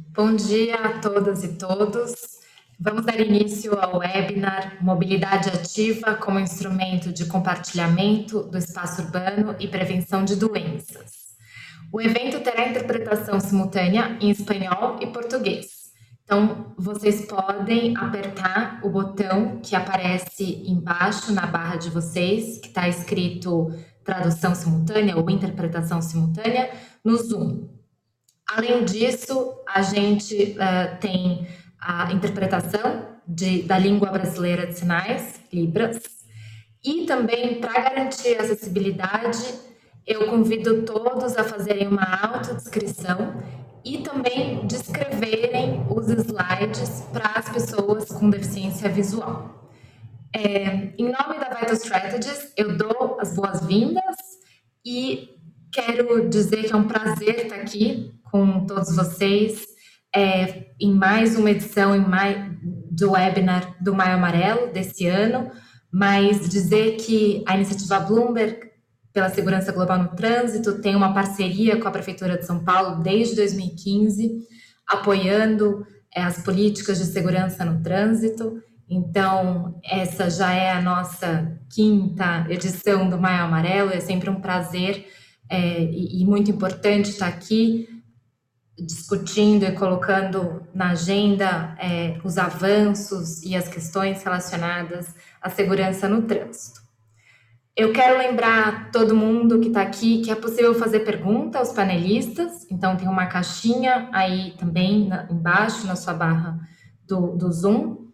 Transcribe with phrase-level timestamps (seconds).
[0.00, 2.14] Bom dia a todas e todos.
[2.78, 9.66] Vamos dar início ao webinar Mobilidade Ativa como instrumento de compartilhamento do espaço urbano e
[9.66, 11.34] prevenção de doenças.
[11.92, 15.66] O evento terá interpretação simultânea em espanhol e português.
[16.22, 22.88] Então, vocês podem apertar o botão que aparece embaixo na barra de vocês, que está
[22.88, 23.72] escrito
[24.04, 26.70] tradução simultânea ou interpretação simultânea,
[27.04, 27.77] no Zoom.
[28.50, 31.46] Além disso, a gente uh, tem
[31.78, 36.00] a interpretação de, da língua brasileira de sinais, Libras,
[36.82, 39.54] e também, para garantir a acessibilidade,
[40.06, 43.34] eu convido todos a fazerem uma autodescrição
[43.84, 49.70] e também descreverem os slides para as pessoas com deficiência visual.
[50.34, 54.16] É, em nome da Vital Strategies, eu dou as boas-vindas
[54.84, 55.36] e
[55.72, 59.66] quero dizer que é um prazer estar aqui com todos vocês
[60.14, 62.04] é, em mais uma edição em
[62.90, 65.50] do webinar do Maio Amarelo desse ano,
[65.92, 68.68] mas dizer que a iniciativa Bloomberg
[69.12, 73.36] pela Segurança Global no Trânsito tem uma parceria com a Prefeitura de São Paulo desde
[73.36, 74.40] 2015,
[74.86, 78.62] apoiando é, as políticas de segurança no trânsito.
[78.88, 85.06] Então, essa já é a nossa quinta edição do Maio Amarelo, é sempre um prazer
[85.50, 87.97] é, e, e muito importante estar aqui
[88.78, 96.22] discutindo e colocando na agenda é, os avanços e as questões relacionadas à segurança no
[96.22, 96.80] trânsito.
[97.76, 102.66] Eu quero lembrar todo mundo que está aqui que é possível fazer pergunta aos panelistas,
[102.70, 106.58] então tem uma caixinha aí também na, embaixo na sua barra
[107.06, 108.08] do, do Zoom,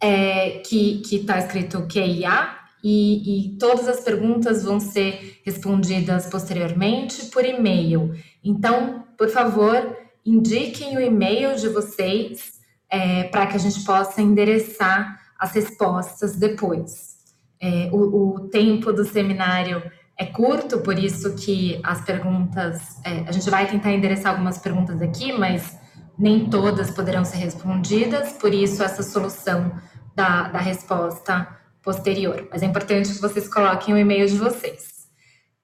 [0.00, 7.44] é, que está escrito QIA, e, e todas as perguntas vão ser respondidas posteriormente por
[7.44, 8.14] e-mail.
[8.42, 12.60] Então, por favor, indiquem o e-mail de vocês
[12.90, 17.12] é, para que a gente possa endereçar as respostas depois.
[17.60, 19.82] É, o, o, tempo do seminário
[20.18, 25.00] é curto, por isso que as perguntas, é, a gente vai tentar endereçar algumas perguntas
[25.00, 25.76] aqui, mas
[26.18, 29.72] nem todas poderão ser respondidas, por isso essa solução
[30.14, 31.48] da, da resposta
[31.82, 32.48] posterior.
[32.50, 35.06] Mas é importante que vocês coloquem o e-mail de vocês.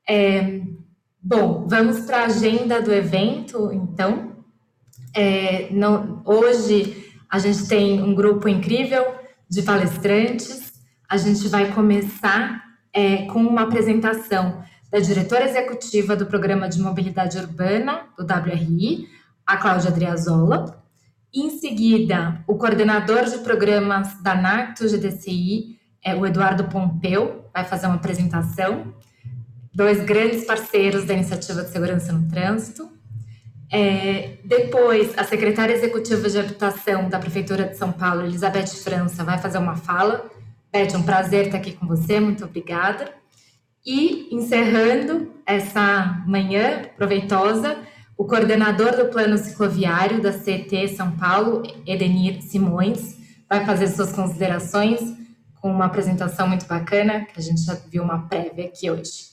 [0.09, 0.61] É,
[1.23, 4.37] bom, vamos para a agenda do evento, então.
[5.15, 9.15] É, não, hoje a gente tem um grupo incrível
[9.49, 10.73] de palestrantes.
[11.09, 12.63] A gente vai começar
[12.93, 19.07] é, com uma apresentação da diretora executiva do Programa de Mobilidade Urbana, do WRI,
[19.47, 20.83] a Cláudia Adriazola.
[21.35, 27.87] Em seguida, o coordenador de programas da NACTO GDCI, é, o Eduardo Pompeu vai fazer
[27.87, 28.95] uma apresentação,
[29.75, 32.89] dois grandes parceiros da Iniciativa de Segurança no Trânsito.
[33.71, 39.39] É, depois, a secretária executiva de habitação da Prefeitura de São Paulo, Elizabeth França, vai
[39.39, 40.31] fazer uma fala.
[40.73, 43.13] Beth, um prazer estar aqui com você, muito obrigada.
[43.85, 47.77] E, encerrando essa manhã proveitosa,
[48.17, 53.17] o coordenador do plano cicloviário da CET São Paulo, Edenir Simões,
[53.49, 55.18] vai fazer suas considerações
[55.61, 59.29] com uma apresentação muito bacana, que a gente já viu uma prévia aqui hoje.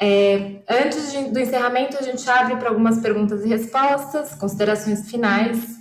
[0.00, 5.78] É, antes de, do encerramento, a gente abre para algumas perguntas e respostas, considerações finais,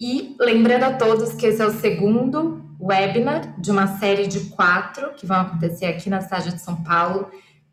[0.00, 5.12] e lembrando a todos que esse é o segundo webinar de uma série de quatro
[5.14, 7.28] que vão acontecer aqui na cidade de São Paulo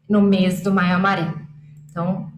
[0.09, 1.39] no mês do Maio Amarelo.
[1.89, 2.31] Então,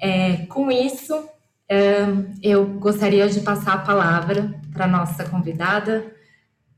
[0.00, 1.28] é, com isso,
[1.68, 2.06] é,
[2.42, 6.11] eu gostaria de passar a palavra para a nossa convidada,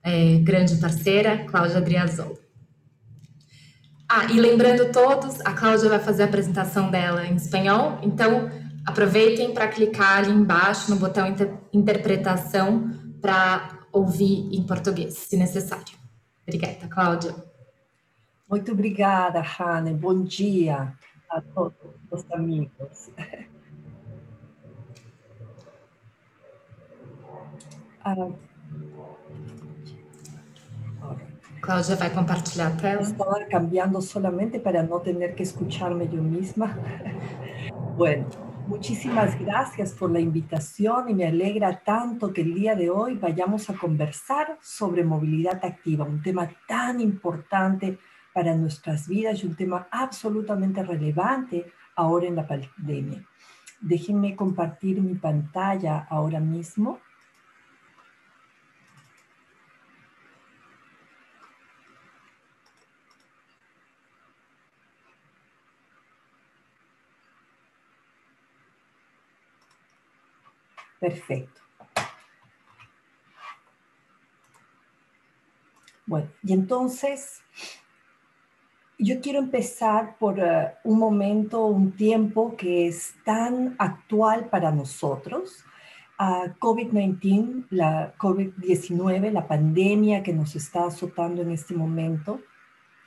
[0.04, 2.38] é, grande parceira, Cláudia Adriazol.
[4.06, 8.51] Ah, e lembrando todos, a Cláudia vai fazer a apresentação dela em espanhol, então
[8.86, 12.91] aproveitem para clicar ali embaixo no botão inter interpretação
[13.21, 15.97] para ouvir em português, se necessário.
[16.47, 17.34] Obrigada, Cláudia.
[18.48, 19.95] Muito obrigada, Hane.
[19.95, 20.92] Bom dia
[21.30, 21.74] a todos
[22.10, 23.10] os amigos.
[28.06, 28.28] Ah,
[31.65, 33.01] Cláudia vai compartilhar a tela.
[33.01, 36.77] Estaba cambiando solamente para no tener que escucharme yo misma.
[37.97, 38.27] Bueno,
[38.66, 43.71] muchísimas gracias por la invitación y me alegra tanto que el día de hoy vayamos
[43.71, 48.01] a conversar sobre movilidad activa, un tema tan importante
[48.33, 53.25] para nuestras vidas y un tema absolutamente relevante ahora en la pandemia.
[53.81, 56.99] Déjenme compartir mi pantalla ahora mismo.
[71.04, 71.60] Perfecto.
[76.06, 77.42] Bueno, y entonces
[78.98, 85.62] yo quiero empezar por eh, un momento, un tiempo que es tan actual para nosotros.
[86.16, 92.41] Ah, COVID-19, la COVID-19, la pandemia que nos está azotando en este momento,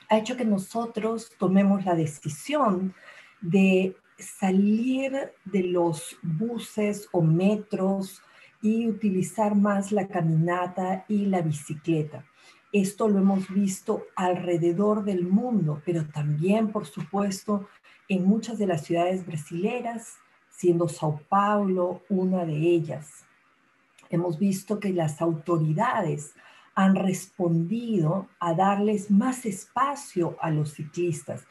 [0.08, 2.94] ha hecho que nosotros tomemos la decisión
[3.40, 8.22] de salir de los buses o metros
[8.60, 12.24] y utilizar más la caminata y la bicicleta.
[12.72, 17.68] Esto lo hemos visto alrededor del mundo, pero también, por supuesto,
[18.08, 20.16] en muchas de las ciudades brasileras,
[20.50, 23.24] siendo Sao Paulo una de ellas.
[24.10, 26.34] Hemos visto que las autoridades
[26.74, 31.46] han respondido a darles más espacio a los ciclistas,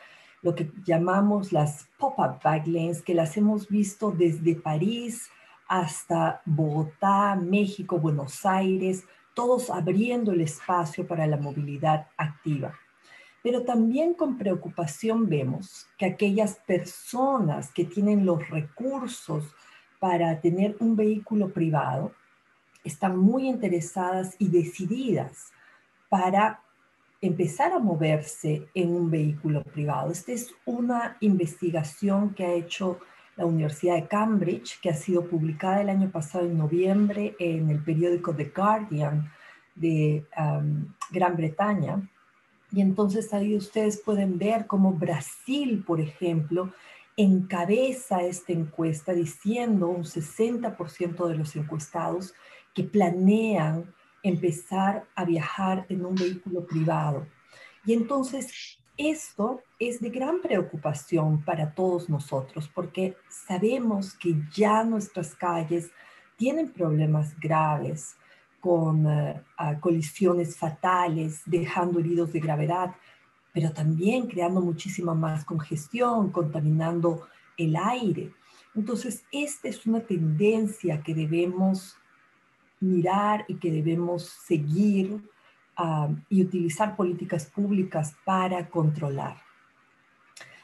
[0.47, 5.29] lo que llamamos las pop-up bike lanes, que las hemos visto desde París
[5.67, 9.03] hasta Bogotá, México, Buenos Aires,
[9.33, 12.73] todos abriendo el espacio para la movilidad activa.
[13.44, 19.53] Pero también con preocupación vemos que aquellas personas que tienen los recursos
[19.99, 22.13] para tener un vehículo privado
[22.85, 25.51] están muy interesadas y decididas
[26.07, 26.61] para
[27.21, 30.11] empezar a moverse en un vehículo privado.
[30.11, 32.99] Esta es una investigación que ha hecho
[33.35, 37.83] la Universidad de Cambridge, que ha sido publicada el año pasado en noviembre en el
[37.83, 39.31] periódico The Guardian
[39.75, 42.09] de um, Gran Bretaña.
[42.71, 46.73] Y entonces ahí ustedes pueden ver cómo Brasil, por ejemplo,
[47.15, 52.33] encabeza esta encuesta diciendo un 60% de los encuestados
[52.73, 53.93] que planean
[54.23, 57.27] empezar a viajar en un vehículo privado.
[57.85, 65.35] Y entonces esto es de gran preocupación para todos nosotros porque sabemos que ya nuestras
[65.35, 65.91] calles
[66.35, 68.15] tienen problemas graves
[68.59, 69.39] con uh,
[69.79, 72.95] colisiones fatales, dejando heridos de gravedad,
[73.53, 78.33] pero también creando muchísima más congestión, contaminando el aire.
[78.75, 81.97] Entonces, esta es una tendencia que debemos
[82.79, 85.21] mirar y que debemos seguir
[86.29, 89.38] y utilizar políticas públicas para controlar.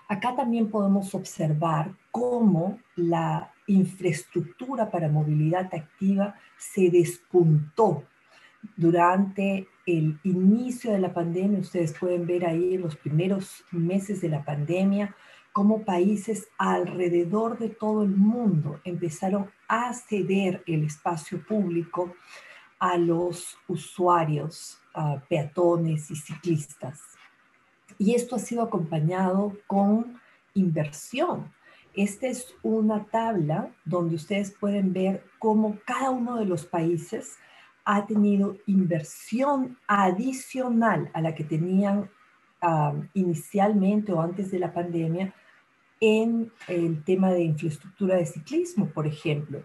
[0.07, 8.03] Acá también podemos observar cómo la infraestructura para movilidad activa se despuntó
[8.75, 11.59] durante el inicio de la pandemia.
[11.59, 15.15] Ustedes pueden ver ahí en los primeros meses de la pandemia
[15.53, 22.13] cómo países alrededor de todo el mundo empezaron a ceder el espacio público
[22.79, 24.79] a los usuarios
[25.29, 27.01] peatones y ciclistas.
[27.97, 30.19] Y esto ha sido acompañado con
[30.55, 31.53] inversión.
[31.93, 37.37] Esta es una tabla donde ustedes pueden ver cómo cada uno de los países
[37.85, 42.09] ha tenido inversión adicional a la que tenían
[43.13, 45.33] inicialmente o antes de la pandemia
[45.99, 49.63] en el tema de infraestructura de ciclismo, por ejemplo.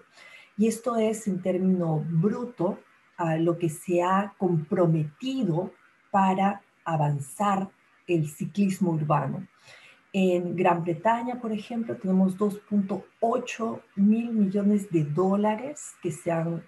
[0.57, 2.79] Y esto es en término bruto
[3.17, 5.73] a lo que se ha comprometido
[6.11, 7.69] para avanzar
[8.07, 9.47] el ciclismo urbano.
[10.13, 16.63] En Gran Bretaña, por ejemplo, tenemos 2.8 mil millones de dólares que se han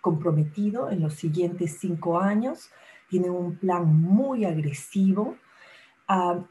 [0.00, 2.70] comprometido en los siguientes cinco años.
[3.08, 5.36] Tienen un plan muy agresivo.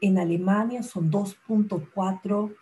[0.00, 2.54] En Alemania son 2.4,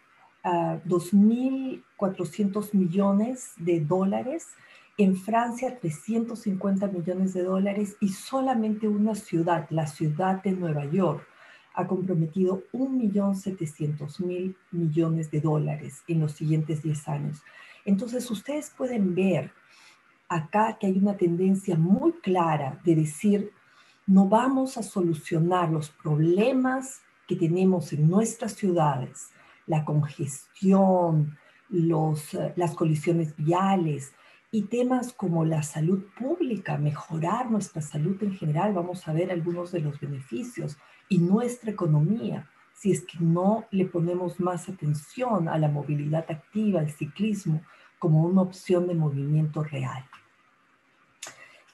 [0.45, 4.49] 2.400 millones de dólares
[4.97, 11.27] en Francia 350 millones de dólares y solamente una ciudad, la ciudad de Nueva York,
[11.75, 17.43] ha comprometido 1.700.000 millones de dólares en los siguientes 10 años.
[17.85, 19.51] Entonces ustedes pueden ver
[20.29, 23.51] acá que hay una tendencia muy clara de decir,
[24.07, 29.31] no vamos a solucionar los problemas que tenemos en nuestras ciudades,
[29.67, 31.39] la congestión,
[31.71, 34.13] los, eh, las colisiones viales,
[34.51, 39.73] y temas como la salud pública, mejorar nuestra salud en general, vamos a ver algunos
[39.73, 40.77] de los beneficios,
[41.09, 46.81] y nuestra economía, si es que no le ponemos más atención a la movilidad activa,
[46.81, 47.63] al ciclismo,
[47.99, 50.05] como una opción de movimiento real.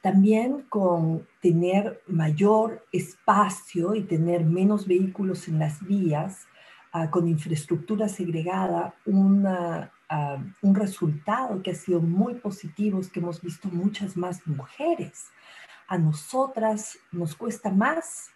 [0.03, 6.47] También con tener mayor espacio y tener menos vehículos en las vías,
[6.93, 9.93] ah, con infraestructura segregada, una
[10.63, 15.27] un resultado que ha sido muy positivo es que hemos visto muchas más mujeres.
[15.87, 18.31] A nosotras nos cuesta más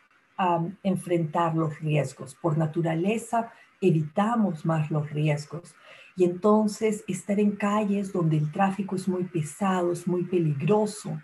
[0.83, 2.35] enfrentar los riesgos.
[2.35, 5.75] Por naturaleza evitamos más los riesgos.
[6.17, 11.21] Y entonces estar en calles donde el tráfico es muy pesado, es muy peligroso,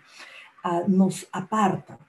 [0.87, 1.99] nos aparta.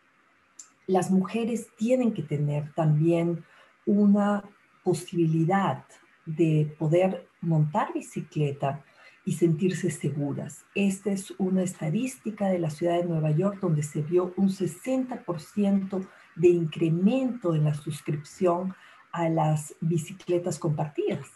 [0.86, 3.44] las mujeres tienen que tener también
[3.86, 4.42] una
[4.82, 5.84] posibilidad
[6.26, 8.84] de poder montar bicicleta
[9.24, 10.64] y sentirse seguras.
[10.74, 16.06] Esta es una estadística de la ciudad de Nueva York donde se vio un 60%
[16.34, 18.74] de incremento en la suscripción
[19.12, 21.28] a las bicicletas compartidas.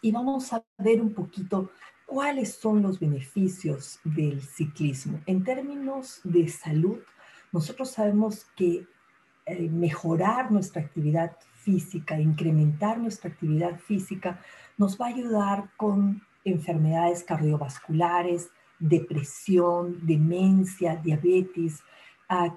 [0.00, 1.70] Y vamos a ver un poquito
[2.12, 5.18] cuáles son los beneficios del ciclismo.
[5.24, 6.98] En términos de salud,
[7.52, 8.86] nosotros sabemos que
[9.46, 14.38] eh, mejorar nuestra actividad física, incrementar nuestra actividad física,
[14.76, 21.80] nos va a ayudar con enfermedades cardiovasculares, depresión, demencia, diabetes,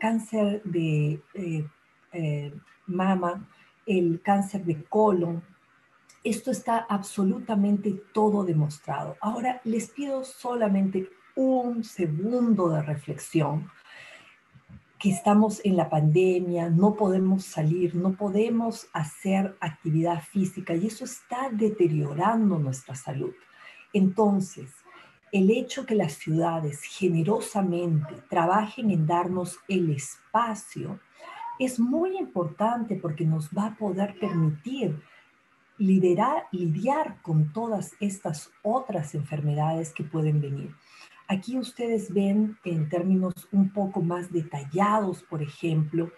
[0.02, 1.66] cáncer de eh,
[2.12, 2.54] eh,
[2.88, 3.48] mama,
[3.86, 5.42] el cáncer de colon.
[6.26, 9.16] Esto está absolutamente todo demostrado.
[9.22, 13.70] Ahora les pido solamente un segundo de reflexión
[14.98, 21.06] que estamos en la pandemia, no podemos salir, no podemos hacer actividad física y eso
[21.06, 23.36] está deteriorando nuestra salud.
[23.94, 24.72] Entonces,
[25.32, 31.00] el hecho que las ciudades generosamente trabajen en darnos el espacio
[31.60, 35.00] es muy importante porque nos va a poder permitir
[35.78, 40.76] liderar, lidiar con todas estas otras enfermedades que pueden venir.
[41.28, 46.12] Aquí ustedes ven en términos un poco más detallados, por ejemplo,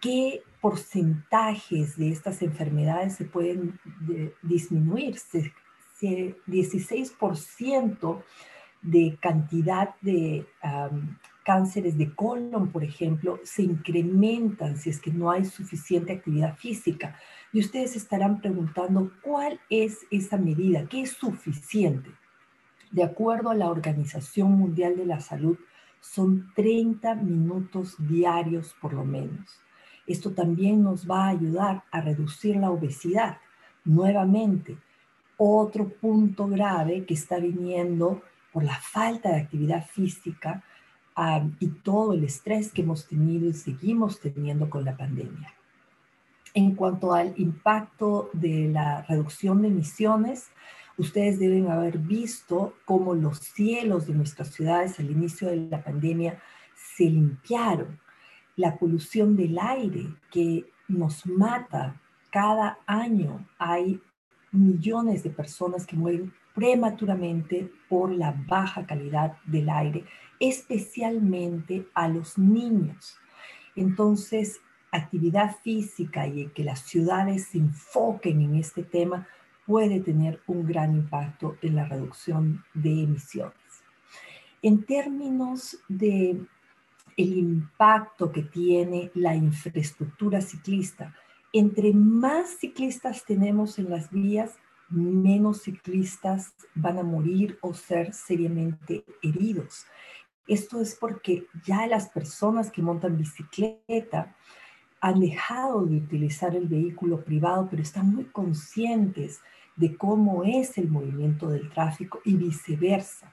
[0.00, 3.80] qué porcentajes de estas enfermedades se pueden
[4.42, 5.16] disminuir.
[6.00, 8.22] 16%
[8.82, 10.46] de cantidad de
[11.44, 17.16] cánceres de colon, por ejemplo, se incrementan si es que no hay suficiente actividad física.
[17.52, 20.86] Y ustedes estarán preguntando, ¿cuál es esa medida?
[20.88, 22.10] ¿Qué es suficiente?
[22.90, 25.58] De acuerdo a la Organización Mundial de la Salud,
[26.00, 29.60] son 30 minutos diarios por lo menos.
[30.06, 33.38] Esto también nos va a ayudar a reducir la obesidad.
[33.84, 34.76] Nuevamente,
[35.36, 38.22] otro punto grave que está viniendo
[38.52, 40.62] por la falta de actividad física
[41.60, 45.54] y todo el estrés que hemos tenido y seguimos teniendo con la pandemia.
[46.54, 50.50] En cuanto al impacto de la reducción de emisiones,
[50.96, 56.40] ustedes deben haber visto cómo los cielos de nuestras ciudades al inicio de la pandemia
[56.96, 57.98] se limpiaron.
[58.56, 63.46] La polución del aire que nos mata cada año.
[63.58, 64.00] Hay
[64.52, 70.04] millones de personas que mueren prematuramente por la baja calidad del aire,
[70.48, 73.16] especialmente a los niños.
[73.76, 74.60] Entonces,
[74.92, 79.26] actividad física y que las ciudades se enfoquen en este tema
[79.66, 83.54] puede tener un gran impacto en la reducción de emisiones.
[84.62, 86.38] En términos de
[87.16, 91.14] el impacto que tiene la infraestructura ciclista,
[91.52, 94.58] entre más ciclistas tenemos en las vías,
[94.90, 99.86] menos ciclistas van a morir o ser seriamente heridos.
[100.46, 104.34] Esto es porque ya las personas que montan bicicleta
[105.00, 109.40] han dejado de utilizar el vehículo privado, pero están muy conscientes
[109.76, 113.30] de cómo es el movimiento del tráfico y viceversa.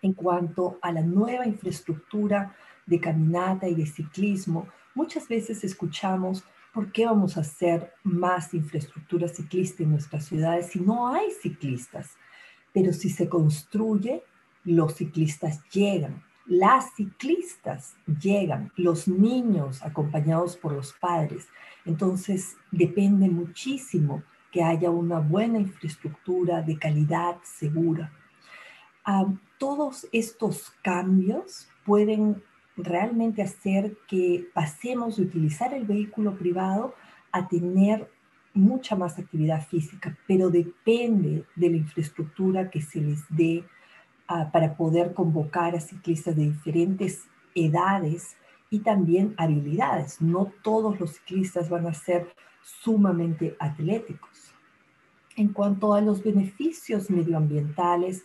[0.00, 2.54] En cuanto a la nueva infraestructura
[2.86, 9.28] de caminata y de ciclismo, muchas veces escuchamos ¿por qué vamos a hacer más infraestructura
[9.28, 12.16] ciclista en nuestras ciudades si no hay ciclistas?
[12.72, 14.22] Pero si se construye,
[14.64, 21.48] los ciclistas llegan, las ciclistas llegan, los niños acompañados por los padres.
[21.84, 28.12] Entonces, depende muchísimo que haya una buena infraestructura de calidad segura.
[29.04, 29.26] Ah,
[29.58, 32.42] todos estos cambios pueden
[32.76, 36.94] realmente hacer que pasemos de utilizar el vehículo privado
[37.30, 38.10] a tener
[38.54, 43.64] mucha más actividad física, pero depende de la infraestructura que se les dé
[44.32, 47.24] ah, para poder convocar a ciclistas de diferentes
[47.54, 48.36] edades
[48.70, 50.20] y también habilidades.
[50.20, 54.54] No todos los ciclistas van a ser sumamente atléticos.
[55.36, 58.24] En cuanto a los beneficios medioambientales,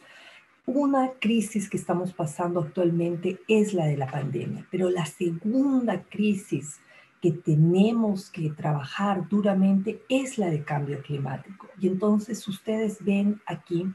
[0.65, 6.81] una crisis que estamos pasando actualmente es la de la pandemia, pero la segunda crisis
[7.21, 11.67] que tenemos que trabajar duramente es la de cambio climático.
[11.79, 13.87] Y entonces ustedes ven aquí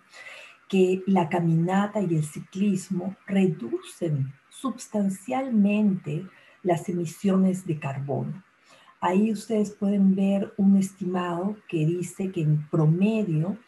[0.72, 6.26] que la caminata y el ciclismo reducen sustancialmente
[6.62, 8.42] las emisiones de carbono.
[8.98, 13.58] Ahí ustedes pueden ver un estimado que dice que en promedio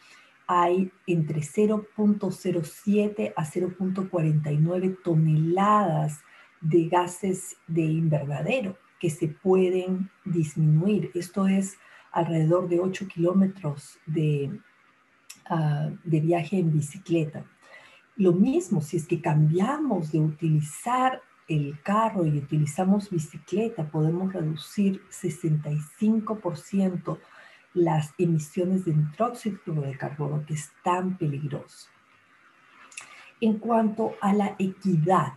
[0.47, 6.21] hay entre 0.07 a 0.49 toneladas
[6.59, 8.79] de gases de invernadero.
[8.99, 11.11] que se pueden disminuir.
[11.13, 11.77] Esto es
[12.11, 14.59] alrededor de 8 kilómetros de,
[15.49, 17.43] ah, de viaje en bicicleta.
[18.15, 25.01] Lo mismo, si es que cambiamos de utilizar el carro y utilizamos bicicleta, podemos reducir
[25.09, 27.17] 65%
[27.73, 31.89] las emisiones de nitróxido de carbono, que es tan peligroso.
[33.41, 35.33] En cuanto a la equidad,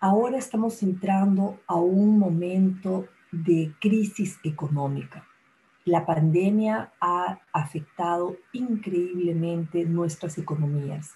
[0.00, 5.28] ahora estamos entrando a un momento de crisis económica.
[5.84, 11.10] La pandemia ha afectado increíblemente nuestras economías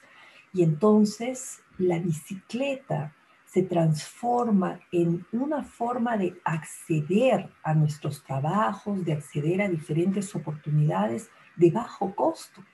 [0.52, 3.14] y entonces la bicicleta
[3.46, 11.30] se transforma en una forma de acceder a nuestros trabajos, de acceder a diferentes oportunidades
[11.54, 12.64] de bajo costo.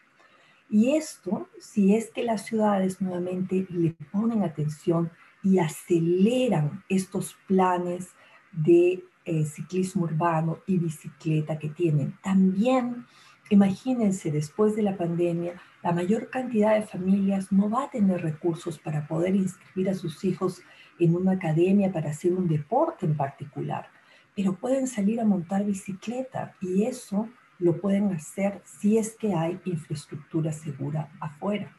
[0.71, 5.11] Y esto, si es que las ciudades nuevamente le ponen atención
[5.43, 8.09] y aceleran estos planes
[8.53, 12.17] de eh, ciclismo urbano y bicicleta que tienen.
[12.23, 13.07] También,
[13.51, 18.79] imagínense, después de la pandemia, la mayor cantidad de familias no va a tener recursos
[18.79, 20.63] para poder inscribir a sus hijos
[20.99, 23.89] en una academia para hacer un deporte en particular,
[24.37, 29.61] pero pueden salir a montar bicicleta y eso lo pueden hacer si es que hay
[29.65, 31.75] infraestructura segura afuera.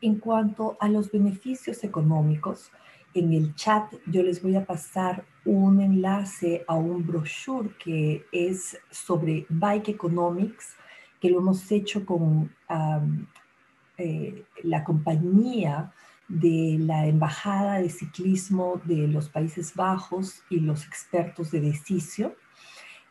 [0.00, 2.70] En cuanto a los beneficios económicos,
[3.14, 8.78] en el chat yo les voy a pasar un enlace a un brochure que es
[8.90, 10.76] sobre Bike Economics
[11.20, 12.54] que lo hemos hecho con
[13.96, 15.92] eh, la compañía
[16.28, 22.34] de la Embajada de Ciclismo de los Países Bajos y los expertos de Decicio.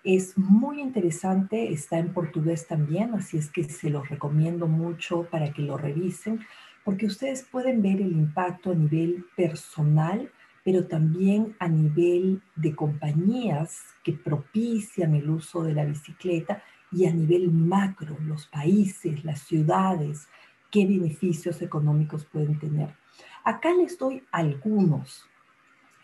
[0.04, 5.54] Es muy interesante, está en portugués también, así es que se los recomiendo mucho para
[5.54, 6.42] que lo revisen,
[6.84, 10.32] porque ustedes pueden ver el impacto a nivel personal,
[10.64, 17.14] pero también a nivel de compañías que propician el uso de la bicicleta y a
[17.14, 20.28] nivel macro, los países, las ciudades,
[20.72, 22.96] qué beneficios económicos pueden tener.
[23.44, 25.26] Acá les doy algunos.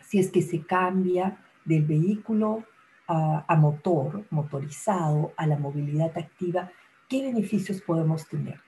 [0.02, 2.64] Si es que se cambia del vehículo
[3.06, 6.70] a, motor, motorizado, a la movilidad activa,
[7.08, 8.60] ¿qué beneficios podemos tener?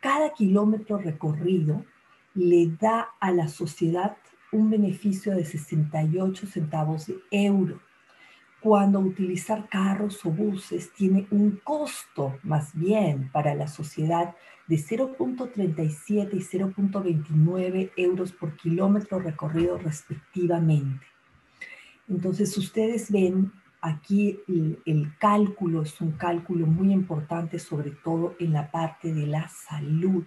[0.00, 1.84] Cada kilómetro recorrido
[2.34, 4.16] le da a la sociedad
[4.52, 7.80] un beneficio de 68 centavos de euro
[8.60, 14.34] cuando utilizar carros o buses tiene un costo más bien para la sociedad
[14.66, 21.06] de 0.37 y 0.29 euros por kilómetro recorrido respectivamente.
[22.08, 28.70] Entonces ustedes ven aquí el, cálculo, es un cálculo muy importante sobre todo en la
[28.70, 30.24] parte de la salud.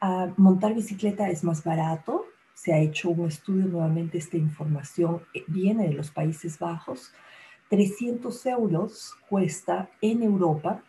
[0.00, 5.44] Ah, montar bicicleta es más barato, se ha hecho un estudio, nuevamente esta información eh,
[5.46, 7.12] viene de los Países Bajos,
[7.70, 10.82] 300 euros cuesta en Europa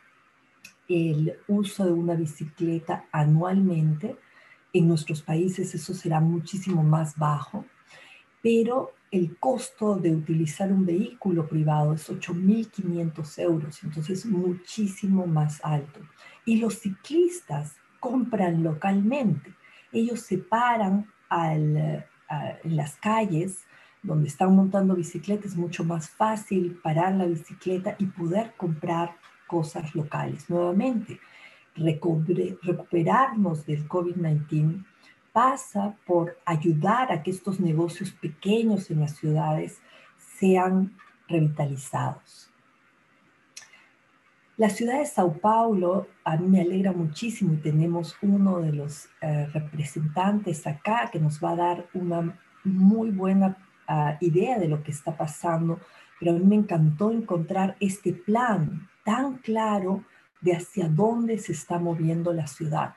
[0.88, 4.18] el uso de una bicicleta anualmente.
[4.74, 7.66] En nuestros países eso será muchísimo más bajo,
[8.42, 16.00] pero el costo de utilizar un vehículo privado es 8.500 euros, entonces muchísimo más alto.
[16.46, 19.54] Y los ciclistas compran localmente.
[19.92, 22.04] Ellos se paran en
[22.64, 23.66] las calles
[24.02, 29.16] donde están montando bicicletas, es mucho más fácil parar la bicicleta y poder comprar
[29.48, 30.50] cosas locales.
[30.50, 31.20] Nuevamente,
[31.76, 34.86] recuperarnos del COVID-19
[35.40, 39.80] pasa por ayudar a que estos negocios pequeños en las ciudades
[40.38, 40.98] sean
[41.30, 42.52] revitalizados.
[44.58, 49.08] La ciudad de Sao Paulo a mí me alegra muchísimo y tenemos uno de los
[49.22, 53.56] eh, representantes acá que nos va a dar una muy buena
[53.88, 55.80] ah, idea de lo que está pasando,
[56.20, 60.04] pero a mí me encantó encontrar este plan tan claro
[60.42, 62.94] de hacia dónde se está moviendo la ciudad.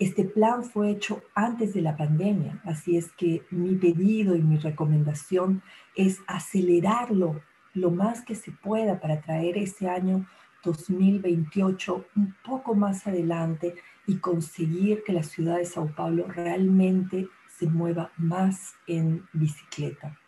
[0.00, 4.56] Este plan fue hecho antes de la pandemia, así es que mi pedido y mi
[4.56, 5.62] recomendación
[5.94, 7.42] es acelerarlo
[7.74, 10.26] lo más que se pueda para traer ese año
[10.64, 13.74] 2028 un poco más adelante
[14.06, 20.18] y conseguir que la ciudad de Sao Paulo realmente se mueva más en bicicleta.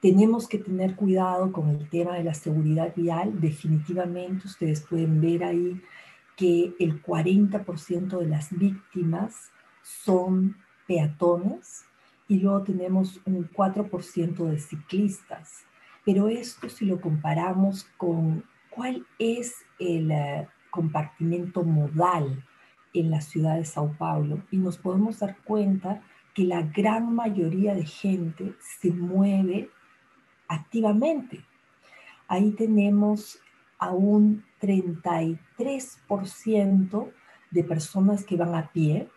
[0.00, 3.40] Tenemos que tener cuidado con el tema de la seguridad vial.
[3.40, 5.80] Definitivamente ustedes pueden ver ahí
[6.36, 9.50] que el 40% de las víctimas
[9.82, 11.84] son peatones
[12.28, 15.64] y luego tenemos un 4% de ciclistas.
[16.04, 22.44] Pero esto si lo comparamos con cuál es el eh, compartimento modal
[22.92, 26.02] en la ciudad de Sao Paulo y nos podemos dar cuenta
[26.34, 29.70] que la gran mayoría de gente se mueve
[30.48, 31.44] activamente.
[32.26, 33.38] Ahí tenemos
[33.84, 37.12] a un 33%
[37.50, 39.08] de personas que van a pie,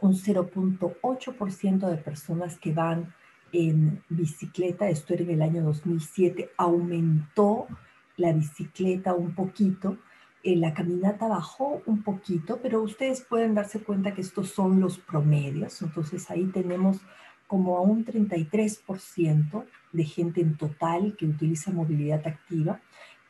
[0.00, 3.14] un 0.8% de personas que van
[3.52, 7.68] en bicicleta, esto era en el año 2007, aumentó
[8.16, 9.98] la bicicleta un poquito,
[10.42, 14.98] eh, la caminata bajó un poquito, pero ustedes pueden darse cuenta que estos son los
[14.98, 17.00] promedios, entonces ahí tenemos
[17.46, 22.80] como a un 33% de gente en total que utiliza movilidad activa,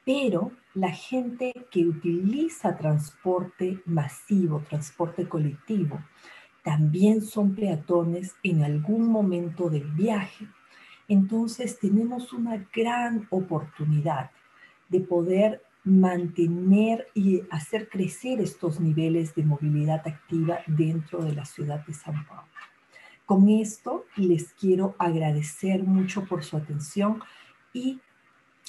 [0.05, 6.01] pero la gente que utiliza transporte masivo, transporte colectivo,
[6.63, 10.47] también son peatones en algún momento del viaje.
[11.09, 14.31] Entonces tenemos una gran oportunidad
[14.89, 21.85] de poder mantener y hacer crecer estos niveles de movilidad activa dentro de la ciudad
[21.87, 22.49] de San Paulo.
[23.27, 27.23] Con esto les quiero agradecer mucho por su atención
[27.75, 28.01] y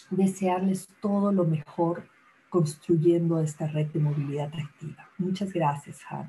[0.09, 2.03] desearles todo lo mejor
[2.49, 5.09] construyendo esta red de movilidad activa.
[5.17, 6.27] Muchas gracias, Han.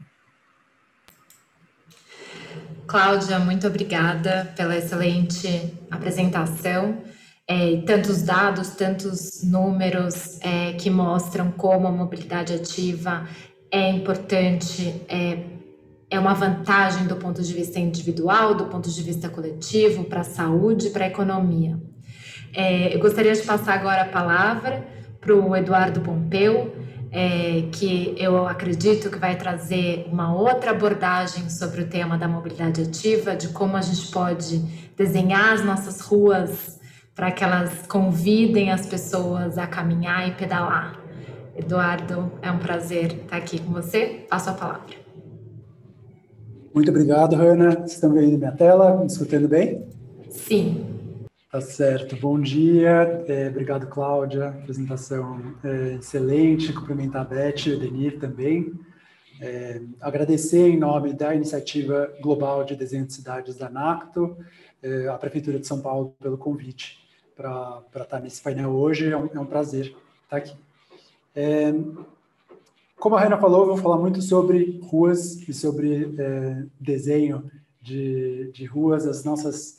[2.87, 7.03] Cláudia, muito obrigada pela excelente apresentação.
[7.49, 13.29] É, tantos dados, tantos números é, que mostram como a mobilidade ativa
[13.71, 15.45] é importante, é,
[16.11, 20.25] é uma vantagem do ponto de vista individual, do ponto de vista coletivo, para a
[20.25, 21.81] saúde, para a economia.
[22.55, 24.87] É, eu gostaria de passar agora a palavra
[25.21, 26.75] para o Eduardo Pompeu,
[27.11, 32.83] é, que eu acredito que vai trazer uma outra abordagem sobre o tema da mobilidade
[32.83, 34.59] ativa, de como a gente pode
[34.97, 36.79] desenhar as nossas ruas
[37.15, 41.01] para que elas convidem as pessoas a caminhar e pedalar.
[41.57, 44.27] Eduardo, é um prazer estar aqui com você.
[44.29, 44.95] Passo a palavra.
[46.75, 47.85] Muito obrigado, Hanna.
[47.87, 48.99] Estão vendo minha tela?
[48.99, 49.87] Me escutando bem?
[50.29, 50.96] Sim.
[51.57, 52.15] Tá certo.
[52.17, 53.25] Bom dia.
[53.27, 54.49] É, obrigado, Cláudia.
[54.49, 56.71] Apresentação é, excelente.
[56.71, 58.75] Cumprimentar a Beth e o Denir também.
[59.41, 64.37] É, agradecer em nome da Iniciativa Global de Desenho de Cidades da NACTO,
[64.83, 66.99] é, a Prefeitura de São Paulo pelo convite
[67.35, 69.11] para estar nesse painel hoje.
[69.11, 70.55] É um, é um prazer estar aqui.
[71.35, 71.73] É,
[72.99, 78.51] como a Reina falou, eu vou falar muito sobre ruas e sobre é, desenho de,
[78.53, 79.76] de ruas, as nossas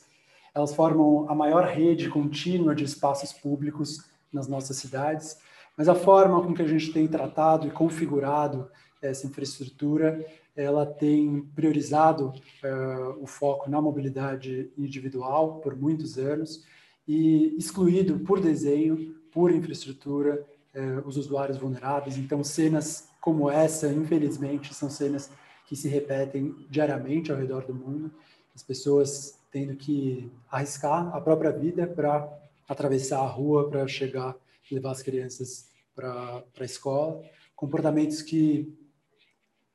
[0.57, 5.37] elas formam a maior rede contínua de espaços públicos nas nossas cidades,
[5.77, 8.67] mas a forma com que a gente tem tratado e configurado
[8.99, 16.65] essa infraestrutura, ela tem priorizado uh, o foco na mobilidade individual por muitos anos
[17.07, 20.43] e excluído por desenho, por infraestrutura,
[20.73, 22.17] uh, os usuários vulneráveis.
[22.17, 25.29] Então, cenas como essa, infelizmente, são cenas
[25.67, 28.09] que se repetem diariamente ao redor do mundo.
[28.55, 32.31] As pessoas tendo que arriscar a própria vida para
[32.69, 34.35] atravessar a rua, para chegar
[34.69, 37.23] e levar as crianças para a escola.
[37.55, 38.71] Comportamentos que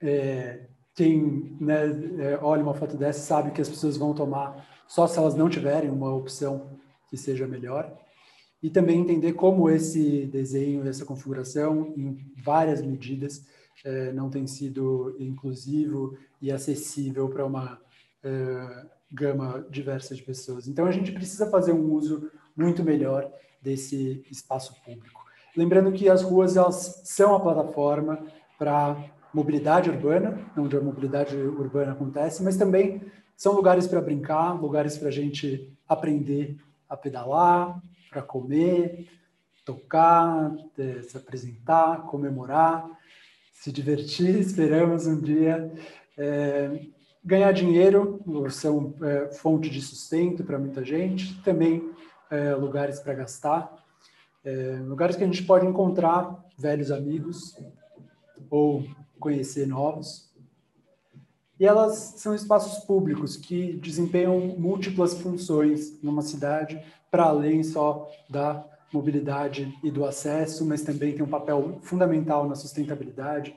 [0.00, 1.86] é, quem né,
[2.20, 5.48] é, olha uma foto dessa sabe que as pessoas vão tomar só se elas não
[5.48, 7.92] tiverem uma opção que seja melhor.
[8.62, 13.44] E também entender como esse desenho, essa configuração, em várias medidas,
[13.84, 17.80] é, não tem sido inclusivo e acessível para uma
[18.22, 20.66] é, gama diversa de pessoas.
[20.66, 25.22] Então, a gente precisa fazer um uso muito melhor desse espaço público.
[25.56, 28.26] Lembrando que as ruas elas são a plataforma
[28.58, 28.96] para
[29.34, 33.02] mobilidade urbana, onde a mobilidade urbana acontece, mas também
[33.36, 36.56] são lugares para brincar, lugares para a gente aprender
[36.88, 39.08] a pedalar, para comer,
[39.64, 42.88] tocar, eh, se apresentar, comemorar,
[43.52, 44.36] se divertir.
[44.40, 45.72] Esperamos um dia
[46.16, 46.86] é,
[47.24, 51.92] Ganhar dinheiro são é, fonte de sustento para muita gente, também
[52.30, 53.72] é, lugares para gastar,
[54.44, 57.56] é, lugares que a gente pode encontrar velhos amigos
[58.50, 58.84] ou
[59.20, 60.32] conhecer novos.
[61.60, 68.66] E elas são espaços públicos que desempenham múltiplas funções numa cidade, para além só da
[68.92, 73.56] mobilidade e do acesso, mas também tem um papel fundamental na sustentabilidade,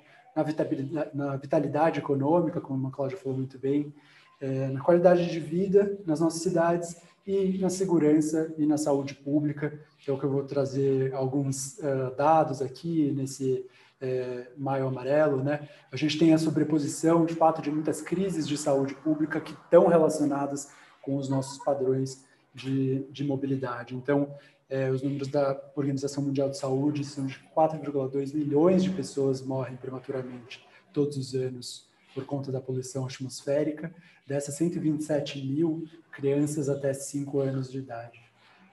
[1.14, 3.94] na vitalidade, econômica, como a Cláudia falou muito bem,
[4.42, 9.80] é, na qualidade de vida nas nossas cidades e na segurança e na saúde pública,
[9.98, 13.66] que é o que eu vou trazer alguns uh, dados aqui nesse
[14.00, 15.68] é, maio amarelo, né?
[15.92, 19.88] A gente tem a sobreposição, de fato, de muitas crises de saúde pública que estão
[19.88, 20.70] relacionadas
[21.02, 23.96] com os nossos padrões de, de mobilidade.
[23.96, 24.30] Então,
[24.70, 29.76] é, os números da Organização Mundial de Saúde são de 4,2 milhões de pessoas morrem
[29.78, 33.94] prematuramente todos os anos por conta da poluição atmosférica.
[34.26, 38.20] Dessas 127 mil crianças até 5 anos de idade.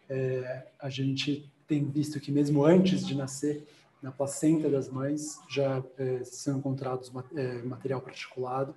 [0.09, 3.67] É, a gente tem visto que mesmo antes de nascer,
[4.03, 8.75] na placenta das mães já é, são encontrados é, material particulado.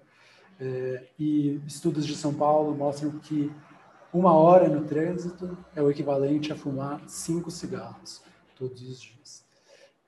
[0.60, 3.52] É, e estudos de São Paulo mostram que
[4.16, 8.22] uma hora no trânsito é o equivalente a fumar cinco cigarros
[8.56, 9.44] todos os dias.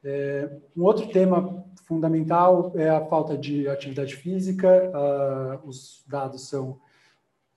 [0.01, 4.89] É, um outro tema fundamental é a falta de atividade física.
[4.93, 6.79] Ah, os dados são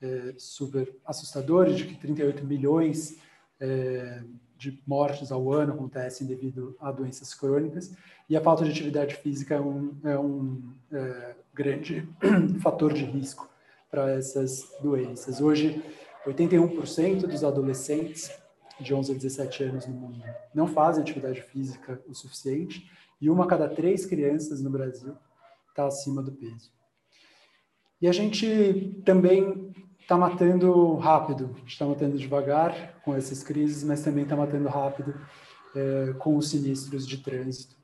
[0.03, 3.19] é, super assustadores, de que 38 milhões
[3.61, 4.23] é,
[4.57, 7.95] de mortes ao ano acontecem devido a doenças crônicas,
[8.29, 12.09] e a falta de atividade física é um, é um é, grande
[12.61, 13.49] fator de risco
[13.91, 15.41] para essas doenças.
[15.41, 15.83] Hoje,
[16.27, 18.31] 81% dos adolescentes
[18.79, 20.23] de 11 a 17 anos no mundo
[20.55, 25.15] não fazem atividade física o suficiente, e uma a cada três crianças no Brasil
[25.69, 26.73] está acima do peso.
[28.01, 34.25] E a gente também está matando rápido, está matando devagar com essas crises, mas também
[34.25, 35.15] está matando rápido
[35.77, 37.77] é, com os sinistros de trânsito.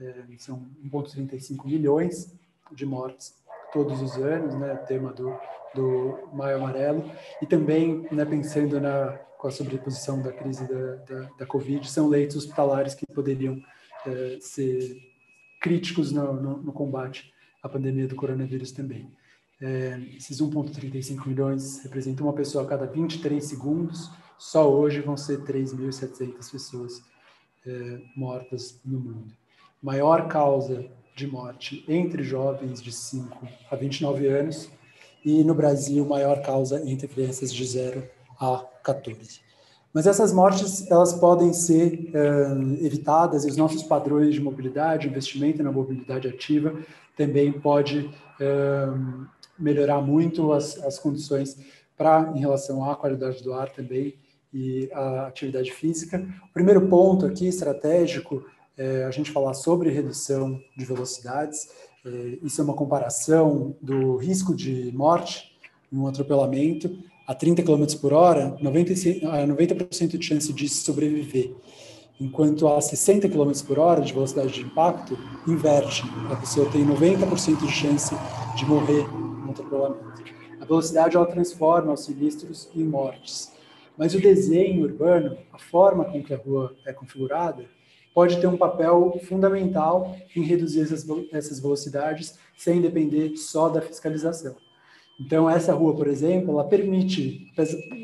[0.00, 2.34] É, são 1,35 milhões
[2.72, 3.39] de mortes
[3.72, 5.34] todos os anos, né, tema do,
[5.74, 11.28] do Maio Amarelo, e também né, pensando na, com a sobreposição da crise da, da,
[11.38, 13.60] da Covid, são leitos hospitalares que poderiam
[14.06, 14.96] é, ser
[15.60, 19.10] críticos no, no, no combate à pandemia do coronavírus também.
[19.60, 24.10] É, esses 1,35 milhões representam uma pessoa a cada 23 segundos.
[24.38, 27.02] Só hoje vão ser 3.700 pessoas
[27.66, 29.34] é, mortas no mundo.
[29.82, 34.70] Maior causa de morte entre jovens de 5 a 29 anos
[35.22, 38.02] e no Brasil maior causa entre crianças de 0
[38.40, 39.40] a 14.
[39.92, 45.62] Mas essas mortes elas podem ser é, evitadas e os nossos padrões de mobilidade, investimento
[45.62, 46.74] na mobilidade ativa
[47.14, 48.86] também pode é,
[49.58, 51.58] melhorar muito as, as condições
[51.98, 54.14] para em relação à qualidade do ar também
[54.54, 56.26] e à atividade física.
[56.48, 58.42] O primeiro ponto aqui estratégico
[58.82, 61.68] é a gente falar sobre redução de velocidades.
[62.04, 65.52] É, isso é uma comparação do risco de morte
[65.92, 66.90] em um atropelamento
[67.26, 71.54] a 30 km por hora, 90%, 90 de chance de sobreviver
[72.20, 76.02] enquanto a 60 km por hora de velocidade de impacto, inverte.
[76.30, 78.14] A pessoa tem 90% de chance
[78.54, 80.22] de morrer no atropelamento.
[80.60, 83.50] A velocidade ela transforma os sinistros em mortes.
[83.96, 87.64] Mas o desenho urbano, a forma com que a rua é configurada,
[88.14, 94.56] pode ter um papel fundamental em reduzir essas, essas velocidades sem depender só da fiscalização.
[95.20, 97.52] Então, essa rua, por exemplo, ela permite,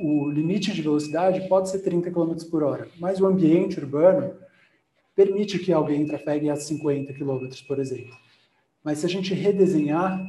[0.03, 4.35] o limite de velocidade pode ser 30 km por hora, mas o ambiente urbano
[5.14, 8.14] permite que alguém trafegue a 50 km, por exemplo.
[8.85, 10.21] Mas se a gente redesenhar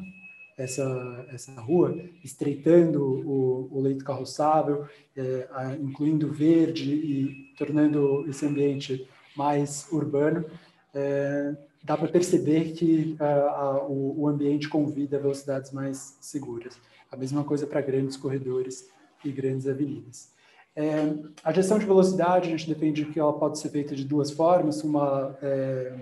[0.58, 8.46] essa, essa rua, estreitando o, o leito carroçável, é, a, incluindo verde e tornando esse
[8.46, 10.46] ambiente mais urbano,
[10.94, 16.78] é, dá para perceber que uh, o, o, ambiente convida a velocidades mais seguras.
[17.12, 18.90] A mesma coisa para grandes corredores
[19.24, 20.30] e grandes avenidas.
[20.76, 24.32] É, a gestão de velocidade, a gente defende que ela pode ser feita de duas
[24.32, 25.94] formas, uma é,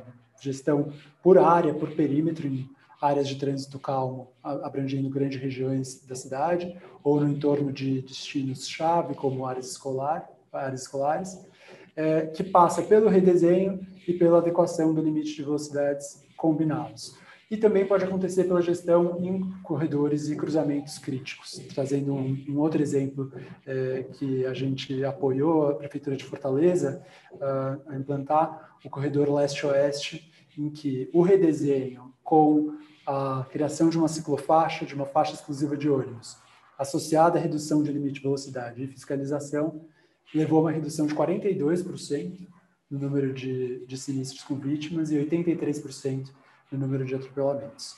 [0.42, 2.70] gestão por área, por perímetro, em
[3.02, 9.46] áreas de trânsito calmo, abrangendo grandes regiões da cidade, ou no entorno de destinos-chave, como
[9.46, 11.40] áreas, escolar, áreas escolares,
[11.96, 17.18] é, que passa pelo redesenho e pela adequação do limite de velocidades combinados.
[17.50, 21.62] E também pode acontecer pela gestão em corredores e cruzamentos críticos.
[21.74, 23.32] Trazendo um, um outro exemplo
[23.66, 27.04] é, que a gente apoiou a Prefeitura de Fortaleza
[27.34, 34.08] uh, a implantar, o corredor leste-oeste, em que o redesenho com a criação de uma
[34.08, 36.38] ciclofaixa, de uma faixa exclusiva de ônibus,
[36.78, 39.86] associada à redução de limite de velocidade e fiscalização,
[40.34, 42.48] levou a uma redução de 42%
[42.90, 46.30] no número de, de sinistros com vítimas e 83%
[46.72, 47.96] no número de atropelamentos.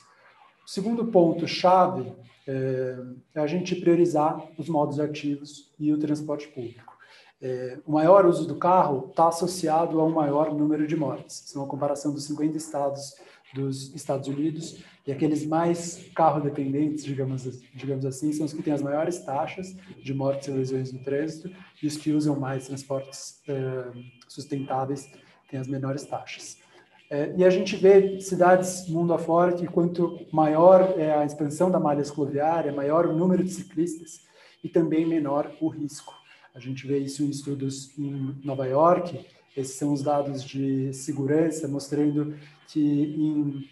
[0.66, 2.12] O segundo ponto-chave
[2.46, 2.96] é,
[3.34, 6.96] é, a gente priorizar os modos ativos e o transporte público.
[7.40, 11.44] É, o maior uso do carro está associado a um maior número de mortes.
[11.44, 13.14] Isso é uma comparação dos 50 estados
[13.54, 18.72] dos Estados Unidos e aqueles mais carro dependentes, digamos, digamos assim, são os que têm
[18.72, 21.50] as maiores taxas de mortes e lesões no trânsito
[21.82, 23.92] e os que usam mais transportes eh,
[24.28, 25.10] sustentáveis
[25.48, 26.58] têm as menores taxas.
[27.10, 31.80] É, e a gente vê cidades mundo afora que quanto maior é a expansão da
[31.80, 34.20] malha cicloviária, maior o número de ciclistas
[34.62, 36.12] e também menor o risco.
[36.54, 39.24] A gente vê isso em estudos em Nova York,
[39.58, 42.34] esses são os dados de segurança mostrando
[42.68, 43.68] que em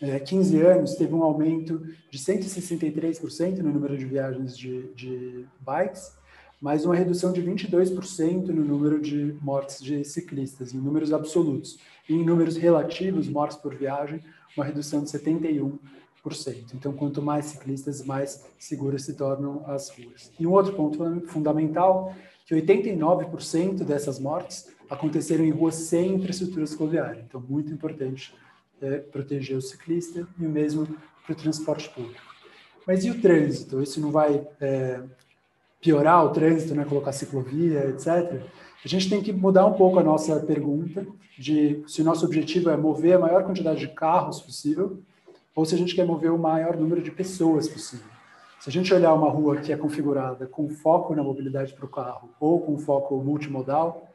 [0.00, 6.12] é, 15 anos, teve um aumento de 163% no número de viagens de, de bikes,
[6.60, 11.78] mas uma redução de 22% no número de mortes de ciclistas, em números absolutos.
[12.08, 14.20] E em números relativos, mortes por viagem,
[14.56, 15.78] uma redução de 71%.
[16.74, 20.32] Então, quanto mais ciclistas, mais seguras se tornam as ruas.
[20.38, 22.14] E um outro ponto fundamental,
[22.46, 27.24] que 89% dessas mortes aconteceram em ruas sem infraestrutura escoviária.
[27.26, 28.34] Então, muito importante
[28.82, 30.86] é, proteger o ciclista e o mesmo
[31.24, 32.20] para o transporte público.
[32.86, 33.80] Mas e o trânsito?
[33.80, 35.00] Isso não vai é,
[35.80, 36.84] piorar o trânsito, né?
[36.84, 38.42] colocar ciclovia, etc.
[38.84, 41.06] A gente tem que mudar um pouco a nossa pergunta
[41.38, 45.00] de se o nosso objetivo é mover a maior quantidade de carros possível
[45.54, 48.06] ou se a gente quer mover o maior número de pessoas possível.
[48.58, 51.88] Se a gente olhar uma rua que é configurada com foco na mobilidade para o
[51.88, 54.09] carro ou com foco multimodal,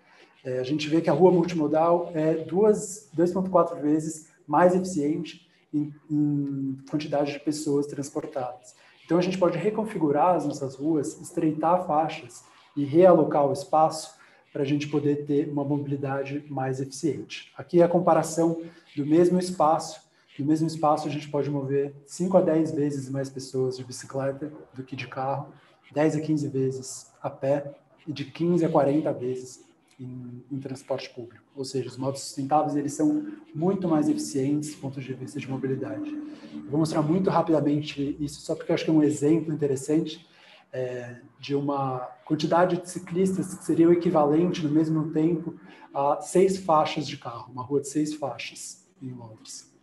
[0.45, 6.77] é, a gente vê que a rua multimodal é 2,4 vezes mais eficiente em, em
[6.89, 8.75] quantidade de pessoas transportadas.
[9.03, 12.43] Então, a gente pode reconfigurar as nossas ruas, estreitar faixas
[12.77, 14.15] e realocar o espaço
[14.53, 17.51] para a gente poder ter uma mobilidade mais eficiente.
[17.57, 18.61] Aqui é a comparação
[18.95, 20.05] do mesmo espaço
[20.37, 24.51] no mesmo espaço, a gente pode mover 5 a 10 vezes mais pessoas de bicicleta
[24.73, 25.53] do que de carro,
[25.93, 27.73] 10 a 15 vezes a pé
[28.05, 29.63] e de 15 a 40 vezes
[29.99, 31.45] em, em transporte público.
[31.55, 35.49] Ou seja, os modos sustentáveis eles são muito mais eficientes do ponto de vista de
[35.49, 36.09] mobilidade.
[36.53, 40.25] Eu vou mostrar muito rapidamente isso, só porque eu acho que é um exemplo interessante
[40.71, 45.55] é, de uma quantidade de ciclistas que seria o equivalente, no mesmo tempo,
[45.93, 49.74] a seis faixas de carro, uma rua de seis faixas em Londres.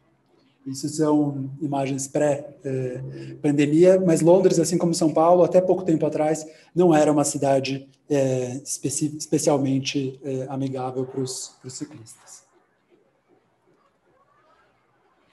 [0.66, 6.94] Isso são imagens pré-pandemia, mas Londres, assim como São Paulo, até pouco tempo atrás, não
[6.94, 12.42] era uma cidade é, especi especialmente é, amigável para os ciclistas.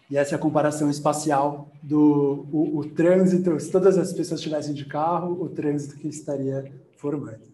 [0.10, 4.74] E essa é a comparação espacial do o, o trânsito, se todas as pessoas estivessem
[4.74, 7.49] de carro, o trânsito que estaria formando.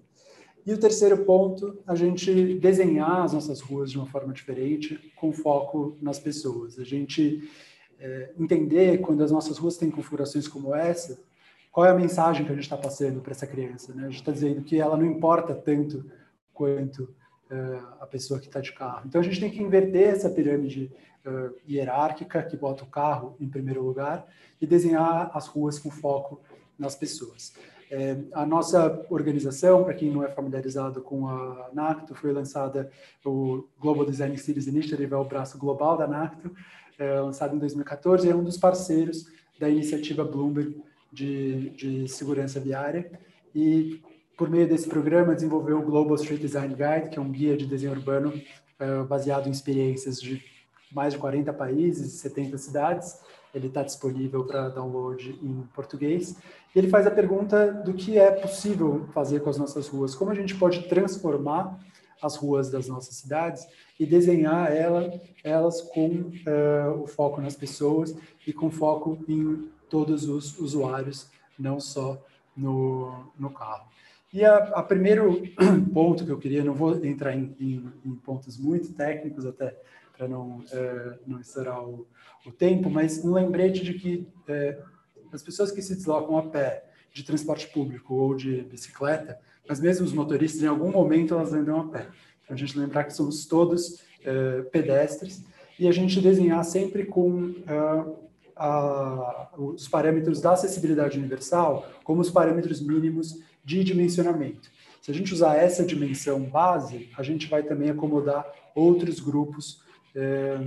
[0.65, 5.31] E o terceiro ponto, a gente desenhar as nossas ruas de uma forma diferente, com
[5.31, 6.79] foco nas pessoas.
[6.79, 7.47] A gente
[7.99, 11.19] é, entender, quando as nossas ruas têm configurações como essa,
[11.71, 13.93] qual é a mensagem que a gente está passando para essa criança.
[13.93, 14.03] Né?
[14.03, 16.03] A gente está dizendo que ela não importa tanto
[16.51, 17.13] quanto
[17.49, 17.55] é,
[17.99, 19.03] a pessoa que está de carro.
[19.05, 20.91] Então, a gente tem que inverter essa pirâmide
[21.25, 24.25] uh, hierárquica, que bota o carro em primeiro lugar,
[24.59, 26.41] e desenhar as ruas com foco
[26.77, 27.53] nas pessoas.
[27.97, 32.91] É, a nossa organização, para quem não é familiarizado com a NACTO, foi lançada
[33.23, 36.51] o Global Design Cities Initiative, é o braço global da NACTO,
[36.99, 39.27] é, lançado em 2014, é um dos parceiros
[39.57, 40.75] da iniciativa Bloomberg
[41.09, 43.17] de, de segurança viária
[43.55, 44.01] e
[44.37, 47.65] por meio desse programa desenvolveu o Global Street Design Guide, que é um guia de
[47.65, 48.33] desenho urbano
[48.77, 50.43] é, baseado em experiências de
[50.91, 53.21] mais de 40 países, 70 cidades,
[53.53, 56.35] ele está disponível para download em português.
[56.75, 60.35] Ele faz a pergunta do que é possível fazer com as nossas ruas, como a
[60.35, 61.79] gente pode transformar
[62.21, 63.65] as ruas das nossas cidades
[63.99, 65.09] e desenhar ela,
[65.43, 71.79] elas com uh, o foco nas pessoas e com foco em todos os usuários, não
[71.79, 72.21] só
[72.55, 73.87] no, no carro.
[74.33, 75.43] E a, a primeiro
[75.93, 79.77] ponto que eu queria, não vou entrar em, em, em pontos muito técnicos até
[80.17, 82.05] para não, uh, não estourar o,
[82.45, 84.77] o tempo, mas um lembrete de que é,
[85.35, 90.05] as pessoas que se deslocam a pé de transporte público ou de bicicleta, mas mesmo
[90.05, 92.07] os motoristas, em algum momento elas andam a pé.
[92.43, 95.43] Então, a gente lembrar que somos todos é, pedestres
[95.79, 102.29] e a gente desenhar sempre com é, a, os parâmetros da acessibilidade universal como os
[102.29, 104.69] parâmetros mínimos de dimensionamento.
[105.01, 109.81] Se a gente usar essa dimensão base, a gente vai também acomodar outros grupos
[110.15, 110.57] é,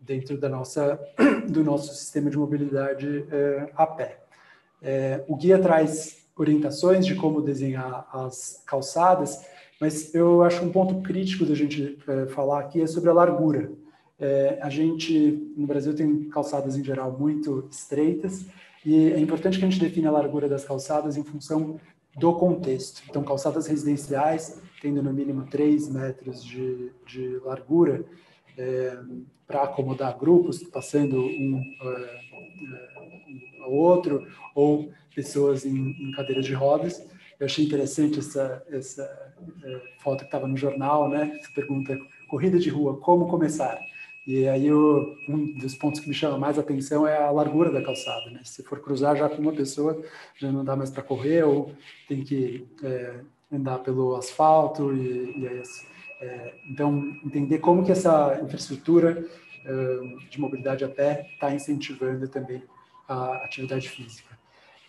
[0.00, 0.98] dentro da nossa,
[1.48, 4.20] do nosso sistema de mobilidade é, a pé.
[4.82, 9.44] É, o guia traz orientações de como desenhar as calçadas,
[9.80, 13.70] mas eu acho um ponto crítico da gente é, falar aqui é sobre a largura.
[14.60, 18.46] A gente, no Brasil, tem calçadas em geral muito estreitas,
[18.84, 21.78] e é importante que a gente defina a largura das calçadas em função
[22.16, 23.02] do contexto.
[23.08, 28.04] Então, calçadas residenciais, tendo no mínimo 3 metros de, de largura,
[28.58, 28.98] é,
[29.46, 32.20] para acomodar grupos, passando um, é,
[33.60, 37.00] um ao outro, ou pessoas em, em, cadeiras de rodas.
[37.40, 39.02] Eu achei interessante essa, essa
[39.64, 41.38] é, foto que estava no jornal, né?
[41.40, 41.98] Você pergunta,
[42.28, 43.78] corrida de rua, como começar?
[44.26, 48.30] E aí um dos pontos que me chama mais atenção é a largura da calçada,
[48.30, 48.40] né?
[48.44, 50.02] Se for cruzar já com uma pessoa,
[50.36, 51.72] já não dá mais para correr ou
[52.06, 55.62] tem que é, andar pelo asfalto e, e aí,
[56.20, 59.24] é, então, entender como que essa infraestrutura
[60.30, 62.62] de mobilidade a pé está incentivando também
[63.06, 64.38] a atividade física.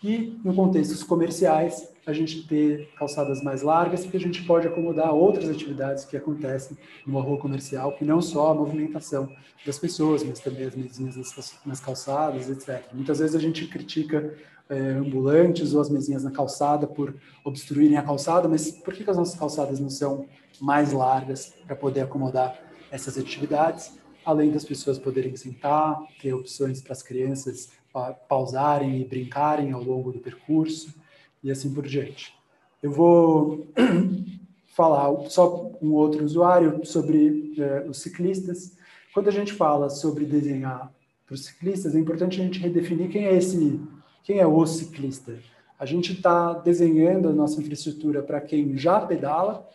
[0.02, 5.12] E, em contextos comerciais, a gente ter calçadas mais largas, que a gente pode acomodar
[5.12, 6.76] outras atividades que acontecem
[7.06, 9.30] numa rua comercial, que não só a movimentação
[9.66, 11.16] das pessoas, mas também as mesinhas
[11.66, 12.82] nas calçadas, etc.
[12.94, 14.34] Muitas vezes a gente critica
[14.70, 17.14] é, ambulantes ou as mesinhas na calçada por
[17.44, 20.26] obstruírem a calçada, mas por que, que as nossas calçadas não são
[20.60, 22.56] mais largas para poder acomodar
[22.90, 27.70] essas atividades, além das pessoas poderem sentar, ter opções para as crianças
[28.28, 30.94] pausarem e brincarem ao longo do percurso
[31.42, 32.32] e assim por diante.
[32.80, 33.66] Eu vou
[34.68, 38.76] falar só um outro usuário sobre é, os ciclistas.
[39.12, 40.92] Quando a gente fala sobre desenhar
[41.26, 43.56] para os ciclistas, é importante a gente redefinir quem é esse,
[44.22, 45.38] quem é o ciclista.
[45.78, 49.66] A gente está desenhando a nossa infraestrutura para quem já pedala.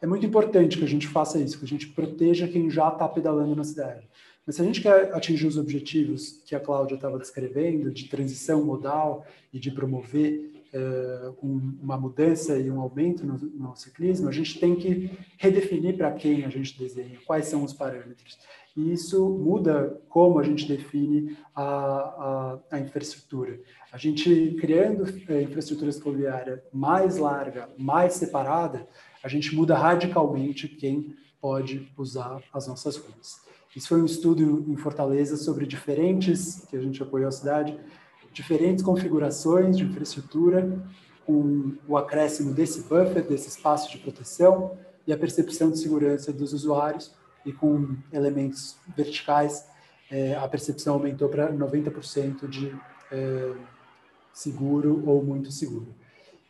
[0.00, 3.08] É muito importante que a gente faça isso, que a gente proteja quem já está
[3.08, 4.08] pedalando na cidade.
[4.46, 8.64] Mas se a gente quer atingir os objetivos que a Cláudia estava descrevendo, de transição
[8.64, 14.32] modal e de promover uh, um, uma mudança e um aumento no, no, ciclismo, a
[14.32, 18.38] gente tem que redefinir para quem a gente desenha, quais são os parâmetros.
[18.76, 23.60] E isso muda como a gente define a, a, a infraestrutura.
[23.92, 28.86] A gente criando eh, infraestrutura cicloviária mais larga, mais separada,
[29.22, 33.40] a gente muda radicalmente quem pode usar as nossas ruas.
[33.74, 37.78] Isso foi um estudo em Fortaleza sobre diferentes, que a gente apoiou a cidade,
[38.32, 40.80] diferentes configurações de infraestrutura,
[41.26, 44.76] com o acréscimo desse buffer, desse espaço de proteção
[45.06, 47.12] e a percepção de segurança dos usuários,
[47.44, 49.66] e com elementos verticais,
[50.10, 52.74] é, a percepção aumentou para 90% de
[53.10, 53.52] é,
[54.32, 55.94] seguro ou muito seguro.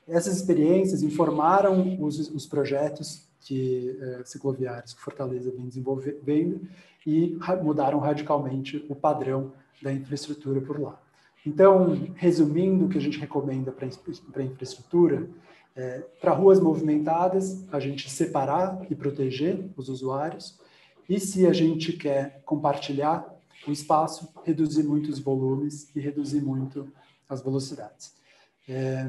[0.07, 6.61] Essas experiências informaram os, os projetos que é, cicloviários que Fortaleza vem desenvolvendo
[7.07, 9.53] e mudaram radicalmente o padrão
[9.83, 11.01] da infraestrutura por lá.
[11.47, 15.29] Então, resumindo o que a gente recomenda para a infraestrutura,
[15.75, 20.59] é, para ruas movimentadas, a gente separar e proteger os usuários,
[21.09, 23.27] e se a gente quer compartilhar
[23.67, 26.89] o espaço, reduzir muito os volumes e reduzir muito
[27.31, 28.13] as velocidades.
[28.69, 29.09] É,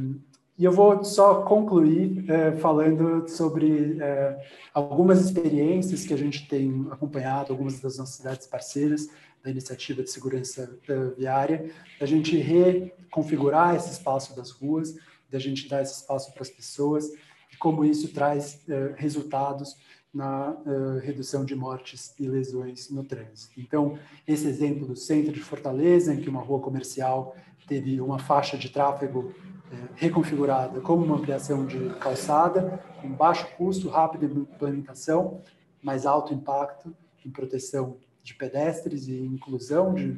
[0.57, 4.39] e eu vou só concluir é, falando sobre é,
[4.73, 9.09] algumas experiências que a gente tem acompanhado, algumas das nossas cidades parceiras
[9.43, 14.95] da iniciativa de segurança é, viária, da gente reconfigurar esse espaço das ruas,
[15.31, 17.11] da gente dar esse espaço para as pessoas,
[17.51, 18.63] e como isso traz
[18.95, 19.75] resultados
[20.13, 20.55] na
[21.01, 23.59] redução de mortes e lesões no trânsito.
[23.59, 23.97] Então,
[24.27, 27.35] esse exemplo do centro de Fortaleza, em que uma rua comercial
[27.71, 29.33] teve uma faixa de tráfego
[29.71, 35.41] é, reconfigurada como uma ampliação de calçada, com baixo custo, rápida implementação,
[35.81, 36.93] mais alto impacto
[37.25, 40.17] em proteção de pedestres e inclusão de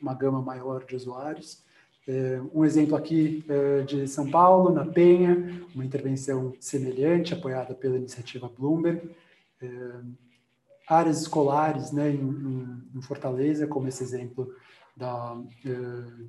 [0.00, 1.62] uma gama maior de usuários.
[2.08, 7.98] É, um exemplo aqui é, de São Paulo, na Penha, uma intervenção semelhante, apoiada pela
[7.98, 9.10] iniciativa Bloomberg.
[10.88, 14.50] áreas escolares né, em, Fortaleza, como esse exemplo
[14.96, 15.36] da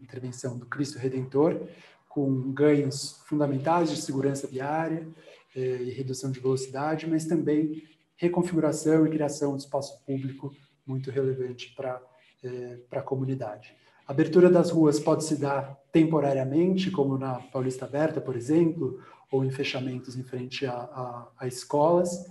[0.02, 1.62] intervenção do Cristo Redentor,
[2.10, 5.08] com ganhos fundamentais de segurança viária
[5.56, 7.84] eh, e redução de velocidade, mas também
[8.16, 10.56] reconfiguração e criação de espaço público
[10.86, 12.02] muito relevante para
[12.44, 13.76] eh, a comunidade.
[14.08, 19.02] A abertura das ruas pode se dar temporariamente, como na Paulista Aberta, por exemplo,
[19.32, 22.26] ou em fechamentos em frente a, a, a escolas.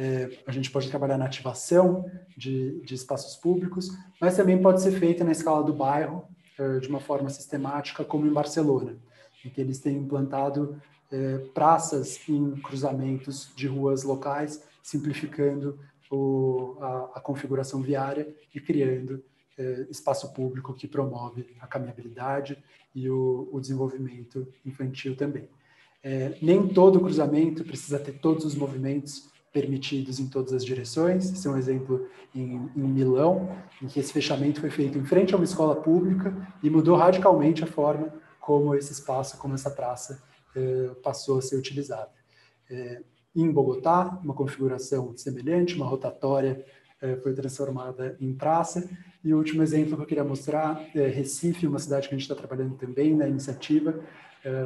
[0.00, 3.90] É, a gente pode trabalhar na ativação de, de, espaços públicos,
[4.20, 6.24] mas também pode ser feita na escala do bairro,
[6.56, 8.96] é, de uma forma sistemática, como em Barcelona
[9.44, 10.80] em que eles têm implantado
[11.10, 15.78] é, praças em cruzamentos de ruas locais, simplificando
[16.10, 19.22] o, a, a, configuração viária e criando
[19.56, 22.62] é, espaço público que promove a caminhabilidade
[22.94, 25.48] e o, o desenvolvimento infantil também.
[26.40, 31.32] Nem todo cruzamento precisa ter todos os movimentos permitidos em todas as direções.
[31.32, 33.48] Esse é um exemplo em, em, Milão,
[33.82, 37.64] em que esse fechamento foi feito em frente a uma escola pública e mudou radicalmente
[37.64, 40.22] a forma como esse espaço, como essa praça
[40.54, 42.10] eh, passou a ser utilizada.
[42.70, 43.02] Eh,
[43.34, 46.64] em Bogotá, uma configuração semelhante, uma rotatória
[47.00, 48.88] eh, foi transformada em praça.
[49.24, 52.30] E o último exemplo que eu queria mostrar é Recife, uma cidade que a gente
[52.30, 54.00] está trabalhando também na iniciativa,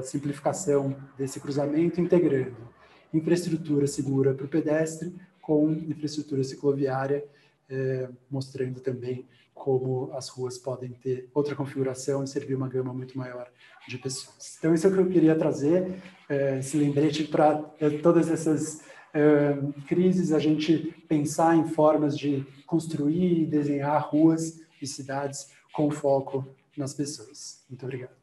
[0.02, 2.54] simplificação desse cruzamento, integrando
[3.12, 7.24] infraestrutura segura para o pedestre com infraestrutura cicloviária,
[8.30, 13.48] mostrando também como as ruas podem ter outra configuração e servir uma gama muito maior
[13.86, 14.56] de pessoas.
[14.58, 18.82] Então, isso é o que eu queria trazer, é, esse lembrete para é, todas essas
[19.86, 26.48] crises, a gente pensar em formas de construir e desenhar ruas e cidades com foco
[26.78, 27.62] nas pessoas.
[27.68, 28.21] Muito obrigado.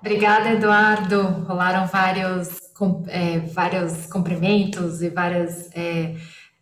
[0.00, 1.22] Obrigada, Eduardo.
[1.46, 2.48] Rolaram vários,
[3.08, 6.14] é, vários cumprimentos e várias é,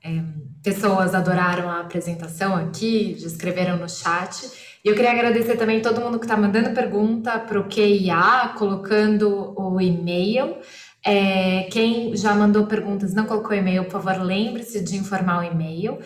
[0.02, 0.22] é,
[0.62, 4.50] pessoas adoraram a apresentação aqui, escreveram no chat.
[4.82, 9.52] E eu queria agradecer também todo mundo que está mandando pergunta para o QIA, colocando
[9.54, 10.56] o e-mail.
[11.04, 15.98] É, quem já mandou perguntas não colocou e-mail, por favor, lembre-se de informar o e-mail.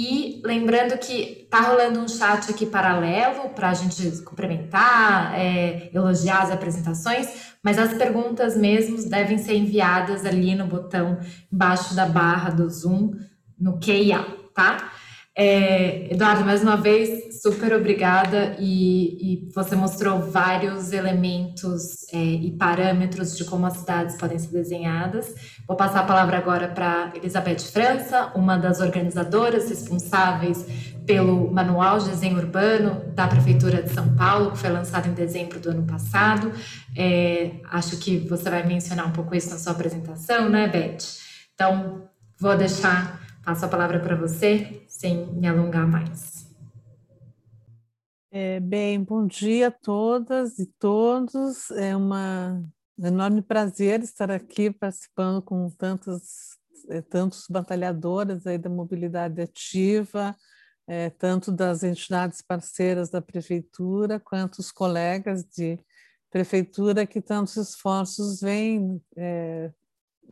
[0.00, 6.42] E lembrando que tá rolando um chat aqui paralelo para a gente cumprimentar, é, elogiar
[6.42, 7.26] as apresentações,
[7.64, 11.18] mas as perguntas mesmo devem ser enviadas ali no botão
[11.52, 13.10] embaixo da barra do Zoom,
[13.58, 14.24] no QIA,
[14.54, 14.92] tá?
[15.40, 22.50] É, Eduardo, mais uma vez, super obrigada e, e você mostrou vários elementos é, e
[22.58, 25.32] parâmetros de como as cidades podem ser desenhadas.
[25.64, 30.66] Vou passar a palavra agora para Elizabeth França, uma das organizadoras responsáveis
[31.06, 35.60] pelo Manual de Desenho Urbano da Prefeitura de São Paulo, que foi lançado em dezembro
[35.60, 36.50] do ano passado.
[36.96, 40.98] É, acho que você vai mencionar um pouco isso na sua apresentação, né, Beth?
[41.54, 42.08] Então,
[42.40, 46.52] vou deixar, passo a palavra para você sem me alongar mais.
[48.32, 51.70] É, bem, bom dia a todas e todos.
[51.70, 52.60] É uma,
[52.98, 60.36] um enorme prazer estar aqui participando com tantos, é, tantos batalhadores aí da mobilidade ativa,
[60.88, 65.78] é, tanto das entidades parceiras da prefeitura quanto os colegas de
[66.28, 69.70] prefeitura que tantos esforços vêm é,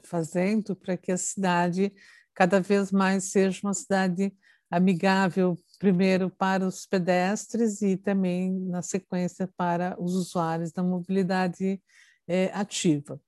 [0.03, 1.95] fazendo para que a cidade
[2.35, 4.35] cada vez mais seja uma cidade
[4.71, 11.81] amigável primeiro para os pedestres e também na sequência para os usuários da mobilidade
[12.27, 13.21] é, ativa.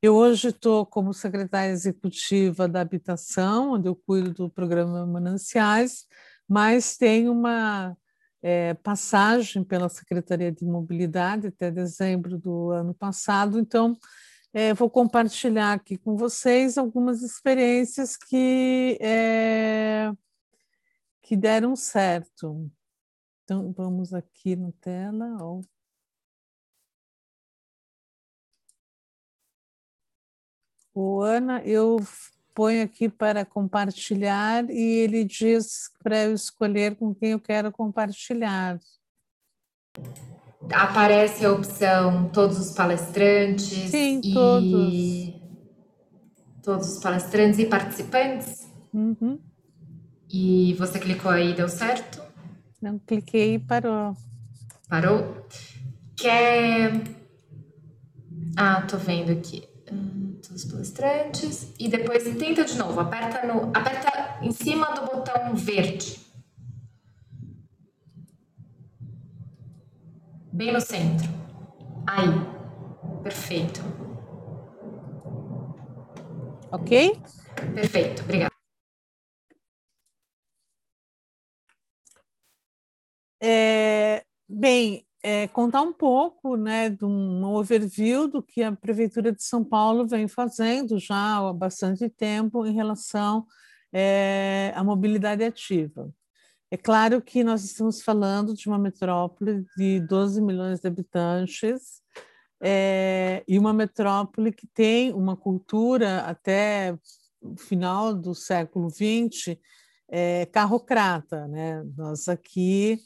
[0.00, 6.06] Eu hoje estou como secretária executiva da habitação, onde eu cuido do programa Mananciais,
[6.48, 7.96] mas tenho uma
[8.42, 13.96] é, passagem pela Secretaria de Mobilidade até dezembro do ano passado, então
[14.52, 18.96] é, vou compartilhar aqui com vocês algumas experiências que
[21.26, 22.70] que deram certo.
[23.42, 25.36] Então, vamos aqui na tela.
[25.40, 25.60] Ó.
[30.94, 31.96] O Ana, eu
[32.54, 38.78] ponho aqui para compartilhar e ele diz para eu escolher com quem eu quero compartilhar.
[40.72, 43.90] Aparece a opção todos os palestrantes.
[43.90, 44.32] Sim, e...
[44.32, 45.46] todos.
[46.62, 48.70] Todos os palestrantes e participantes?
[48.94, 49.40] Uhum.
[50.30, 52.22] E você clicou aí, deu certo?
[52.80, 54.16] Não, cliquei e parou.
[54.88, 55.46] Parou?
[56.16, 56.92] Quer.
[58.56, 59.68] Ah, tô vendo aqui.
[59.90, 61.72] Hum, todos os palestrantes.
[61.78, 62.98] E depois tenta de novo.
[63.00, 63.70] Aperta, no...
[63.74, 66.20] Aperta em cima do botão verde.
[70.52, 71.28] Bem no centro.
[72.06, 72.28] Aí.
[73.22, 73.80] Perfeito.
[76.70, 77.20] Ok?
[77.74, 78.55] Perfeito, obrigada.
[83.42, 89.42] É, bem, é, contar um pouco né, de um overview do que a Prefeitura de
[89.42, 93.46] São Paulo vem fazendo já há bastante tempo em relação
[93.92, 96.12] é, à mobilidade ativa.
[96.70, 102.02] É claro que nós estamos falando de uma metrópole de 12 milhões de habitantes
[102.60, 106.96] é, e uma metrópole que tem uma cultura até
[107.40, 109.56] o final do século XX
[110.08, 111.46] é, carrocrata.
[111.46, 111.84] Né?
[111.96, 112.98] Nós aqui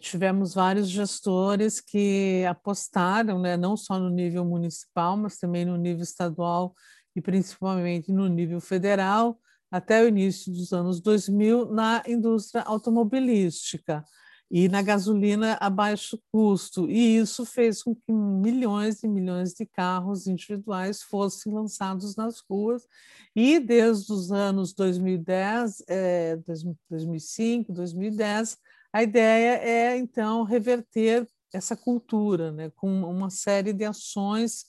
[0.00, 6.02] tivemos vários gestores que apostaram, né, não só no nível municipal, mas também no nível
[6.02, 6.74] estadual
[7.14, 9.38] e principalmente no nível federal,
[9.70, 14.04] até o início dos anos 2000, na indústria automobilística
[14.50, 16.90] e na gasolina a baixo custo.
[16.90, 22.86] E isso fez com que milhões e milhões de carros individuais fossem lançados nas ruas.
[23.34, 28.58] E desde os anos 2010, é, 2005, 2010,
[28.92, 34.64] a ideia é, então, reverter essa cultura, né, com uma série de ações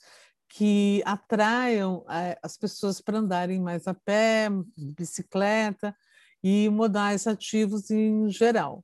[0.49, 5.95] que atraiam é, as pessoas para andarem mais a pé, bicicleta
[6.43, 8.83] e modais ativos em geral.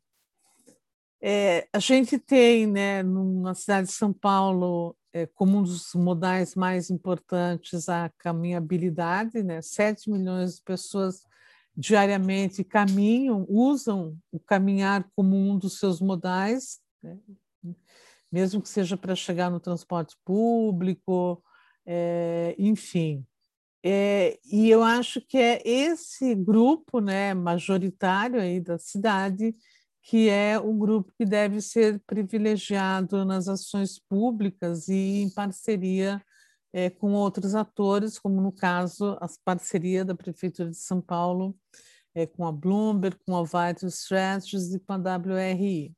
[1.21, 6.55] É, a gente tem, né, na cidade de São Paulo, é, como um dos modais
[6.55, 9.61] mais importantes a caminhabilidade, né?
[9.61, 11.23] 7 milhões de pessoas
[11.79, 17.17] diariamente caminham, usam o caminhar como um dos seus modais, né?
[18.29, 21.41] mesmo que seja para chegar no transporte público,
[21.85, 23.25] é, enfim.
[23.81, 29.55] É, e eu acho que é esse grupo né, majoritário aí da cidade
[30.01, 36.21] que é o grupo que deve ser privilegiado nas ações públicas e em parceria
[36.73, 41.55] é, com outros atores, como no caso a parceria da Prefeitura de São Paulo
[42.13, 45.93] é, com a Bloomberg, com a Vital Strategies e com a WRI.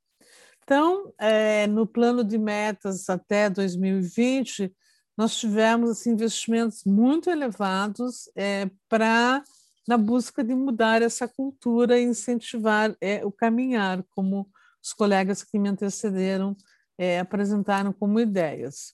[0.63, 4.73] Então, é, no plano de metas até 2020,
[5.17, 9.43] nós tivemos assim, investimentos muito elevados é, para
[9.87, 14.47] na busca de mudar essa cultura e incentivar é, o caminhar, como
[14.81, 16.55] os colegas que me antecederam
[17.19, 18.93] apresentaram como ideias.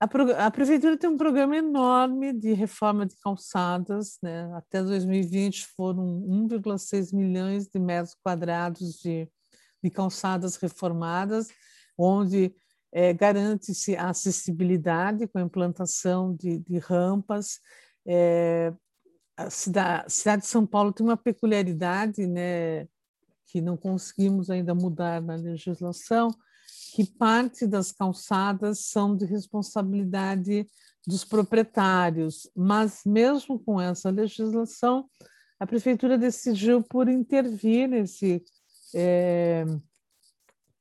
[0.00, 0.04] A,
[0.46, 4.48] a, prefeitura tem um programa enorme de reforma de calçadas, né?
[4.54, 9.28] até 2020 foram 1,6 milhões de metros quadrados de,
[9.82, 11.48] de calçadas reformadas,
[11.96, 12.54] onde
[12.92, 17.58] é, garante-se a acessibilidade com a implantação de, de rampas,
[18.06, 18.72] é,
[19.36, 22.86] a cidade, a cidade de São Paulo tem uma peculiaridade, né,
[23.48, 26.30] que não conseguimos ainda mudar na legislação,
[26.98, 30.66] que parte das calçadas são de responsabilidade
[31.06, 35.08] dos proprietários, mas mesmo com essa legislação,
[35.60, 38.42] a prefeitura decidiu por intervir nesse
[38.92, 39.64] é,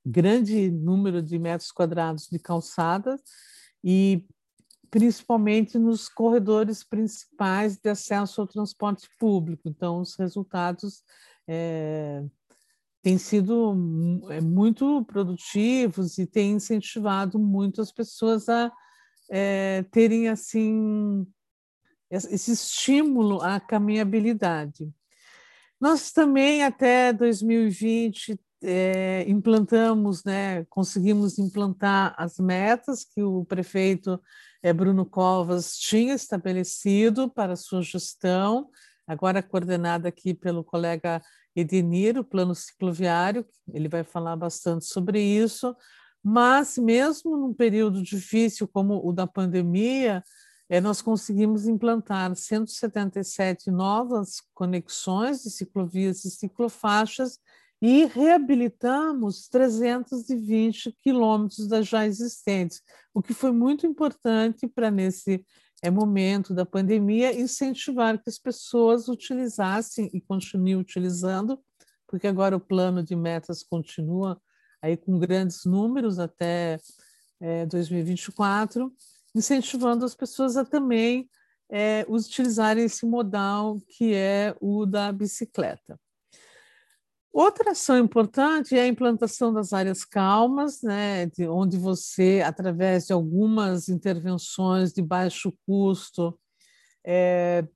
[0.03, 3.21] grande número de metros quadrados de calçadas
[3.83, 4.25] e
[4.89, 9.69] principalmente nos corredores principais de acesso ao transporte público.
[9.69, 11.03] Então, os resultados
[11.47, 12.23] é,
[13.07, 13.73] têm sido
[14.29, 18.69] é, muito produtivos e têm incentivado muito as pessoas a
[19.31, 21.25] é, terem assim
[22.11, 24.91] esse estímulo à caminhabilidade.
[25.79, 34.21] Nós também, até 2020, é, implantamos, né, conseguimos implantar as metas que o prefeito
[34.61, 38.69] é, Bruno Covas tinha estabelecido para sua gestão,
[39.05, 41.21] agora coordenada aqui pelo colega
[41.57, 43.43] Edenir, o plano cicloviário,
[43.73, 45.75] ele vai falar bastante sobre isso,
[46.23, 50.23] mas mesmo num período difícil como o da pandemia,
[50.69, 57.39] é, nós conseguimos implantar 177 novas conexões de ciclovias e ciclofaixas
[57.81, 62.81] e reabilitamos 320 quilômetros das já existentes,
[63.13, 65.43] o que foi muito importante para, nesse
[65.83, 71.59] é, momento da pandemia, incentivar que as pessoas utilizassem e continuem utilizando,
[72.07, 74.41] porque agora o plano de metas continua
[74.81, 76.79] aí com grandes números até
[77.39, 78.91] é, 2024,
[79.35, 81.29] incentivando as pessoas a também
[81.69, 85.99] é, utilizarem esse modal que é o da bicicleta.
[87.31, 93.13] Outra ação importante é a implantação das áreas calmas, né, de onde você, através de
[93.13, 96.37] algumas intervenções de baixo custo,
[97.05, 97.67] é,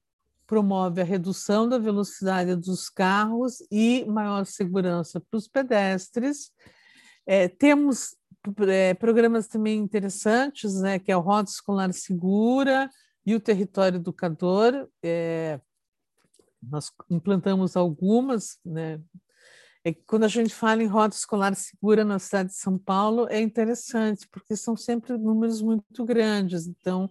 [0.47, 6.51] promove a redução da velocidade dos carros e maior segurança para os pedestres.
[7.25, 8.17] É, temos
[8.67, 12.89] é, programas também interessantes, né, que é o Rota Escolar Segura
[13.25, 14.89] e o Território Educador.
[15.03, 15.59] É,
[16.61, 18.99] nós implantamos algumas, né,
[19.83, 23.27] é que quando a gente fala em rota escolar segura na cidade de São Paulo,
[23.29, 26.67] é interessante, porque são sempre números muito grandes.
[26.67, 27.09] Então,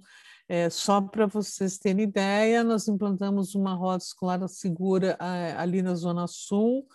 [0.49, 5.17] é, só para vocês terem ideia, nós implantamos uma rota escolar segura
[5.57, 6.87] ali na Zona Sul,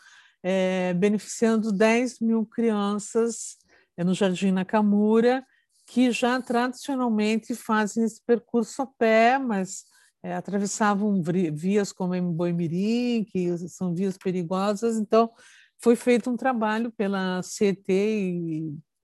[0.41, 3.57] é, beneficiando 10 mil crianças
[3.97, 5.45] é, no Jardim Nakamura,
[5.88, 9.86] que já tradicionalmente fazem esse percurso a pé, mas
[10.23, 11.21] é, atravessavam
[11.53, 15.32] vias como Boimirim, que são vias perigosas, então
[15.80, 17.86] foi feito um trabalho pela CET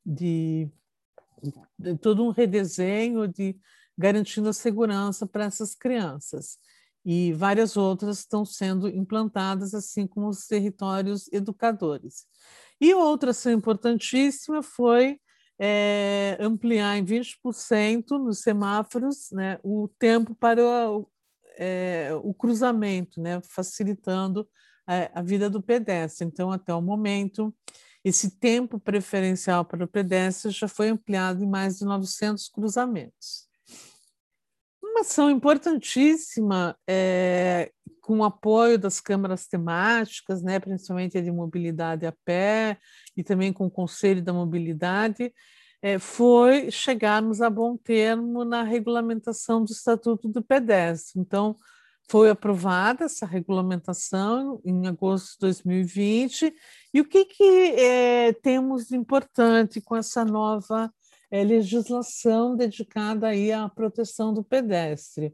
[0.05, 0.69] de,
[1.77, 3.55] de todo um redesenho de
[3.97, 6.57] garantindo a segurança para essas crianças.
[7.03, 12.25] E várias outras estão sendo implantadas, assim como os territórios educadores.
[12.79, 15.19] E outra ação importantíssima foi
[15.59, 21.07] é, ampliar em 20% nos semáforos né, o tempo para o,
[21.57, 24.47] é, o cruzamento, né, facilitando
[25.13, 26.27] a vida do pedestre.
[26.27, 27.53] Então, até o momento,
[28.03, 33.47] esse tempo preferencial para o pedestre já foi ampliado em mais de 900 cruzamentos.
[34.83, 37.71] Uma ação importantíssima, é,
[38.01, 42.77] com o apoio das câmaras temáticas, né, principalmente a de mobilidade a pé
[43.15, 45.31] e também com o Conselho da Mobilidade,
[45.81, 51.19] é, foi chegarmos a bom termo na regulamentação do Estatuto do Pedestre.
[51.19, 51.55] Então,
[52.11, 56.53] foi aprovada essa regulamentação em agosto de 2020.
[56.93, 60.93] E o que, que é, temos de importante com essa nova
[61.31, 65.33] é, legislação dedicada aí à proteção do pedestre?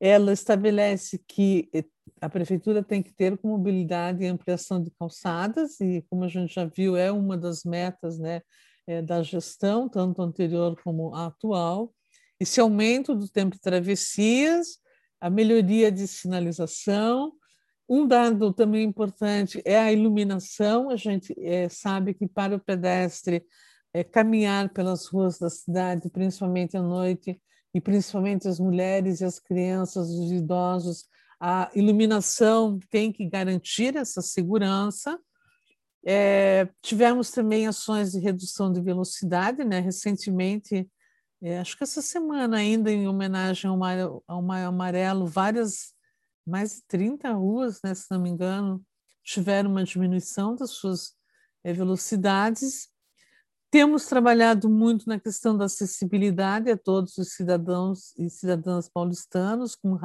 [0.00, 1.84] ela estabelece que eh,
[2.20, 6.54] a prefeitura tem que ter com mobilidade e ampliação de calçadas, e como a gente
[6.54, 8.42] já viu, é uma das metas né,
[8.86, 11.92] é, da gestão, tanto anterior como atual.
[12.38, 14.78] Esse aumento do tempo de travessias,
[15.20, 17.32] a melhoria de sinalização.
[17.88, 20.90] Um dado também importante é a iluminação.
[20.90, 23.44] A gente é, sabe que para o pedestre
[23.94, 27.40] é, caminhar pelas ruas da cidade, principalmente à noite,
[27.72, 31.04] e principalmente as mulheres e as crianças, os idosos,
[31.40, 35.18] a iluminação tem que garantir essa segurança.
[36.04, 39.80] É, tivemos também ações de redução de velocidade, né?
[39.80, 40.88] recentemente,
[41.46, 45.94] é, acho que essa semana ainda, em homenagem ao Maio, ao Maio Amarelo, várias,
[46.44, 48.84] mais de 30 ruas, né, se não me engano,
[49.22, 51.14] tiveram uma diminuição das suas
[51.62, 52.88] é, velocidades.
[53.70, 59.96] Temos trabalhado muito na questão da acessibilidade a todos os cidadãos e cidadãs paulistanos, com,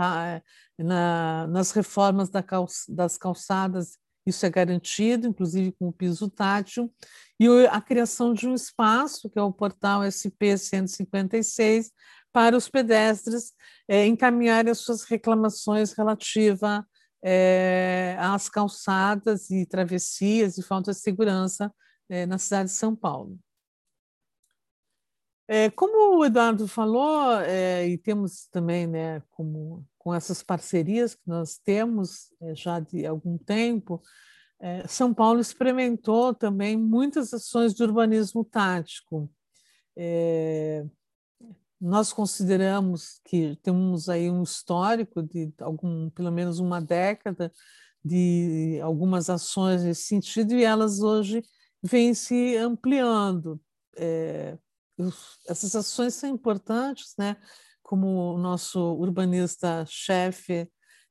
[0.77, 2.43] na, nas reformas da
[2.89, 6.93] das calçadas, isso é garantido, inclusive com o piso tátil,
[7.39, 11.91] e a criação de um espaço, que é o portal SP 156,
[12.31, 13.53] para os pedestres
[13.87, 16.83] é, encaminharem as suas reclamações relativas
[17.23, 21.73] é, às calçadas e travessias e falta de segurança
[22.09, 23.39] é, na cidade de São Paulo.
[25.47, 31.21] É, como o Eduardo falou, é, e temos também, né, como, com essas parcerias que
[31.27, 34.01] nós temos é, já de algum tempo,
[34.59, 39.31] é, São Paulo experimentou também muitas ações de urbanismo tático.
[39.95, 40.83] É,
[41.79, 47.53] nós consideramos que temos aí um histórico de algum, pelo menos uma década
[48.03, 51.43] de algumas ações nesse sentido e elas hoje
[51.83, 53.61] vêm se ampliando.
[55.47, 57.37] Essas ações são importantes, né?
[57.91, 60.65] Como o nosso urbanista-chefe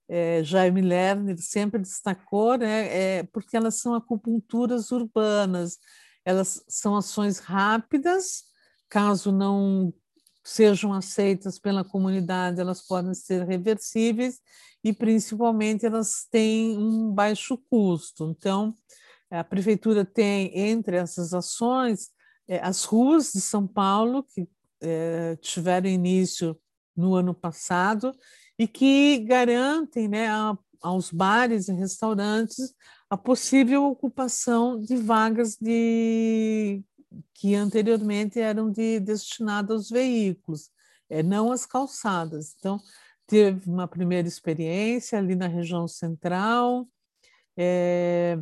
[0.08, 3.18] é, Jaime Lerner sempre destacou, né?
[3.18, 5.76] É, porque elas são acupunturas urbanas,
[6.24, 8.44] elas são ações rápidas,
[8.88, 9.92] caso não
[10.42, 14.40] sejam aceitas pela comunidade, elas podem ser reversíveis
[14.82, 18.34] e, principalmente, elas têm um baixo custo.
[18.34, 18.74] Então,
[19.30, 22.08] a prefeitura tem, entre essas ações,
[22.48, 24.48] é, as ruas de São Paulo, que
[24.80, 26.58] é, tiveram início
[26.96, 28.12] no ano passado
[28.58, 32.74] e que garantem né, a, aos bares e restaurantes
[33.08, 36.82] a possível ocupação de vagas de,
[37.34, 40.70] que anteriormente eram de, destinadas aos veículos,
[41.08, 42.54] é, não às calçadas.
[42.58, 42.78] Então,
[43.26, 46.86] teve uma primeira experiência ali na região central,
[47.56, 48.38] é,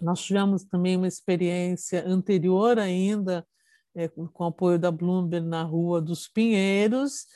[0.00, 3.46] nós tivemos também uma experiência anterior ainda,
[3.94, 7.26] é, com o apoio da Bloomberg na Rua dos Pinheiros,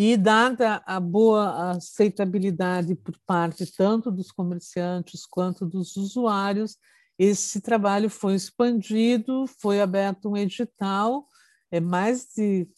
[0.00, 6.76] e dada a boa aceitabilidade por parte tanto dos comerciantes quanto dos usuários,
[7.18, 11.26] esse trabalho foi expandido, foi aberto um edital,
[11.68, 12.68] é, mais de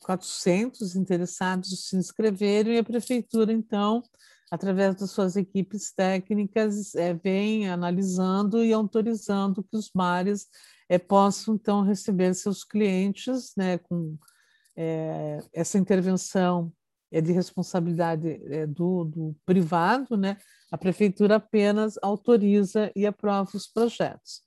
[0.00, 4.02] 400 interessados se inscreveram e a prefeitura, então,
[4.50, 10.46] através das suas equipes técnicas, é, vem analisando e autorizando que os bares
[10.88, 14.16] é, possam, então, receber seus clientes né, com
[14.76, 16.72] é, essa intervenção
[17.10, 20.38] é de responsabilidade é, do, do, privado, né?
[20.70, 24.40] a prefeitura apenas autoriza e aprova os projetos.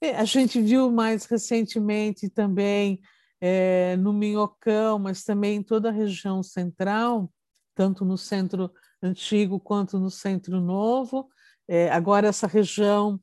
[0.00, 3.00] E a gente viu mais recentemente também
[3.40, 7.32] é, no Minhocão, mas também em toda a região central,
[7.74, 11.28] tanto no centro antigo quanto no Centro Novo.
[11.68, 13.20] É, agora, essa região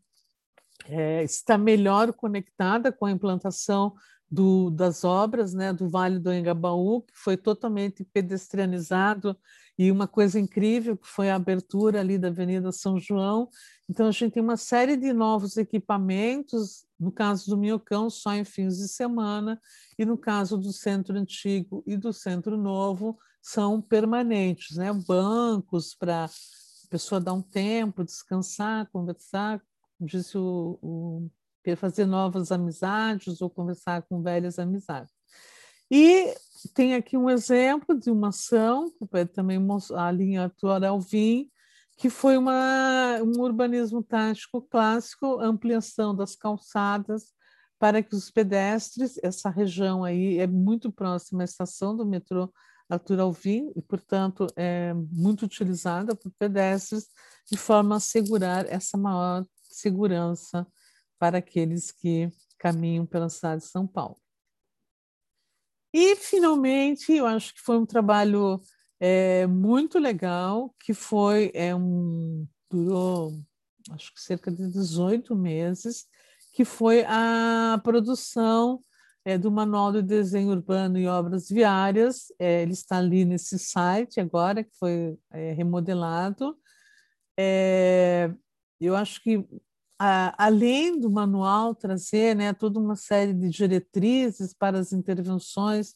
[0.88, 3.94] é, está melhor conectada com a implantação
[4.32, 9.36] do, das obras né, do Vale do Engabaú, que foi totalmente pedestrianizado,
[9.78, 13.50] e uma coisa incrível que foi a abertura ali da Avenida São João.
[13.90, 18.44] Então, a gente tem uma série de novos equipamentos, no caso do Minhocão, só em
[18.44, 19.60] fins de semana,
[19.98, 24.92] e no caso do Centro Antigo e do Centro Novo, são permanentes, né?
[24.92, 26.30] bancos para a
[26.90, 29.62] pessoa dar um tempo, descansar, conversar,
[30.00, 31.32] disse o, o
[31.76, 35.14] fazer novas amizades ou conversar com velhas amizades.
[35.92, 36.34] E
[36.74, 39.60] tem aqui um exemplo de uma ação, que também
[39.96, 41.50] a linha Atual Alvim,
[41.98, 47.34] que foi uma, um urbanismo tático clássico, ampliação das calçadas
[47.78, 52.52] para que os pedestres, essa região aí é muito próxima à estação do metrô
[52.90, 57.08] Arthur Alvim e, portanto, é muito utilizada por pedestres
[57.50, 60.68] de forma a assegurar essa maior segurança
[61.20, 64.18] para aqueles que caminham pela cidade de São Paulo.
[65.94, 68.62] E, finalmente, eu acho que foi um trabalho
[69.00, 73.34] é, muito legal, que foi é um durou
[73.92, 76.06] acho que cerca de 18 meses,
[76.54, 78.84] que foi a produção
[79.26, 82.32] é, do Manual de Desenho Urbano e Obras Viárias.
[82.40, 86.58] É, ele está ali nesse site agora, que foi é, remodelado.
[87.38, 88.32] É,
[88.80, 89.46] eu acho que,
[90.00, 95.96] além do manual trazer né, toda uma série de diretrizes para as intervenções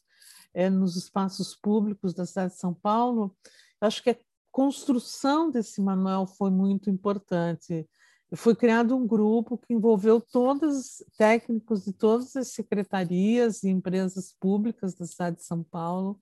[0.54, 3.36] é, nos espaços públicos da cidade de São Paulo,
[3.82, 4.18] eu acho que a
[4.52, 7.88] construção desse manual foi muito importante.
[8.36, 14.94] Foi criado um grupo que envolveu todos técnicos de todas as secretarias e empresas públicas
[14.96, 16.20] da cidade de São Paulo,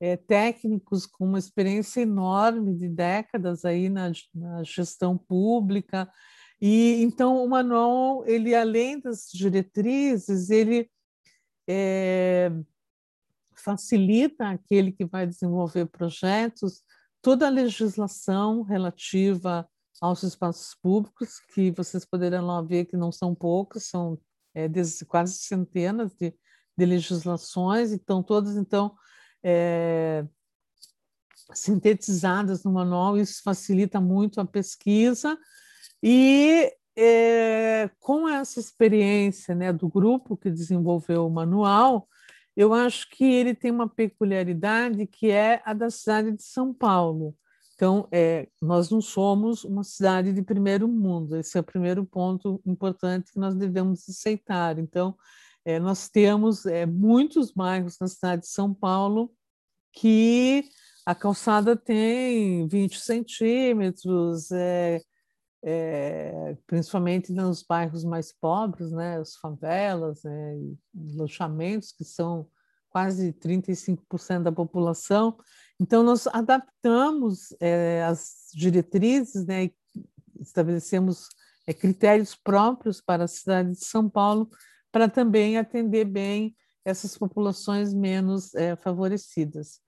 [0.00, 6.10] é, técnicos com uma experiência enorme de décadas aí na, na gestão pública.
[6.60, 10.90] E então o manual, ele além das diretrizes, ele
[11.68, 12.50] é,
[13.54, 16.82] facilita aquele que vai desenvolver projetos
[17.20, 19.68] toda a legislação relativa
[20.00, 24.18] aos espaços públicos, que vocês poderão lá ver que não são poucos, são
[24.54, 24.68] é,
[25.08, 26.34] quase centenas de,
[26.78, 28.94] de legislações, então todas então
[29.42, 30.24] é,
[31.52, 35.38] sintetizadas no manual, isso facilita muito a pesquisa
[36.02, 42.08] e é, com essa experiência né, do grupo que desenvolveu o manual,
[42.56, 47.34] eu acho que ele tem uma peculiaridade que é a da cidade de São Paulo.
[47.74, 52.58] Então, é, nós não somos uma cidade de primeiro mundo, esse é o primeiro ponto
[52.64, 54.78] importante que nós devemos aceitar.
[54.78, 55.14] Então,
[55.66, 59.32] é, nós temos é, muitos bairros na cidade de São Paulo
[59.92, 60.64] que
[61.04, 65.00] a calçada tem 20 centímetros, é,
[65.64, 70.56] é, principalmente nos bairros mais pobres, né, as favelas, né,
[70.94, 72.48] loteamentos, que são
[72.88, 75.36] quase 35% da população.
[75.80, 79.70] Então, nós adaptamos é, as diretrizes, né,
[80.40, 81.28] estabelecemos
[81.66, 84.48] é, critérios próprios para a cidade de São Paulo,
[84.96, 89.78] para também atender bem essas populações menos é, favorecidas.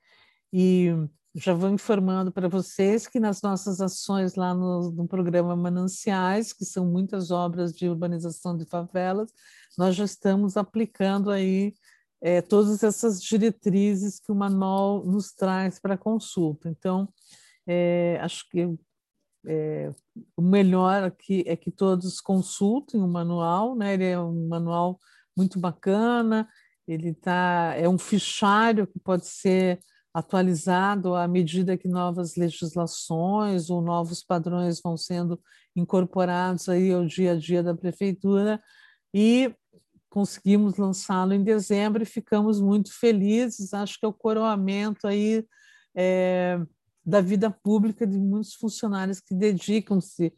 [0.53, 0.91] E
[1.35, 6.63] já vou informando para vocês que nas nossas ações lá no, no, programa Mananciais, que
[6.63, 9.33] são muitas obras de urbanização de favelas,
[9.79, 11.73] nós já estamos aplicando aí
[12.21, 16.69] é, todas essas diretrizes que o manual nos traz para consulta.
[16.69, 17.09] Então,
[17.67, 18.79] é, acho que
[19.47, 19.93] é,
[20.37, 23.95] o melhor aqui é que todos consultem o manual, né?
[23.95, 24.99] ele é um manual
[25.37, 26.49] muito bacana,
[26.87, 29.79] ele tá, é um fichário que pode ser
[30.13, 35.41] atualizado à medida que novas legislações ou novos padrões vão sendo
[35.77, 38.61] incorporados aí ao dia a dia da prefeitura
[39.15, 39.55] e
[40.11, 43.75] conseguimos lançá-lo em dezembro e ficamos muito felizes.
[43.75, 45.45] Acho que é o coroamento aí
[45.95, 46.59] é,
[47.09, 50.31] da vida pública de muitos funcionários que dedicam-se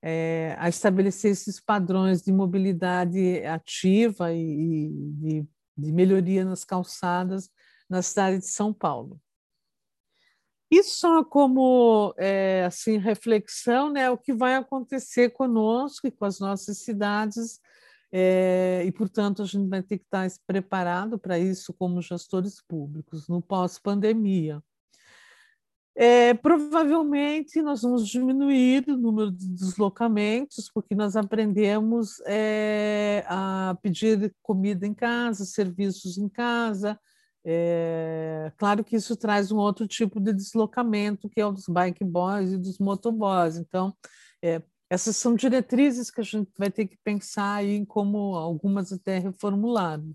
[0.00, 5.46] é, a estabelecer esses padrões de mobilidade ativa e, de,
[5.76, 7.50] de melhoria nas calçadas
[7.90, 9.20] na cidade de São Paulo.
[10.70, 16.38] E só como é, assim reflexão, né, o que vai acontecer conosco e com as
[16.38, 17.60] nossas cidades
[18.12, 23.26] é, e, portanto, a gente vai ter que estar preparado para isso como gestores públicos
[23.26, 24.62] no pós-pandemia.
[25.94, 34.34] É, provavelmente nós vamos diminuir o número de deslocamentos, porque nós aprendemos é, a pedir
[34.42, 36.98] comida em casa, serviços em casa.
[37.44, 42.04] É, claro que isso traz um outro tipo de deslocamento, que é o dos bike
[42.04, 43.56] boys e dos motoboys.
[43.56, 43.94] Então,
[44.42, 48.92] é, essas são diretrizes que a gente vai ter que pensar aí em como algumas
[48.92, 50.06] até reformuladas.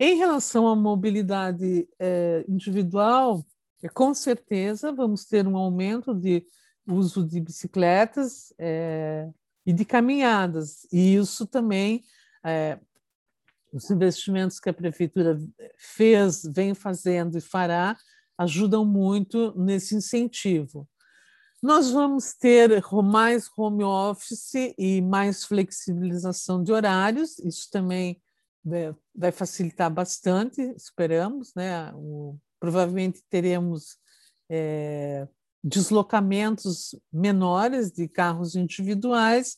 [0.00, 3.44] Em relação à mobilidade é, individual,
[3.86, 6.44] com certeza vamos ter um aumento de
[6.86, 9.28] uso de bicicletas é,
[9.64, 12.02] e de caminhadas, e isso também,
[12.42, 12.78] é,
[13.72, 15.38] os investimentos que a prefeitura
[15.76, 17.96] fez, vem fazendo e fará,
[18.38, 20.88] ajudam muito nesse incentivo.
[21.62, 28.22] Nós vamos ter mais home office e mais flexibilização de horários, isso também
[28.64, 31.92] né, vai facilitar bastante, esperamos, né?
[31.94, 33.98] O, provavelmente teremos
[34.50, 35.26] é,
[35.62, 39.56] deslocamentos menores de carros individuais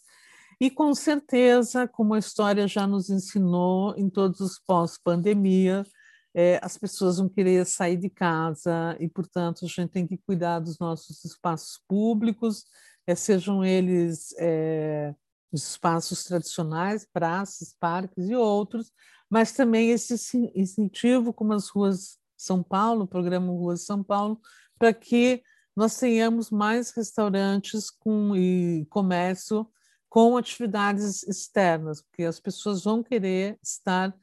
[0.61, 5.87] e com certeza, como a história já nos ensinou em todos os pós-pandemia,
[6.35, 10.61] é, as pessoas vão querer sair de casa e, portanto, a gente tem que cuidar
[10.61, 12.65] dos nossos espaços públicos,
[13.07, 15.15] é, sejam eles é,
[15.51, 18.93] os espaços tradicionais, praças, parques e outros,
[19.31, 20.15] mas também esse
[20.55, 24.41] incentivo, como as ruas São Paulo, o programa Ruas São Paulo,
[24.79, 25.43] para que
[25.77, 29.67] nós tenhamos mais restaurantes com, e comércio
[30.09, 34.15] com atividades externas, porque as pessoas vão querer estar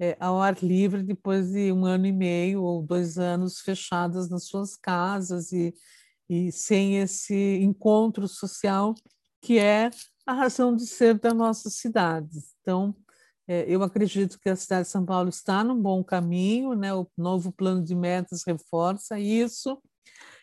[0.00, 4.44] é, ao ar livre depois de um ano e meio ou dois anos fechadas nas
[4.44, 5.74] suas casas e,
[6.28, 8.94] e sem esse encontro social
[9.42, 9.90] que é
[10.26, 12.38] a razão de ser da nossa cidade.
[12.60, 12.96] Então,
[13.46, 16.94] eu acredito que a cidade de São Paulo está num bom caminho, né?
[16.94, 19.80] o novo plano de metas reforça isso,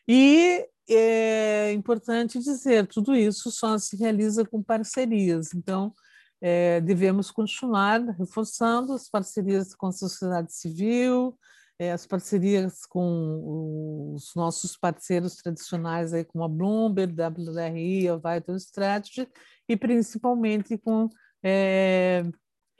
[0.08, 5.93] e é importante dizer, tudo isso só se realiza com parcerias, então
[6.41, 11.38] é, devemos continuar reforçando as parcerias com a sociedade civil,
[11.78, 18.56] é, as parcerias com os nossos parceiros tradicionais, aí, como a Bloomberg, WRI, a Vital
[18.56, 19.28] Strategy,
[19.70, 21.10] e principalmente com
[21.43, 22.24] é,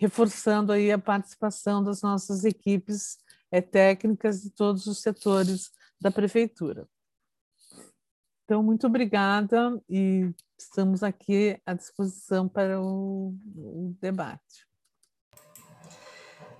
[0.02, 3.20] reforçando aí a participação das nossas equipes
[3.52, 5.72] é, técnicas de todos os setores
[6.02, 6.90] da prefeitura.
[8.44, 14.71] Então, muito obrigada e estamos aqui à disposição para o, o debate.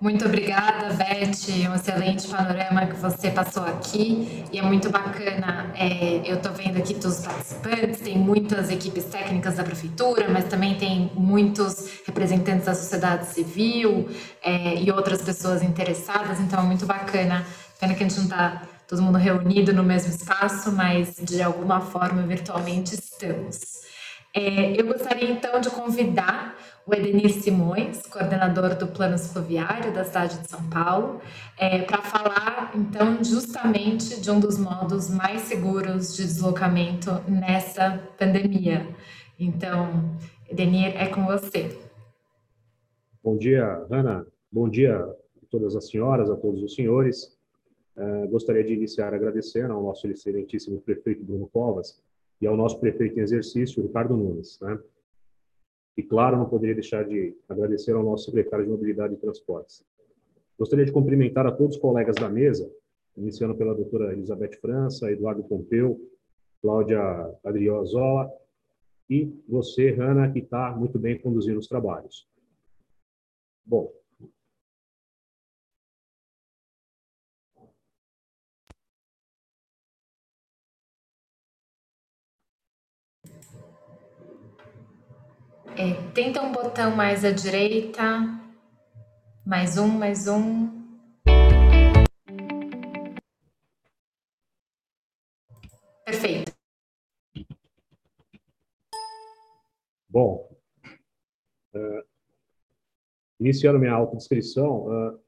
[0.02, 1.70] Muito obrigada, Beth.
[1.70, 4.44] Um excelente panorama que você passou aqui.
[4.52, 5.70] E é muito bacana.
[5.76, 10.46] É, eu estou vendo aqui todos os participantes, tem muitas equipes técnicas da prefeitura, mas
[10.46, 14.08] também tem muitos representantes da sociedade civil
[14.42, 16.40] é, e outras pessoas interessadas.
[16.40, 17.46] Então é muito bacana.
[17.78, 21.80] Pena que a gente não está todo mundo reunido no mesmo espaço, mas de alguma
[21.80, 23.60] forma virtualmente estamos.
[24.34, 26.56] É, eu gostaria então de convidar
[26.86, 31.20] o Edenir Simões, coordenador do Plano Cicloviário da cidade de São Paulo,
[31.58, 38.86] é, para falar, então, justamente de um dos modos mais seguros de deslocamento nessa pandemia.
[39.38, 40.16] Então,
[40.50, 41.78] Edenir, é com você.
[43.22, 44.26] Bom dia, Ana.
[44.50, 47.38] Bom dia a todas as senhoras, a todos os senhores.
[47.96, 52.02] É, gostaria de iniciar agradecendo ao nosso excelentíssimo prefeito Bruno Covas
[52.40, 54.78] e ao nosso prefeito em exercício, Ricardo Nunes, né?
[55.96, 59.84] E, claro, não poderia deixar de agradecer ao nosso secretário de Mobilidade e Transportes.
[60.58, 62.70] Gostaria de cumprimentar a todos os colegas da mesa,
[63.16, 66.00] iniciando pela doutora Elizabeth França, Eduardo Pompeu,
[66.62, 67.00] Cláudia
[67.44, 68.30] Adriozola
[69.10, 72.26] e você, Hanna, que está muito bem conduzindo os trabalhos.
[73.64, 73.92] Bom,
[85.74, 88.02] É, tenta um botão mais à direita.
[89.44, 90.68] Mais um, mais um.
[96.04, 96.52] Perfeito.
[100.10, 100.54] Bom,
[101.74, 102.04] uh,
[103.40, 105.20] iniciando minha autodescrição, uh,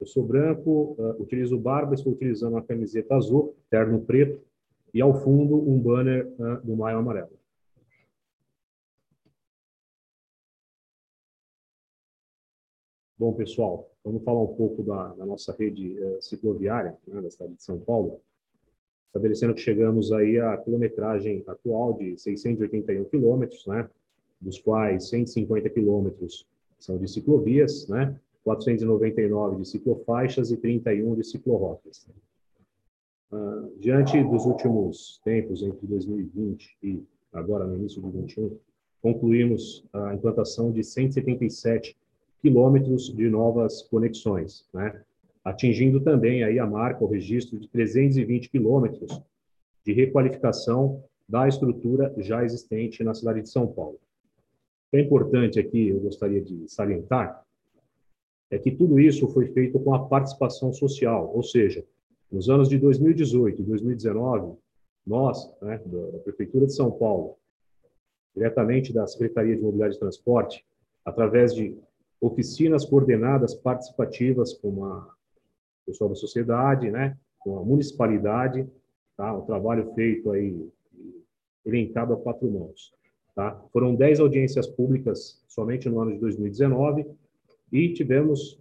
[0.00, 4.42] eu sou branco, uh, utilizo barba, estou utilizando uma camiseta azul, terno preto,
[4.94, 6.26] e ao fundo um banner
[6.64, 7.39] do Maio Amarelo.
[13.20, 17.52] Bom, pessoal, vamos falar um pouco da, da nossa rede uh, cicloviária né, da cidade
[17.52, 18.18] de São Paulo,
[19.08, 23.86] estabelecendo que chegamos aí à quilometragem atual de 681 quilômetros, né,
[24.40, 26.46] dos quais 150 quilômetros
[26.78, 32.08] são de ciclovias, né, 499 de ciclofaixas e 31 de ciclorotas.
[33.30, 37.04] Uh, diante dos últimos tempos, entre 2020 e
[37.34, 38.58] agora no início de 2021,
[39.02, 41.99] concluímos a implantação de 177
[42.40, 45.02] quilômetros de novas conexões, né?
[45.44, 49.22] atingindo também aí a marca, o registro de 320 quilômetros
[49.84, 53.94] de requalificação da estrutura já existente na cidade de São Paulo.
[53.94, 57.44] O que é importante aqui, eu gostaria de salientar,
[58.50, 61.84] é que tudo isso foi feito com a participação social, ou seja,
[62.30, 64.56] nos anos de 2018 e 2019,
[65.06, 67.36] nós, né, da Prefeitura de São Paulo,
[68.34, 70.64] diretamente da Secretaria de Mobilidade e Transporte,
[71.04, 71.76] através de
[72.20, 75.14] oficinas coordenadas participativas com a
[75.86, 78.68] pessoal da sociedade, né, com a municipalidade,
[79.16, 79.36] tá?
[79.36, 80.70] Um trabalho feito aí
[81.64, 82.92] elencado a quatro mãos,
[83.34, 83.58] tá?
[83.72, 87.06] Foram dez audiências públicas somente no ano de 2019
[87.72, 88.60] e tivemos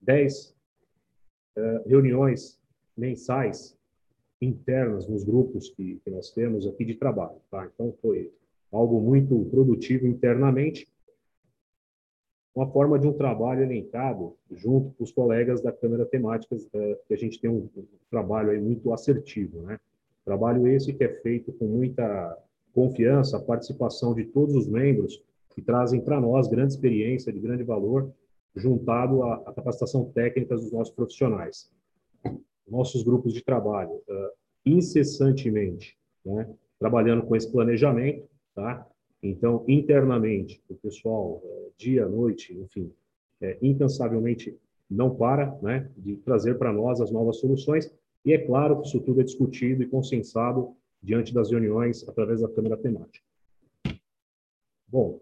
[0.00, 0.54] dez
[1.56, 2.60] uh, reuniões
[2.96, 3.76] mensais
[4.40, 7.68] internas nos grupos que, que nós temos aqui de trabalho, tá?
[7.72, 8.32] Então foi
[8.72, 10.88] algo muito produtivo internamente
[12.56, 17.12] uma forma de um trabalho elencado junto com os colegas da Câmara Temáticas, é, que
[17.12, 17.68] a gente tem um
[18.10, 19.78] trabalho aí muito assertivo, né?
[20.24, 22.38] Trabalho esse que é feito com muita
[22.74, 27.62] confiança, a participação de todos os membros que trazem para nós grande experiência, de grande
[27.62, 28.10] valor,
[28.54, 31.70] juntado à, à capacitação técnica dos nossos profissionais.
[32.66, 34.30] nossos grupos de trabalho uh,
[34.64, 36.48] incessantemente, né,
[36.78, 38.86] trabalhando com esse planejamento, tá?
[39.30, 42.92] Então, internamente, o pessoal, uh, dia, noite, enfim,
[43.40, 44.56] é, incansavelmente
[44.88, 47.92] não para né, de trazer para nós as novas soluções.
[48.24, 52.48] E é claro que isso tudo é discutido e consensado diante das reuniões através da
[52.48, 53.24] Câmara Temática.
[54.88, 55.20] Bom,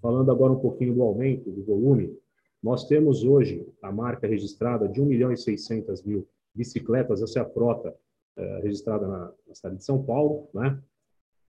[0.00, 2.16] falando agora um pouquinho do aumento do volume,
[2.62, 7.42] nós temos hoje a marca registrada de 1 milhão e 600 mil bicicletas, essa é
[7.42, 7.94] a frota
[8.36, 10.80] é, registrada na, na, cidade de São Paulo, né?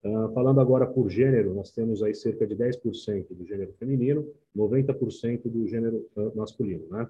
[0.04, 4.26] Uh, falando agora por gênero, nós temos aí cerca de 10% do gênero feminino,
[4.56, 7.08] 90% do gênero uh, masculino, né?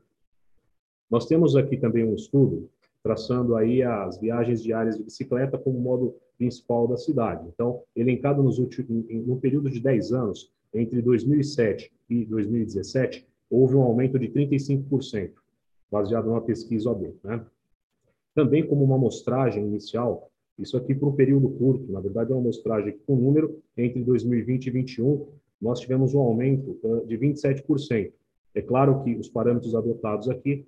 [1.10, 2.70] Nós temos aqui também um estudo
[3.02, 7.46] traçando aí as viagens diárias de bicicleta como modo principal da cidade.
[7.48, 13.82] Então, elencado nos últimos, no período de 10 anos, entre 2007 e 2017, houve um
[13.82, 15.32] aumento de 35%,
[15.90, 17.14] baseado numa pesquisa OAB.
[17.22, 17.44] Né?
[18.34, 22.40] Também como uma amostragem inicial, isso aqui por um período curto, na verdade é uma
[22.40, 25.26] amostragem com número, entre 2020 e 2021,
[25.60, 28.12] nós tivemos um aumento de 27%.
[28.54, 30.66] É claro que os parâmetros adotados aqui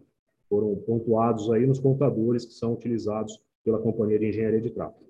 [0.49, 5.05] foram pontuados aí nos contadores que são utilizados pela Companhia de Engenharia de Tráfego.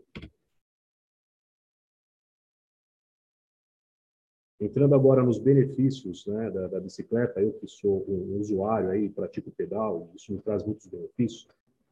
[4.60, 9.50] Entrando agora nos benefícios né, da, da, bicicleta, eu que sou um usuário aí, pratico
[9.50, 11.46] pedal, isso me traz muitos benefícios.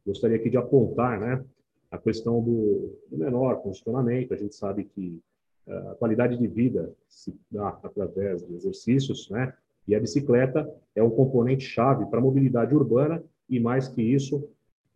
[0.07, 1.45] Gostaria aqui de apontar né,
[1.93, 4.33] a questão do, do menor congestionamento.
[4.33, 5.21] A gente sabe que
[5.67, 9.53] uh, a qualidade de vida se dá através de exercícios, né?
[9.87, 14.49] E a bicicleta é um componente chave para a mobilidade urbana e, mais que isso,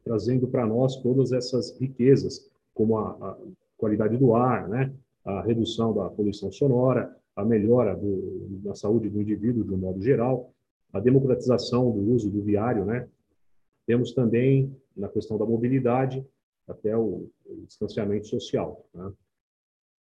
[0.02, 3.36] trazendo para nós todas essas riquezas, como a, a,
[3.76, 4.92] qualidade do ar, né?
[5.24, 10.00] a redução da poluição sonora, a melhora do, da saúde do indivíduo de um modo
[10.00, 10.50] geral,
[10.92, 13.08] a democratização do uso do viário, né?
[13.86, 16.24] Temos também, na questão da mobilidade,
[16.68, 17.28] até o,
[17.64, 18.84] distanciamento social.
[18.94, 19.12] Né?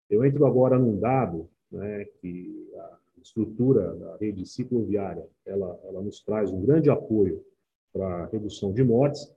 [0.09, 6.21] Eu entro agora num dado né, que a estrutura da rede cicloviária ela, ela nos
[6.21, 7.43] traz um grande apoio
[7.91, 9.31] para a redução de mortes.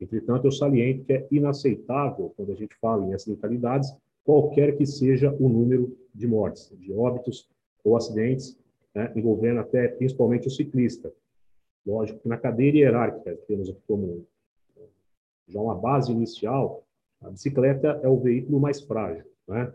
[0.00, 5.32] Entretanto, eu saliento que é inaceitável, quando a gente fala em acidentalidades, qualquer que seja
[5.38, 7.48] o número de mortes, de óbitos
[7.84, 8.58] ou acidentes,
[8.94, 11.12] né, envolvendo até principalmente o ciclista.
[11.84, 14.24] Lógico que na cadeia hierárquica, temos aqui como
[15.48, 16.84] já uma base inicial,
[17.20, 19.24] a bicicleta é o veículo mais frágil.
[19.46, 19.72] Né?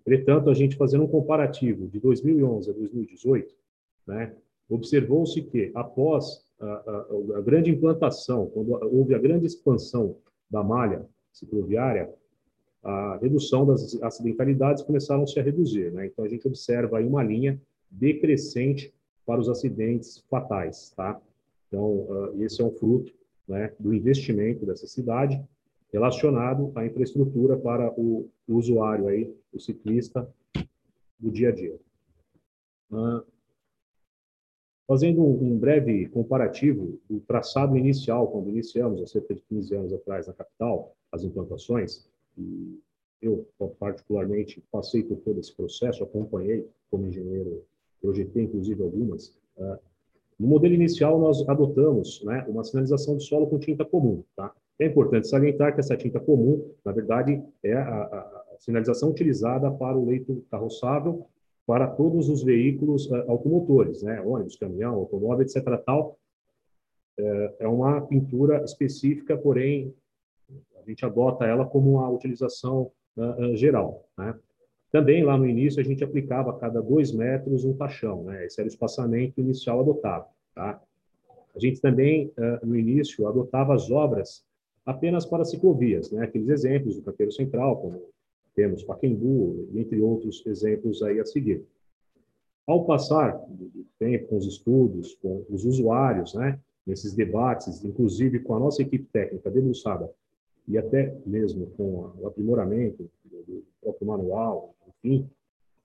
[0.00, 3.54] Entretanto, a gente fazendo um comparativo de 2011 a 2018,
[4.06, 4.34] né,
[4.68, 10.16] observou-se que após a, a, a, grande implantação, quando houve a grande expansão
[10.50, 12.12] da malha cicloviária,
[12.82, 15.92] a redução das acidentalidades começaram -se a reduzir.
[15.92, 16.06] Né?
[16.06, 17.60] Então, a gente observa aí uma linha
[17.90, 18.92] decrescente
[19.24, 20.90] para os acidentes fatais.
[20.96, 21.20] Tá?
[21.68, 23.12] Então, uh, esse é um fruto
[23.52, 25.42] né, do investimento dessa cidade
[25.92, 30.26] relacionado à infraestrutura para o, usuário, aí, o ciclista
[31.20, 31.78] do dia a dia.
[32.90, 33.22] Uh,
[34.86, 39.92] fazendo um, um, breve comparativo do traçado inicial, quando iniciamos, há cerca de 15 anos
[39.92, 42.08] atrás, na capital, as implantações,
[42.38, 42.80] e
[43.20, 43.46] eu,
[43.78, 47.64] particularmente, passei por todo esse processo, acompanhei como engenheiro,
[48.00, 49.28] projetei, inclusive, algumas.
[49.58, 49.78] Uh,
[50.42, 54.24] no modelo inicial, nós adotamos né, uma sinalização de solo com tinta comum.
[54.34, 54.52] Tá?
[54.80, 59.96] É importante salientar que essa tinta comum, na verdade, é a, a, sinalização utilizada para
[59.96, 61.26] o leito carroçável
[61.64, 64.20] para todos os veículos uh, automotores, né?
[64.20, 65.62] ônibus, caminhão, automóvel, etc.
[65.86, 66.18] Tal.
[67.16, 69.94] É, é uma pintura específica, porém,
[70.76, 74.08] a gente adota ela como uma utilização uh, geral.
[74.18, 74.34] Né?
[74.92, 78.24] Também, lá no início, a gente aplicava a cada dois metros um tachão.
[78.24, 78.46] Né?
[78.46, 80.26] Esse era o espaçamento inicial adotado.
[80.54, 80.80] Tá?
[81.56, 82.30] A gente também,
[82.62, 84.44] no início, adotava as obras
[84.84, 86.24] apenas para ciclovias, né?
[86.24, 88.02] aqueles exemplos do canteiro central, como
[88.54, 91.64] temos Paquembu, entre outros exemplos aí a seguir.
[92.66, 98.54] Ao passar do tempo com os estudos, com os usuários, né, nesses debates, inclusive com
[98.54, 100.10] a nossa equipe técnica debruçada,
[100.68, 104.74] e até mesmo com o aprimoramento do próprio manual,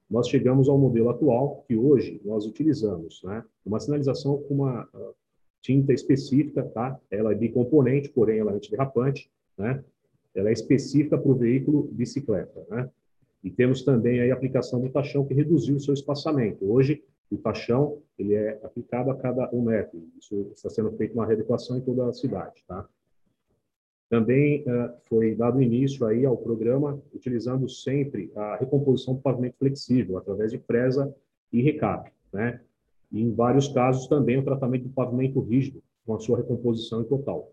[0.10, 5.14] nós chegamos ao modelo atual que hoje nós utilizamos, né, uma sinalização com uma uh,
[5.62, 6.98] tinta específica, tá?
[7.12, 9.84] Ela é bicomponente, porém ela é antiderrapante, né?
[10.34, 12.66] ela é específica para o veículo bicicleta.
[12.70, 12.90] Né?
[13.44, 16.64] E temos também aí a aplicação do taxão, que reduziu o seu espaçamento.
[16.72, 20.02] Hoje, o taxão ele é aplicado a cada um metro.
[20.18, 22.64] Isso está sendo feito uma readequação em toda a cidade.
[22.68, 22.88] Tá?
[24.10, 30.18] Também uh, foi dado início aí ao programa utilizando sempre a recomposição do pavimento flexível,
[30.18, 31.14] através de presa
[31.52, 32.12] e recap.
[32.32, 32.62] Né?
[33.12, 37.06] E, em vários casos, também o tratamento do pavimento rígido, com a sua recomposição em
[37.06, 37.52] total.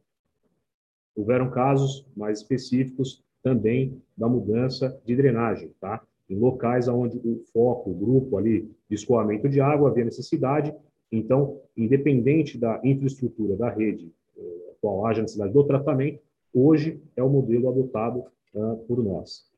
[1.17, 6.03] Houveram casos mais específicos também da mudança de drenagem, tá?
[6.31, 10.75] Em locais onde o foco, o grupo ali de escoamento de água havia necessidade,
[11.13, 16.21] então, independente da infraestrutura da rede, eh, qual haja necessidade do tratamento,
[16.55, 18.25] hoje é o modelo adotado
[18.55, 19.51] uh, por nós.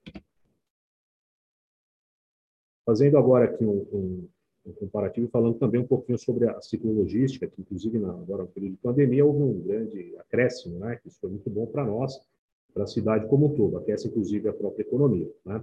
[2.85, 4.28] Fazendo agora aqui um, um,
[4.66, 8.73] um comparativo, falando também um pouquinho sobre a ciclologística, que inclusive na, agora no período
[8.73, 10.97] de pandemia houve um grande acréscimo, né?
[10.97, 12.18] Que isso foi muito bom para nós,
[12.73, 15.62] para a cidade como um todo, aquece inclusive a própria economia, né?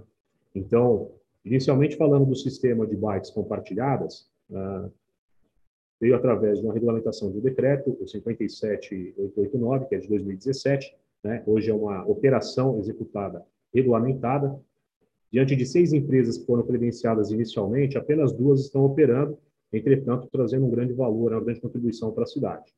[0.54, 1.12] Então,
[1.44, 4.90] inicialmente falando do sistema de bikes compartilhadas, uh,
[6.00, 10.94] veio através de uma regulamentação do decreto, o 57889, que é de 2017,
[11.24, 11.42] né?
[11.46, 14.60] hoje é uma operação executada regulamentada,
[15.34, 19.36] Diante de seis empresas que foram credenciadas inicialmente, apenas duas estão operando,
[19.72, 22.72] entretanto, trazendo um grande valor, uma grande contribuição para a cidade.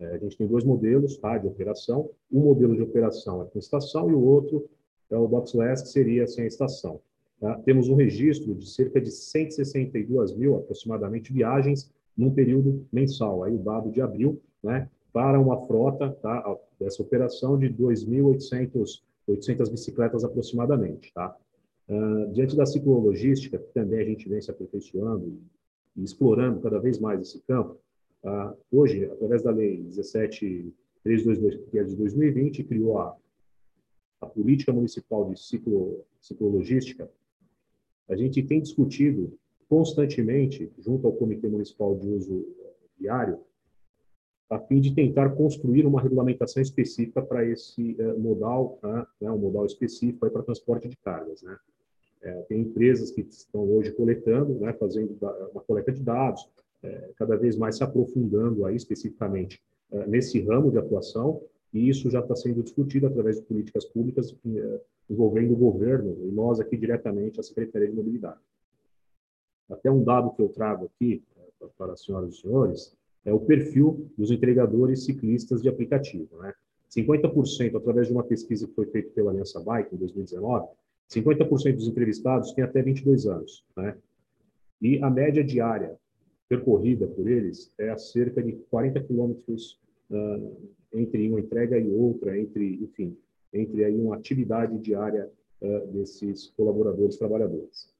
[0.00, 2.08] É, a gente tem dois modelos tá, de operação.
[2.32, 4.66] Um modelo de operação é com estação e o outro
[5.10, 7.02] é o boxless, que seria sem estação.
[7.38, 7.58] Tá?
[7.66, 13.58] Temos um registro de cerca de 162 mil, aproximadamente, viagens num período mensal, aí o
[13.58, 21.12] dado de abril, né, para uma frota tá, dessa operação de 2.800 800 bicicletas aproximadamente.
[21.12, 21.36] Tá?
[21.88, 25.38] Uh, diante da ciclologística, que também a gente vem se aperfeiçoando
[25.96, 27.78] e explorando cada vez mais esse campo,
[28.24, 33.16] uh, hoje, através da Lei 17322, que é de 2020, criou a,
[34.20, 37.10] a Política Municipal de ciclo, Ciclologística,
[38.08, 39.36] a gente tem discutido
[39.68, 42.46] constantemente, junto ao Comitê Municipal de Uso
[42.98, 43.40] Diário,
[44.50, 49.38] a fim de tentar construir uma regulamentação específica para esse uh, modal, uh, né, um
[49.38, 51.42] modal específico para transporte de cargas.
[51.42, 51.56] Né?
[52.22, 55.16] É, tem empresas que estão hoje coletando, né, fazendo
[55.52, 56.48] uma coleta de dados,
[56.82, 59.60] é, cada vez mais se aprofundando aí especificamente
[59.90, 61.42] é, nesse ramo de atuação,
[61.72, 64.36] e isso já está sendo discutido através de políticas públicas
[65.08, 68.38] envolvendo o governo e nós aqui diretamente, a Secretaria de Mobilidade.
[69.70, 71.24] Até um dado que eu trago aqui
[71.78, 72.94] para as senhoras e senhores,
[73.24, 76.36] é o perfil dos entregadores ciclistas de aplicativo.
[76.38, 76.52] Né?
[76.90, 80.68] 50%, através de uma pesquisa que foi feita pela Aliança Bike em 2019,
[81.10, 83.64] 50% dos entrevistados têm até 22 anos.
[83.76, 83.96] Né?
[84.80, 85.96] E a média diária
[86.48, 89.80] percorrida por eles é a cerca de 40 quilômetros
[90.10, 90.56] uh,
[90.92, 93.16] entre uma entrega e outra, entre, enfim,
[93.52, 95.30] entre aí uma atividade diária
[95.62, 97.90] uh, desses colaboradores trabalhadores.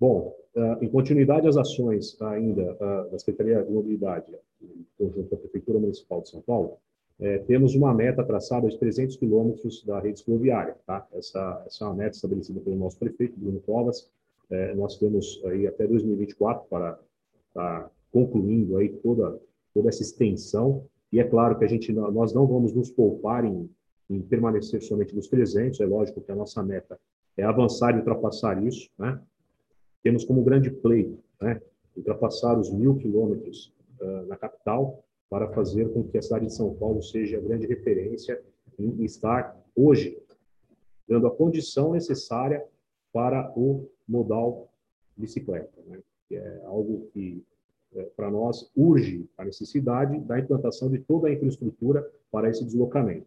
[0.00, 0.37] Bom,
[0.80, 4.26] em continuidade às ações ainda uh, da Secretaria de Mobilidade,
[4.60, 6.78] em conjunto com a Prefeitura Municipal de São Paulo,
[7.20, 10.76] eh, temos uma meta traçada de 300 quilômetros da rede ferroviária.
[10.86, 11.06] Tá?
[11.12, 14.08] Essa, essa é uma meta estabelecida pelo nosso prefeito, Bruno Covas.
[14.50, 16.98] Eh, nós temos aí até 2024 para
[17.48, 19.40] estar tá concluindo aí toda,
[19.74, 20.84] toda essa extensão.
[21.12, 23.68] E é claro que a gente, nós não vamos nos poupar em,
[24.08, 25.80] em permanecer somente nos 300.
[25.80, 26.98] É lógico que a nossa meta
[27.36, 29.20] é avançar e ultrapassar isso, né?
[30.02, 31.60] Temos como grande pleito né,
[31.96, 36.74] ultrapassar os mil quilômetros uh, na capital para fazer com que a cidade de São
[36.74, 38.40] Paulo seja a grande referência
[38.78, 40.18] em estar hoje
[41.08, 42.64] dando a condição necessária
[43.12, 44.70] para o modal
[45.16, 45.98] bicicleta, né?
[46.28, 47.42] que é algo que
[47.94, 53.26] é, para nós urge a necessidade da implantação de toda a infraestrutura para esse deslocamento.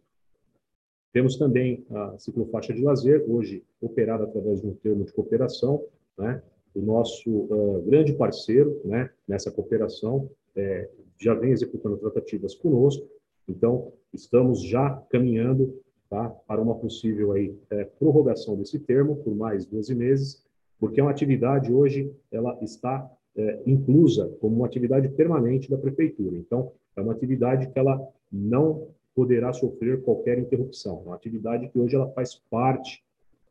[1.11, 5.84] Temos também a ciclofaixa de lazer, hoje operada através de um termo de cooperação,
[6.18, 6.41] né,
[6.73, 13.07] o nosso uh, grande parceiro né, nessa cooperação é, já vem executando tratativas conosco,
[13.48, 19.65] então estamos já caminhando tá, para uma possível aí, é, prorrogação desse termo por mais
[19.65, 20.45] 12 meses,
[20.80, 26.35] porque é uma atividade hoje, ela está é, inclusa como uma atividade permanente da prefeitura.
[26.35, 31.02] Então, é uma atividade que ela não poderá sofrer qualquer interrupção.
[31.06, 33.03] É uma atividade que hoje ela faz parte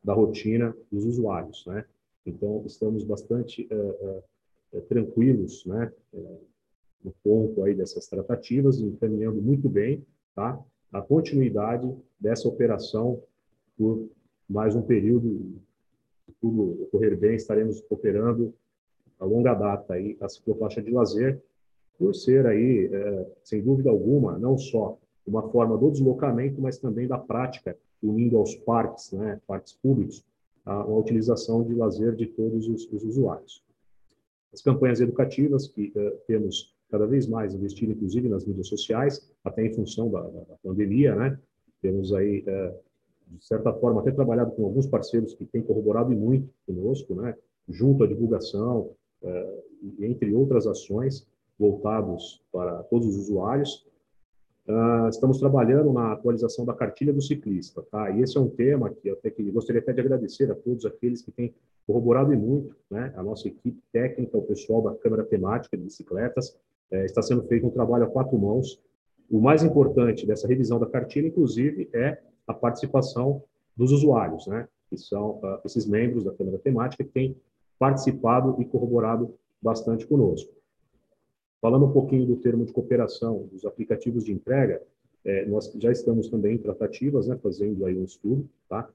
[0.02, 1.84] da rotina dos usuários, né?
[2.30, 4.22] Então, estamos bastante é,
[4.74, 5.92] é, tranquilos né,
[7.02, 10.04] no ponto aí dessas tratativas, encaminhando muito bem
[10.34, 10.58] tá,
[10.92, 13.22] a continuidade dessa operação
[13.76, 14.08] por
[14.48, 15.60] mais um período.
[16.26, 18.54] Se tudo ocorrer bem, estaremos operando
[19.18, 21.42] a longa data aí a ciclofaixa de lazer,
[21.98, 22.90] por ser aí,
[23.44, 28.54] sem dúvida alguma, não só uma forma do deslocamento, mas também da prática, unindo aos
[28.54, 30.24] parques, né, parques públicos,
[30.64, 33.62] a, a utilização de lazer de todos os, os usuários.
[34.52, 39.64] As campanhas educativas que uh, temos cada vez mais investido, inclusive nas mídias sociais, até
[39.64, 41.38] em função da, da, pandemia, né?
[41.80, 42.74] Temos aí, uh,
[43.28, 47.36] de certa forma, até trabalhado com alguns parceiros que têm corroborado muito conosco, né?
[47.68, 48.90] Junto à divulgação,
[49.22, 49.62] uh,
[50.00, 51.26] entre outras ações
[51.58, 53.86] voltados para todos os usuários.
[54.70, 58.08] Uh, estamos trabalhando na atualização da cartilha do ciclista, tá?
[58.12, 60.86] E esse é um tema que eu até que gostaria até de agradecer a todos
[60.86, 61.52] aqueles que têm
[61.84, 63.12] corroborado e muito, né?
[63.16, 66.56] A nossa equipe técnica, o pessoal da Câmara Temática de Bicicletas,
[66.88, 68.80] é, está sendo feito um trabalho a quatro mãos.
[69.28, 73.42] O mais importante dessa revisão da cartilha, inclusive, é a participação
[73.76, 74.68] dos usuários, né?
[74.88, 77.36] Que são uh, esses membros da Câmara Temática que têm
[77.76, 80.59] participado e corroborado bastante conosco.
[81.60, 84.82] Falando um pouquinho do termo de cooperação dos aplicativos de entrega,
[85.24, 88.88] é, nós já estamos também em tratativas, né, fazendo aí um estudo, tá?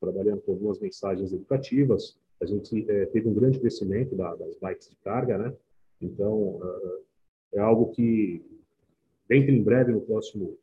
[0.00, 2.16] trabalhando com algumas mensagens educativas.
[2.40, 5.54] A gente é, teve um grande crescimento da, das bikes de carga, né?
[6.00, 7.04] Então, uh,
[7.52, 8.42] é algo que,
[9.28, 10.56] dentro em breve, no próximo,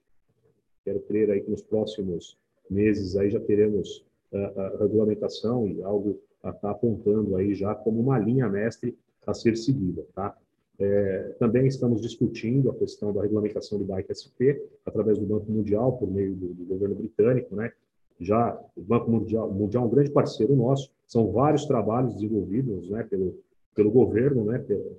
[0.84, 2.36] quero crer aí que nos próximos
[2.70, 7.76] meses aí já teremos uh, a regulamentação e algo a estar tá apontando aí já
[7.76, 10.36] como uma linha mestre a ser seguida, tá?
[10.80, 15.98] É, também estamos discutindo a questão da regulamentação do Bike SP através do Banco Mundial,
[15.98, 17.72] por meio do, do governo britânico, né?
[18.20, 23.04] Já o Banco Mundial, Mundial é um grande parceiro nosso, são vários trabalhos desenvolvidos, né,
[23.04, 23.38] pelo,
[23.76, 24.98] pelo governo, né, pelo,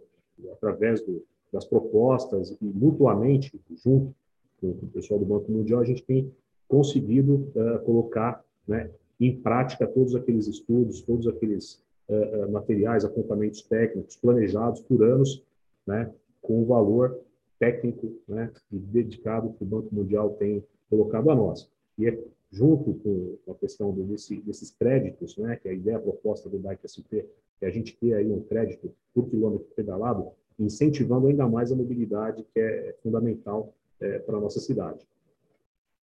[0.53, 4.15] através do, das propostas e mutuamente, junto
[4.61, 6.33] com o pessoal do Banco Mundial, a gente tem
[6.69, 14.17] conseguido uh, colocar né, em prática todos aqueles estudos, todos aqueles uh, materiais, apontamentos técnicos
[14.17, 15.43] planejados por anos
[15.89, 16.13] né,
[16.43, 17.19] com o valor
[17.59, 21.69] técnico né, e dedicado que o Banco Mundial tem colocado a nós.
[21.99, 22.19] E é
[22.51, 27.25] junto com a questão desse, desses créditos, né, que a ideia proposta do Bike SP,
[27.59, 30.29] que a gente ter aí um crédito por quilômetro pedalado,
[30.59, 35.07] incentivando ainda mais a mobilidade, que é fundamental é, para a nossa cidade.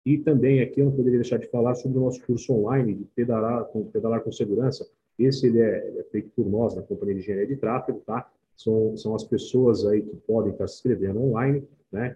[0.06, 3.06] E também aqui eu não poderia deixar de falar sobre o nosso curso online de
[3.06, 4.86] pedalar com, pedalar com segurança.
[5.18, 8.30] Esse ele é, ele é feito por nós, na Companhia de Engenharia de Tráfego, tá?
[8.56, 12.16] São, são as pessoas aí que podem estar se inscrevendo online, né?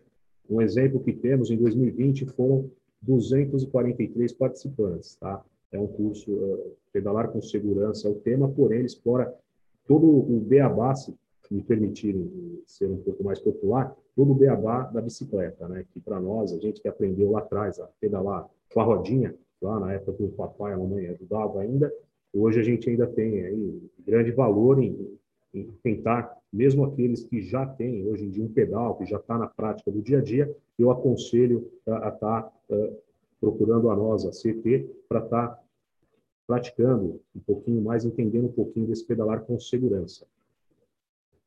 [0.49, 2.69] Um exemplo que temos em 2020 foram
[3.01, 5.43] 243 participantes, tá?
[5.71, 9.33] É um curso uh, pedalar com segurança, é o tema, porém ele explora
[9.85, 11.13] todo o beabá, se
[11.49, 15.85] me permitirem ser um pouco mais popular, todo o beabá da bicicleta, né?
[15.93, 19.79] Que para nós, a gente que aprendeu lá atrás a pedalar com a rodinha, lá
[19.79, 21.91] na época que o papai e a mamãe ajudavam ainda,
[22.33, 25.17] hoje a gente ainda tem aí grande valor em
[25.83, 29.47] tentar, mesmo aqueles que já têm hoje em dia um pedal, que já está na
[29.47, 32.97] prática do dia a dia, eu aconselho a estar tá, uh,
[33.39, 35.63] procurando a nós, a CT, para estar tá
[36.45, 40.25] praticando um pouquinho mais, entendendo um pouquinho desse pedalar com segurança.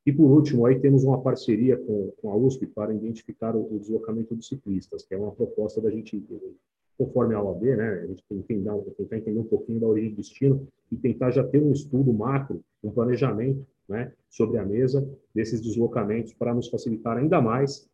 [0.05, 3.78] E por último, aí temos uma parceria com, com a USP para identificar o, o,
[3.78, 6.23] deslocamento dos ciclistas, que é uma proposta da gente
[6.99, 10.69] conforme a OAB, né, a gente tentar, tentar entender um pouquinho da origem do destino
[10.93, 16.32] e tentar já ter um estudo macro, um planejamento né, sobre a mesa desses deslocamentos
[16.32, 17.90] para nos facilitar ainda mais,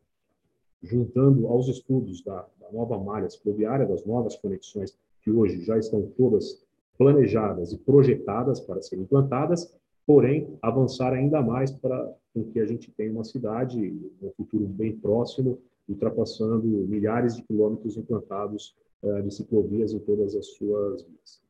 [0.82, 6.02] juntando aos estudos da, da nova malha cicloviária, das novas conexões que hoje já estão
[6.16, 6.62] todas
[6.98, 9.74] planejadas e projetadas para serem implantadas,
[10.06, 12.14] porém avançar ainda mais para
[12.52, 13.81] que a gente tenha uma cidade,
[14.20, 15.59] no futuro bem próximo,
[15.89, 21.47] ultrapassando milhares de quilômetros implantados uh, de ciclovias em todas as suas vias.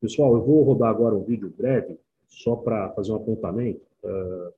[0.00, 1.98] Pessoal, eu vou rodar agora um vídeo breve,
[2.42, 3.80] só para fazer um apontamento.
[4.02, 4.52] Uh,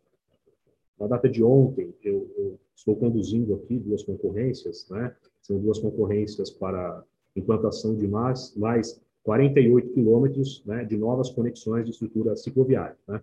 [0.99, 5.15] na data de ontem, eu, eu, estou conduzindo aqui duas concorrências, né?
[5.43, 7.03] São duas concorrências para
[7.35, 12.97] implantação de mais, mais 48 quilômetros né, de novas conexões de estrutura cicloviária.
[13.07, 13.21] Né?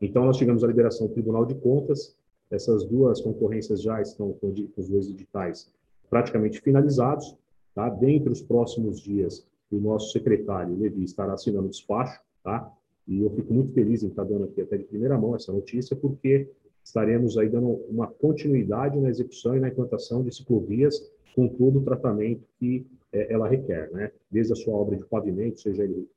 [0.00, 2.16] Então, nós tivemos a liberação do Tribunal de Contas,
[2.50, 5.68] essas duas concorrências já estão com os dois editais
[6.08, 7.34] praticamente finalizados.
[7.74, 7.88] Tá?
[7.88, 12.20] Dentre os próximos dias, o nosso secretário, Levi, estará assinando o despacho.
[12.44, 12.70] Tá?
[13.06, 15.94] E eu fico muito feliz em estar dando aqui até de primeira mão essa notícia,
[15.94, 16.50] porque
[16.82, 21.84] estaremos aí dando uma continuidade na execução e na implantação de ciclovias com todo o
[21.84, 24.10] tratamento que é, ela requer, né?
[24.30, 26.08] Desde a sua obra de pavimento, seja ele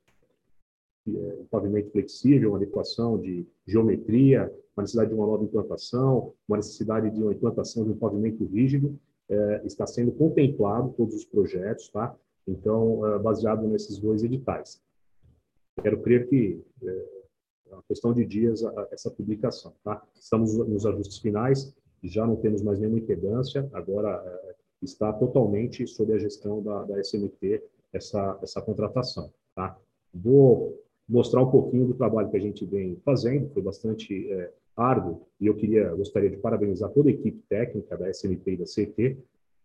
[1.08, 6.56] é, um pavimento flexível, uma adequação de geometria, uma necessidade de uma nova implantação, uma
[6.56, 8.98] necessidade de uma implantação de um pavimento rígido,
[9.28, 12.16] é, está sendo contemplado todos os projetos, tá?
[12.48, 14.82] Então, baseado nesses dois editais.
[15.82, 16.62] Quero crer que
[17.70, 20.02] é uma questão de dias a, a essa publicação, tá?
[20.14, 26.12] Estamos nos ajustes finais, já não temos mais nenhuma impedância, agora é, está totalmente sob
[26.12, 29.76] a gestão da, da SMT essa, essa contratação, tá?
[30.12, 30.78] Vou
[31.08, 35.46] mostrar um pouquinho do trabalho que a gente vem fazendo, foi bastante é, árduo, e
[35.46, 39.18] eu queria, gostaria de parabenizar toda a equipe técnica da SMT e da CT,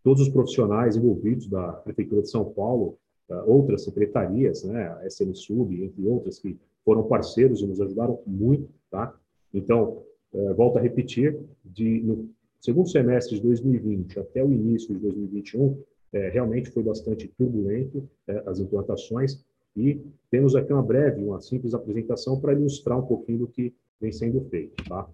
[0.03, 2.97] todos os profissionais envolvidos da Prefeitura de São Paulo,
[3.45, 8.69] outras secretarias, né, a SM Sub, entre outras, que foram parceiros e nos ajudaram muito,
[8.91, 9.13] tá?
[9.53, 10.03] Então,
[10.33, 12.29] é, volto a repetir, de, no
[12.59, 15.81] segundo semestre de 2020 até o início de 2021,
[16.13, 19.43] é, realmente foi bastante turbulento é, as implantações
[19.75, 24.11] e temos aqui uma breve, uma simples apresentação para ilustrar um pouquinho do que vem
[24.11, 24.83] sendo feito.
[24.87, 25.07] Tá?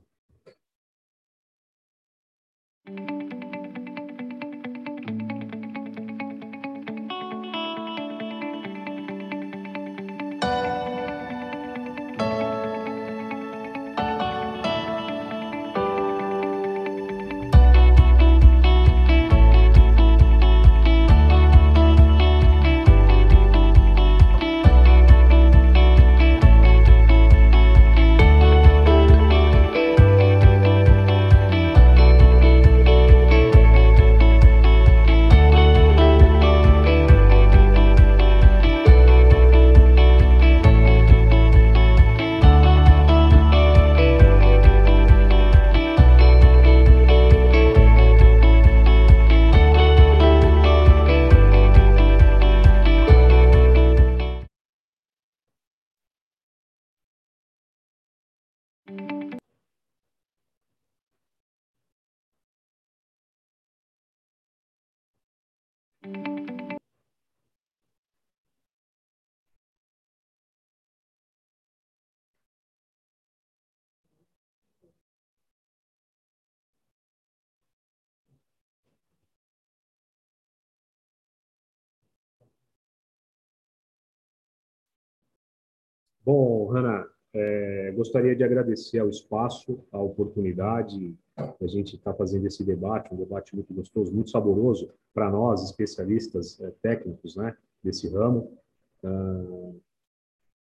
[86.24, 92.64] Bom, Hanna, é, gostaria de agradecer ao espaço, a oportunidade, a gente está fazendo esse
[92.64, 98.58] debate, um debate muito gostoso, muito saboroso para nós, especialistas é, técnicos né, desse ramo.
[99.04, 99.72] Ah,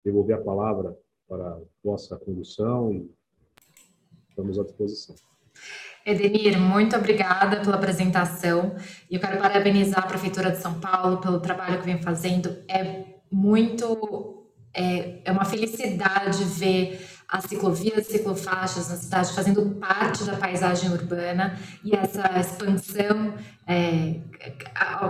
[0.05, 0.97] devolver a palavra
[1.29, 3.11] para a vossa condução e
[4.29, 5.15] estamos à disposição.
[6.07, 8.75] Edenir, muito obrigada pela apresentação.
[9.11, 12.49] E eu quero parabenizar a Prefeitura de São Paulo pelo trabalho que vem fazendo.
[12.67, 14.40] É muito
[14.75, 20.91] é, é uma felicidade ver as ciclovias e ciclofaixas na cidade fazendo parte da paisagem
[20.91, 23.35] urbana e essa expansão
[23.67, 24.17] é,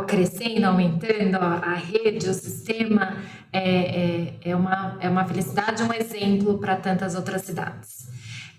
[0.07, 3.17] crescendo, aumentando a, rede, o sistema,
[3.51, 8.11] é, é, é, uma, é uma felicidade, um exemplo para tantas outras cidades.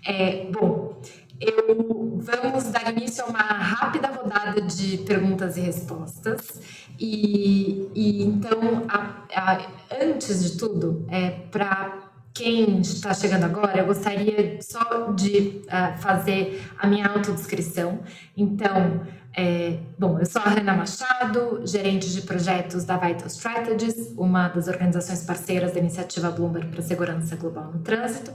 [0.04, 1.00] É, bom,
[1.40, 6.60] eu, vamos dar início a uma rápida rodada de perguntas e respostas.
[6.98, 9.66] E, e então, a, a,
[10.00, 16.62] antes de tudo, é, para quem está chegando agora, eu gostaria só de uh, fazer
[16.78, 18.00] a minha autodescrição.
[18.36, 19.02] Então,
[19.34, 24.68] é, bom, eu sou a Ana Machado, gerente de projetos da Vital Strategies, uma das
[24.68, 28.30] organizações parceiras da iniciativa Bloomberg para a Segurança Global no Trânsito.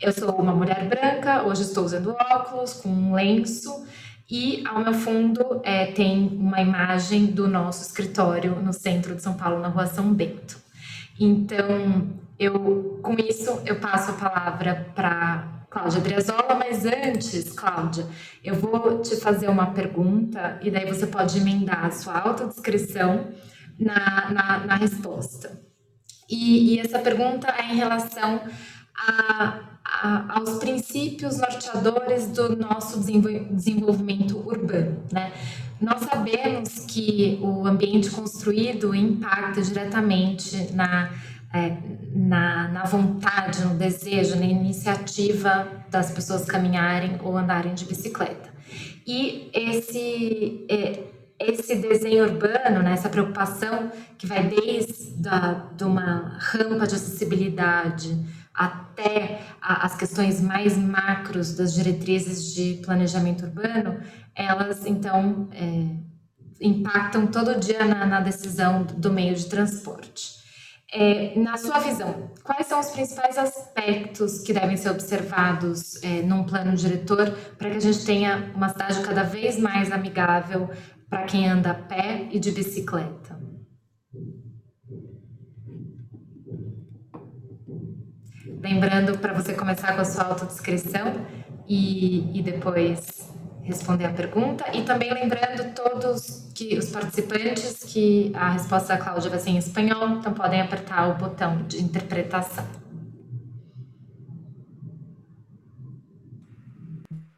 [0.00, 3.84] Eu sou uma mulher branca, hoje estou usando óculos com um lenço
[4.28, 9.34] e ao meu fundo é, tem uma imagem do nosso escritório no centro de São
[9.34, 10.58] Paulo, na rua São Bento.
[11.18, 12.08] Então,
[12.40, 18.06] eu, com isso, eu passo a palavra para Cláudia Briazola, mas antes, Cláudia,
[18.42, 23.28] eu vou te fazer uma pergunta e daí você pode emendar a sua autodescrição
[23.78, 25.60] na, na, na resposta.
[26.30, 28.40] E, e, essa pergunta é em relação
[28.96, 35.30] a, a, aos princípios norteadores do nosso desenvolvimento urbano, né?
[35.78, 41.10] Nós sabemos que o ambiente construído impacta diretamente na
[41.52, 41.76] é,
[42.14, 48.50] na, na vontade, no desejo, na iniciativa das pessoas caminharem ou andarem de bicicleta.
[49.06, 51.02] E esse, é,
[51.38, 58.16] esse desenho urbano, né, essa preocupação que vai desde a, de uma rampa de acessibilidade
[58.54, 64.00] até a, as questões mais macros das diretrizes de planejamento urbano,
[64.34, 65.96] elas então é,
[66.60, 70.39] impactam todo dia na, na decisão do meio de transporte.
[70.92, 76.42] É, na sua visão, quais são os principais aspectos que devem ser observados é, num
[76.42, 80.68] plano diretor para que a gente tenha uma cidade cada vez mais amigável
[81.08, 83.38] para quem anda a pé e de bicicleta?
[88.60, 91.24] Lembrando para você começar com a sua autodescrição
[91.68, 93.29] e, e depois
[93.64, 99.30] responder a pergunta e também lembrando todos que os participantes que a resposta da Cláudia
[99.30, 102.66] vai ser em espanhol, então podem apertar o botão de interpretação.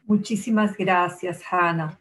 [0.07, 1.97] Muchísimas gracias, Hanna.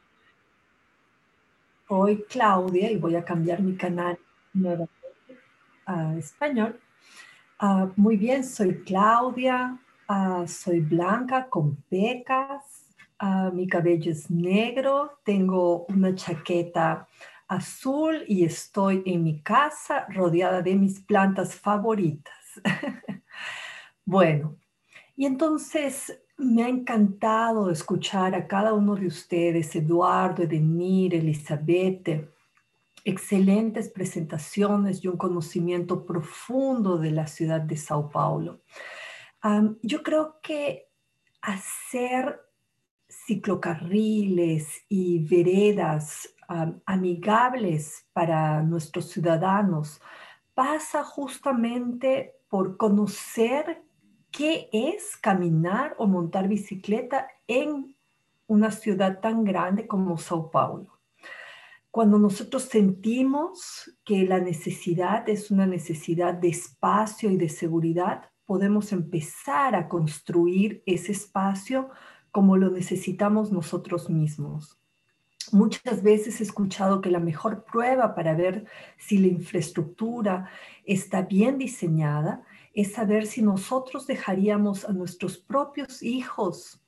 [1.89, 4.19] Oi, Claudia, y voy a cambiar mi canal
[4.55, 4.93] nuevamente
[5.87, 6.81] a español.
[7.61, 9.79] Uh, muy bien, soy Claudia,
[10.09, 12.72] uh, soy blanca con pecas,
[13.23, 17.07] uh, mi cabello es negro, tengo una chaqueta
[17.49, 22.35] azul y estoy en mi casa rodeada de mis plantas favoritas.
[24.05, 24.57] bueno,
[25.17, 32.29] y entonces me ha encantado escuchar a cada uno de ustedes, Eduardo, Edenir, Elizabeth,
[33.05, 38.63] excelentes presentaciones y un conocimiento profundo de la ciudad de Sao Paulo.
[39.83, 40.89] yo creo que
[41.43, 42.41] hacer
[43.27, 46.35] ciclocarriles y veredas
[46.85, 50.01] amigables para nuestros ciudadanos
[50.55, 53.83] pasa justamente por conocer
[54.31, 57.97] qué es caminar o montar bicicleta en
[58.47, 60.99] una ciudad tan grande como Sao Paulo.
[61.91, 68.93] Cuando nosotros sentimos que la necesidad es una necesidad de espacio y de seguridad, podemos
[68.93, 71.91] empezar a construir ese espacio
[72.33, 74.79] como lo necesitamos nosotros mismos.
[75.53, 78.65] Muchas veces he escuchado que la mejor prueba para ver
[78.97, 80.49] si la infraestructura
[80.85, 82.43] está bien diseñada
[82.75, 86.83] es saber si nosotros dejaríamos a nuestros propios hijos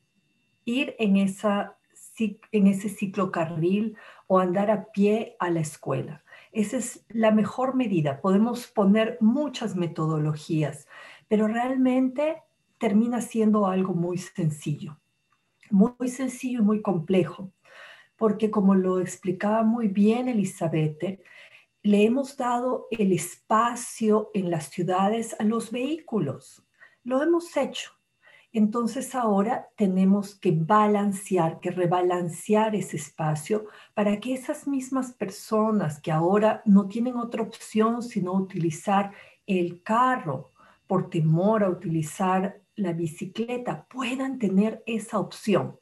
[0.64, 1.76] ir en, esa,
[2.18, 3.96] en ese ciclocarril
[4.26, 6.24] o andar a pie a la escuela.
[6.52, 8.20] Esa es la mejor medida.
[8.20, 10.86] Podemos poner muchas metodologías,
[11.28, 12.42] pero realmente
[12.78, 14.98] termina siendo algo muy sencillo,
[15.70, 17.52] muy sencillo y muy complejo,
[18.16, 21.20] porque como lo explicaba muy bien Elizabeth,
[21.82, 26.66] le hemos dado el espacio en las ciudades a los vehículos.
[27.02, 27.90] Lo hemos hecho.
[28.54, 36.12] Entonces ahora tenemos que balancear, que rebalancear ese espacio para que esas mismas personas que
[36.12, 39.12] ahora no tienen otra opción sino utilizar
[39.44, 40.52] el carro
[40.86, 45.78] por temor a utilizar la bicicleta puedan tener esa opción.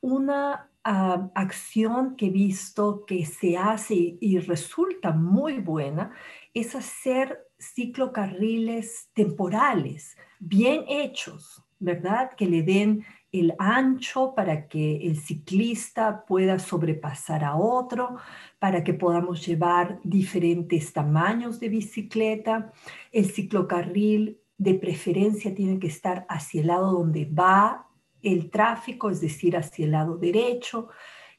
[0.00, 6.12] Una acción que he visto que se hace y resulta muy buena
[6.54, 12.30] es hacer ciclocarriles temporales, bien hechos, ¿verdad?
[12.36, 18.16] Que le den el ancho para que el ciclista pueda sobrepasar a otro,
[18.60, 22.72] para que podamos llevar diferentes tamaños de bicicleta.
[23.10, 27.88] El ciclocarril de preferencia tiene que estar hacia el lado donde va
[28.22, 30.88] el tráfico, es decir, hacia el lado derecho.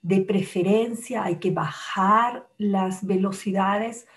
[0.02, 4.08] De preferencia hay que bajar las velocidades.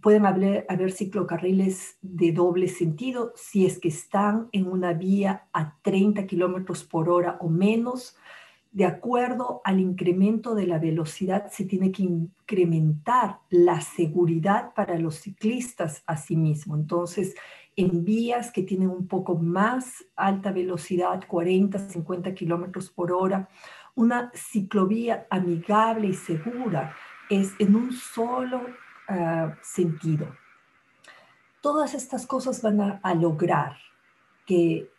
[0.00, 5.76] Pueden haber, haber ciclocarriles de doble sentido si es que están en una vía a
[5.82, 8.16] 30 kilómetros por hora o menos.
[8.70, 15.20] De acuerdo al incremento de la velocidad, se tiene que incrementar la seguridad para los
[15.20, 16.74] ciclistas asimismo.
[16.74, 17.34] Entonces,
[17.76, 23.48] en vías que tienen un poco más alta velocidad, 40, 50 kilómetros por hora.
[23.94, 26.94] Una ciclovía amigable y segura
[27.30, 28.60] es en un solo
[29.08, 30.26] ah, sentido.
[31.60, 33.76] Todas estas cosas van a, a lograr
[34.46, 34.90] que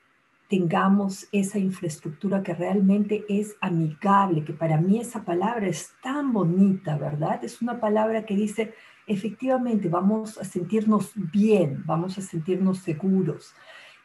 [0.49, 6.97] tengamos esa infraestructura que realmente es amigable, que para mí esa palabra es tan bonita,
[6.97, 7.43] ¿verdad?
[7.43, 8.73] Es una palabra que dice
[9.07, 13.53] efectivamente vamos a sentirnos bien, vamos a sentirnos seguros.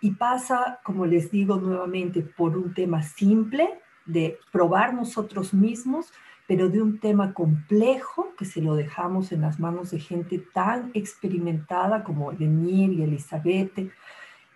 [0.00, 6.12] Y pasa, como les digo nuevamente, por un tema simple de probar nosotros mismos,
[6.46, 10.90] pero de un tema complejo que se lo dejamos en las manos de gente tan
[10.94, 13.92] experimentada como Daniel y Elizabeth,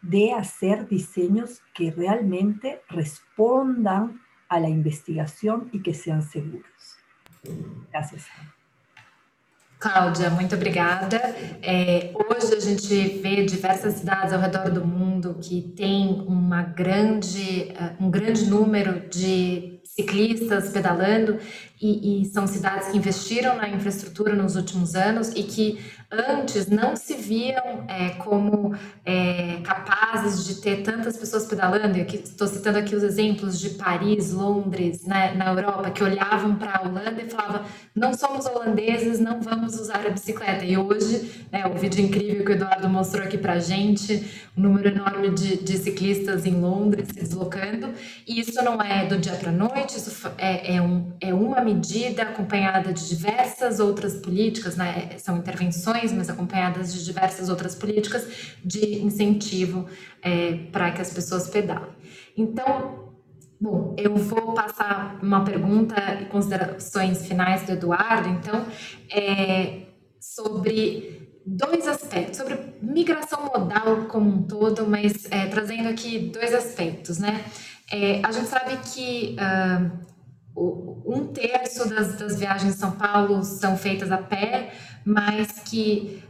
[0.02, 6.98] de hacer diseños que realmente respondan a la investigación y que sean seguros.
[7.90, 8.26] Gracias.
[9.84, 11.18] Cláudia, muito obrigada.
[11.62, 12.88] É, hoje a gente
[13.20, 19.06] vê diversas cidades ao redor do mundo que têm uma grande, uh, um grande número
[19.10, 21.38] de ciclistas pedalando
[21.80, 25.78] e, e, são cidades que investiram na infraestrutura nos últimos anos e que
[26.10, 32.00] antes não se viam é, como é, capazes de ter tantas pessoas pedalando.
[32.00, 36.78] aqui, estou citando aqui os exemplos de Paris, Londres, né, na Europa, que olhavam para
[36.78, 37.62] a Holanda e falavam:
[37.94, 40.64] não somos holandeses, não vamos usar a bicicleta.
[40.64, 44.24] E hoje, né, o vídeo incrível que o Eduardo mostrou aqui para a gente,
[44.56, 47.92] um número enorme de, de, ciclistas em Londres se deslocando.
[48.26, 51.60] E isso não é do dia para a noite, isso é, é, um, é uma
[51.60, 55.16] medida acompanhada de diversas outras políticas, né?
[55.18, 58.26] são intervenções, mas acompanhadas de diversas outras políticas
[58.64, 59.86] de incentivo
[60.22, 61.90] é, para que as pessoas pedalem.
[62.36, 63.12] Então,
[63.60, 68.64] bom, eu vou passar uma pergunta e considerações finais do Eduardo, então,
[69.10, 69.82] é,
[70.20, 71.14] sobre
[71.46, 77.44] dois aspectos, sobre migração modal como um todo, mas é, trazendo aqui dois aspectos, né?
[77.90, 80.04] É, a gente sabe que uh,
[81.04, 84.72] um terço das, das, viagens em São Paulo são feitas a pé,
[85.04, 86.22] mas que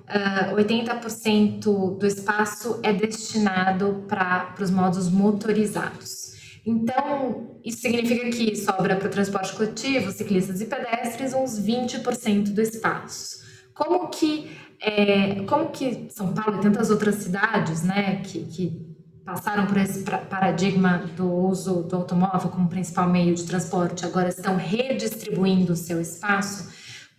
[0.51, 6.35] uh, 80% do espaço é destinado para os modos motorizados.
[6.67, 12.61] Então, isso significa que sobra para o transporte coletivo, ciclistas e pedestres, uns 20% do
[12.61, 13.45] espaço.
[13.75, 14.51] Como que,
[14.81, 18.94] é, como que São Paulo e tantas outras cidades né, que, que
[19.25, 24.57] passaram por esse paradigma do uso do automóvel como principal meio de transporte, agora estão
[24.57, 26.73] redistribuindo o seu espaço,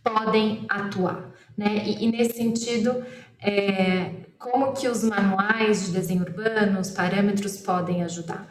[0.04, 1.32] podem atuar.
[1.58, 1.84] Né?
[1.86, 3.04] E, e nesse sentido,
[3.42, 8.48] é, como que os manuais de desenho urbano, os parâmetros podem ajudar?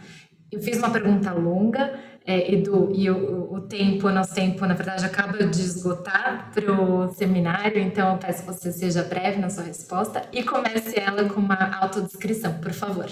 [0.51, 4.75] Eu fiz uma pergunta longa, é, Edu, e o, o, tempo, o nosso tempo, na
[4.75, 9.51] verdade, acaba de esgotar para o seminário, então eu peço que você seja breve na
[9.51, 13.07] sua resposta e comece ela com uma autodescrição, por favor.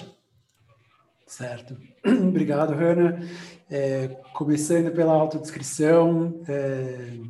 [1.33, 1.79] Certo.
[2.29, 3.19] Obrigado, Hanna.
[3.71, 7.21] É, começando pela autodescrição, é,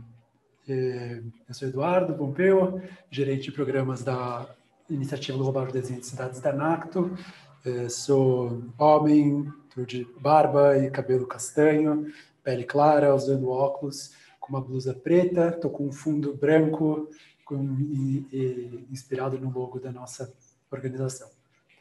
[0.68, 4.52] é, eu sou Eduardo Pompeu, gerente de programas da
[4.90, 7.16] Iniciativa Global de Desenho de Cidades da NACTO.
[7.64, 9.48] É, sou homem,
[9.86, 12.12] de barba e cabelo castanho,
[12.42, 17.08] pele clara, usando óculos, com uma blusa preta, estou com um fundo branco
[17.44, 20.34] com, e, e, inspirado no logo da nossa
[20.72, 21.30] organização.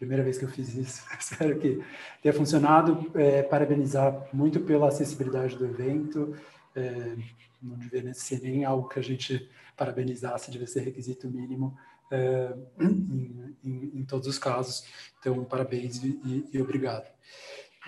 [0.01, 1.79] Primeira vez que eu fiz isso, espero que
[2.23, 3.11] tenha funcionado.
[3.13, 6.35] É, parabenizar muito pela acessibilidade do evento.
[6.75, 7.15] É,
[7.61, 9.47] não devia ser nem algo que a gente
[9.77, 11.77] parabenizasse, devia ser requisito mínimo
[12.09, 14.83] é, em, em, em, todos os casos.
[15.19, 17.07] Então, parabéns e, e obrigado.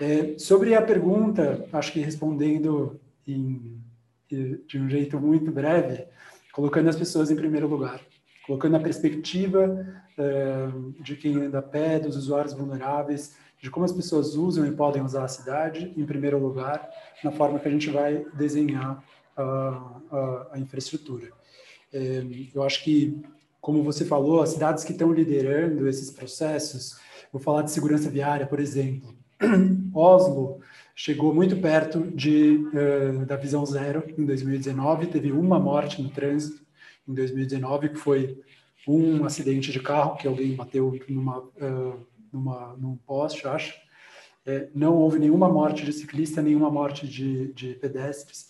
[0.00, 3.82] É, sobre a pergunta, acho que respondendo em,
[4.30, 6.06] de um jeito muito breve,
[6.52, 8.00] colocando as pessoas em primeiro lugar,
[8.46, 9.86] colocando a perspectiva
[10.18, 10.68] é,
[11.00, 15.02] de quem anda a pé, dos usuários vulneráveis, de como as pessoas usam e podem
[15.02, 16.88] usar a cidade em primeiro lugar,
[17.22, 19.02] na forma que a gente vai desenhar
[19.36, 19.42] a,
[20.12, 21.28] a, a infraestrutura.
[21.92, 22.22] É,
[22.54, 23.22] eu acho que,
[23.60, 26.98] como você falou, as cidades que estão liderando esses processos,
[27.32, 29.14] vou falar de segurança viária, por exemplo,
[29.94, 30.60] Oslo
[30.94, 36.63] chegou muito perto de, uh, da visão zero em 2019, teve uma morte no trânsito
[37.08, 38.40] em 2019, que foi
[38.86, 43.74] um acidente de carro que alguém bateu numa, uh, numa, num poste, acho.
[44.46, 48.48] É, não houve nenhuma morte de ciclista, nenhuma morte de, de pedestres.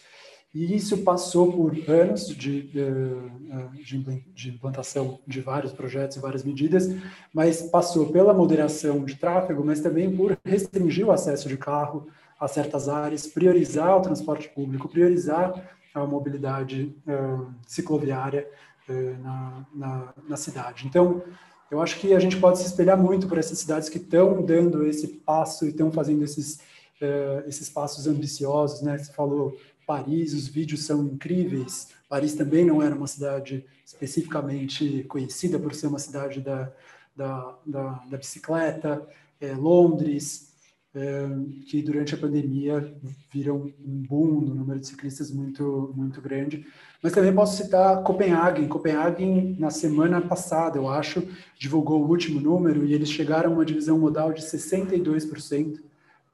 [0.52, 6.88] E isso passou por anos de, de, implantação de vários projetos e várias medidas,
[7.32, 12.06] mas passou pela moderação de tráfego, mas também por restringir o acesso de carro
[12.38, 18.46] a certas áreas, priorizar o transporte público, priorizar a mobilidade uh, cicloviária
[18.88, 20.86] uh, na, na, na cidade.
[20.86, 21.22] Então,
[21.70, 24.86] eu acho que a gente pode se espelhar muito por essas cidades que estão dando
[24.86, 26.56] esse passo e estão fazendo esses,
[27.00, 28.98] uh, esses passos ambiciosos, né?
[28.98, 29.56] Você falou
[29.86, 31.88] Paris, os vídeos são incríveis.
[32.08, 36.72] Paris também não era uma cidade especificamente conhecida por ser uma cidade da,
[37.14, 39.06] da, da, da bicicleta.
[39.40, 40.53] É, Londres,
[40.94, 41.28] é,
[41.66, 42.94] que durante a pandemia
[43.32, 46.64] viram um boom no número de ciclistas muito, muito grande.
[47.02, 48.68] Mas também posso citar Copenhague.
[48.68, 51.26] Copenhague, na semana passada, eu acho,
[51.58, 55.80] divulgou o último número e eles chegaram a uma divisão modal de 62%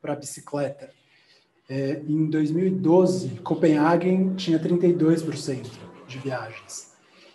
[0.01, 0.91] para bicicleta.
[1.69, 5.71] É, em 2012, Copenhagen tinha 32%
[6.07, 6.90] de viagens.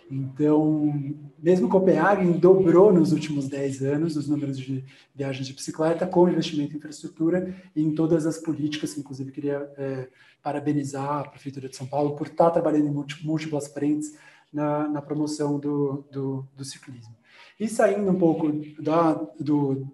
[0.09, 0.93] Então,
[1.41, 6.73] mesmo Copenhagen dobrou nos últimos 10 anos os números de viagens de bicicleta com investimento
[6.73, 10.07] em infraestrutura e em todas as políticas, inclusive queria é,
[10.43, 14.15] parabenizar a Prefeitura de São Paulo por estar trabalhando em múltiplas frentes
[14.53, 17.15] na, na promoção do, do, do, ciclismo.
[17.59, 19.87] E saindo um pouco da, do,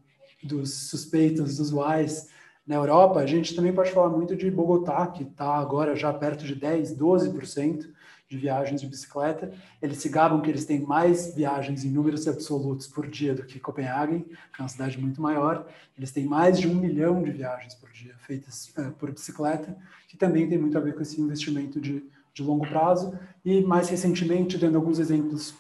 [0.44, 2.30] dos suspeitos usuais
[2.68, 6.46] na Europa, a gente também pode falar muito de Bogotá, que está agora já perto
[6.46, 7.90] de 10, 12%
[8.32, 9.52] de viagens de bicicleta.
[9.82, 13.60] Eles se gabam que eles têm mais viagens em números absolutos por dia do que
[13.60, 15.68] Copenhague, que é uma cidade muito maior.
[15.98, 19.78] Eles têm mais de um milhão de viagens por dia feitas uh, por bicicleta,
[20.08, 23.14] que também tem muito a ver com esse investimento de, de longo prazo.
[23.44, 25.54] E mais recentemente, dando alguns exemplos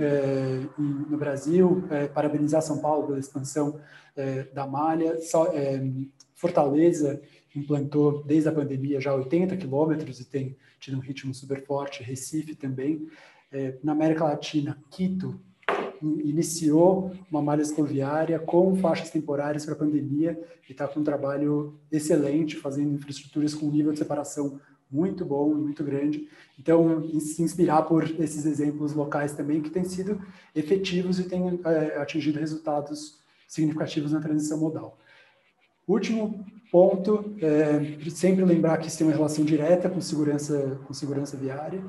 [0.00, 3.78] é, no Brasil, é, parabenizar São Paulo pela expansão
[4.16, 5.52] é, da malha, só,
[6.34, 7.20] Fortaleza
[7.54, 12.02] implantou desde a pandemia já 80 quilômetros e tem tido um ritmo super forte.
[12.02, 13.08] Recife também.
[13.50, 15.40] É, na América Latina, Quito
[16.02, 20.38] iniciou uma malha escoviária com faixas temporárias para a pandemia
[20.68, 24.60] e está com um trabalho excelente, fazendo infraestruturas com nível de separação
[24.90, 26.28] muito bom, muito grande.
[26.58, 30.20] Então, se inspirar por esses exemplos locais também que têm sido
[30.54, 34.98] efetivos e têm é, atingido resultados significativos na transição modal.
[35.86, 41.36] Último ponto, é, sempre lembrar que isso tem uma relação direta com segurança, com segurança
[41.36, 41.82] viária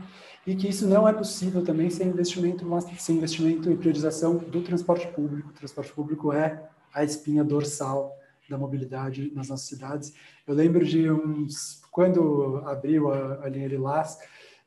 [0.47, 2.65] e que isso não é possível também sem investimento,
[2.97, 5.49] sem investimento e priorização do transporte público.
[5.49, 8.15] O transporte público é a espinha dorsal
[8.49, 10.14] da mobilidade nas nossas cidades.
[10.47, 14.18] Eu lembro de uns quando abriu a, a linha Lilás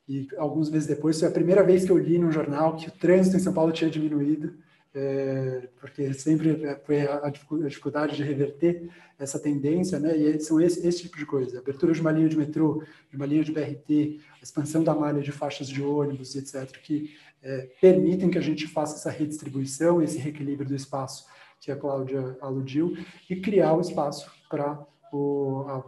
[0.08, 2.92] e alguns meses depois foi a primeira vez que eu li num jornal que o
[2.92, 4.54] trânsito em São Paulo tinha diminuído
[4.94, 10.16] é, porque sempre foi a, dificuldade de reverter essa tendência, né?
[10.16, 13.24] E são esse, esse tipo de coisa: abertura de uma linha de metrô, de uma
[13.24, 18.38] linha de BRT, expansão da malha de faixas de ônibus, etc., que é, permitem que
[18.38, 21.26] a gente faça essa redistribuição, esse reequilíbrio do espaço
[21.58, 22.96] que a Cláudia aludiu,
[23.30, 24.84] e criar o espaço para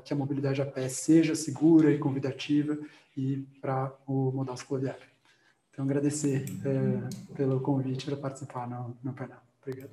[0.04, 2.78] que a mobilidade a pé seja segura e convidativa
[3.16, 5.13] e para o modal cicloviário.
[5.74, 9.38] Então, agradecer é, pelo convite para participar no, no painel.
[9.60, 9.90] Obrigado.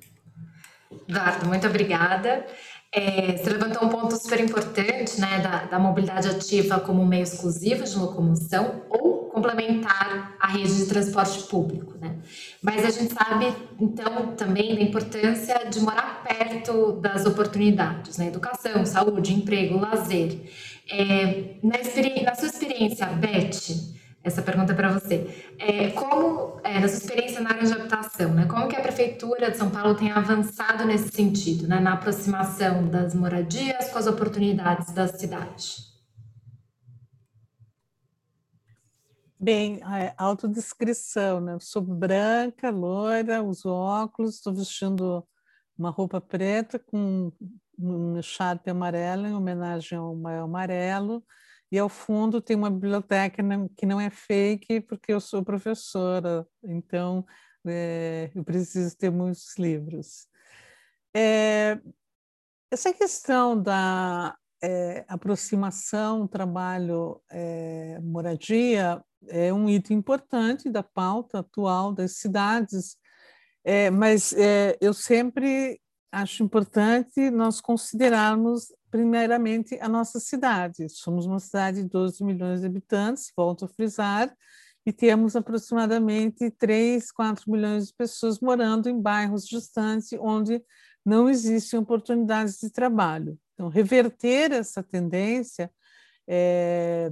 [1.08, 2.46] Eduardo, muito obrigada.
[2.94, 7.82] É, você levantou um ponto super importante, né, da, da, mobilidade ativa como meio exclusivo
[7.82, 12.18] de locomoção ou complementar a rede de transporte público, né?
[12.62, 18.28] Mas a gente sabe, então, também da importância de morar perto das oportunidades, né?
[18.28, 20.38] Educação, saúde, emprego, lazer.
[20.88, 21.78] É, na,
[22.24, 25.54] na sua experiência, Beth, essa pergunta para você.
[25.58, 29.50] É, como, é, na sua experiência na área de habitação, né, como que a Prefeitura
[29.50, 34.92] de São Paulo tem avançado nesse sentido, né, na aproximação das moradias com as oportunidades
[34.92, 35.92] da cidade?
[39.38, 41.58] Bem, é, autodescrição, né?
[41.60, 45.26] Sou branca, loira, uso óculos, estou vestindo
[45.76, 47.32] uma roupa preta com
[47.76, 51.24] um charpe amarelo em homenagem ao Maio Amarelo
[51.72, 53.42] e ao fundo tem uma biblioteca
[53.74, 57.24] que não é fake, porque eu sou professora, então
[57.66, 60.28] é, eu preciso ter muitos livros.
[61.16, 61.80] É,
[62.70, 72.18] essa questão da é, aproximação trabalho-moradia é, é um item importante da pauta atual das
[72.18, 72.98] cidades,
[73.64, 75.80] é, mas é, eu sempre
[76.12, 80.86] acho importante nós considerarmos primeiramente, a nossa cidade.
[80.90, 84.30] Somos uma cidade de 12 milhões de habitantes, volto a frisar,
[84.84, 90.62] e temos aproximadamente 3, 4 milhões de pessoas morando em bairros distantes, onde
[91.04, 93.38] não existem oportunidades de trabalho.
[93.54, 95.70] Então, reverter essa tendência
[96.28, 97.10] é,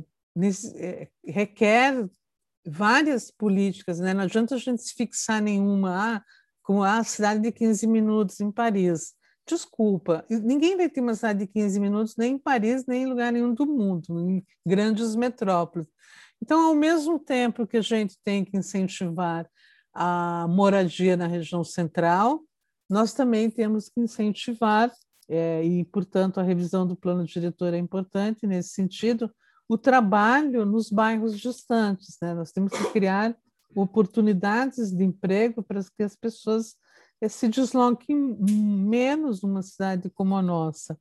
[0.77, 2.07] é, requer
[2.67, 4.13] várias políticas, né?
[4.13, 6.25] não adianta a gente se fixar nenhuma, ah,
[6.63, 9.15] como a cidade de 15 minutos em Paris
[9.47, 13.33] desculpa, ninguém vai ter uma cidade de 15 minutos nem em Paris, nem em lugar
[13.33, 15.89] nenhum do mundo, em grandes metrópoles.
[16.43, 19.49] Então, ao mesmo tempo que a gente tem que incentivar
[19.93, 22.43] a moradia na região central,
[22.89, 24.91] nós também temos que incentivar,
[25.29, 29.31] é, e, portanto, a revisão do plano diretor é importante nesse sentido,
[29.69, 32.17] o trabalho nos bairros distantes.
[32.21, 32.35] Né?
[32.35, 33.37] Nós temos que criar
[33.75, 36.75] oportunidades de emprego para que as pessoas
[37.29, 40.99] se desloque menos numa cidade como a nossa.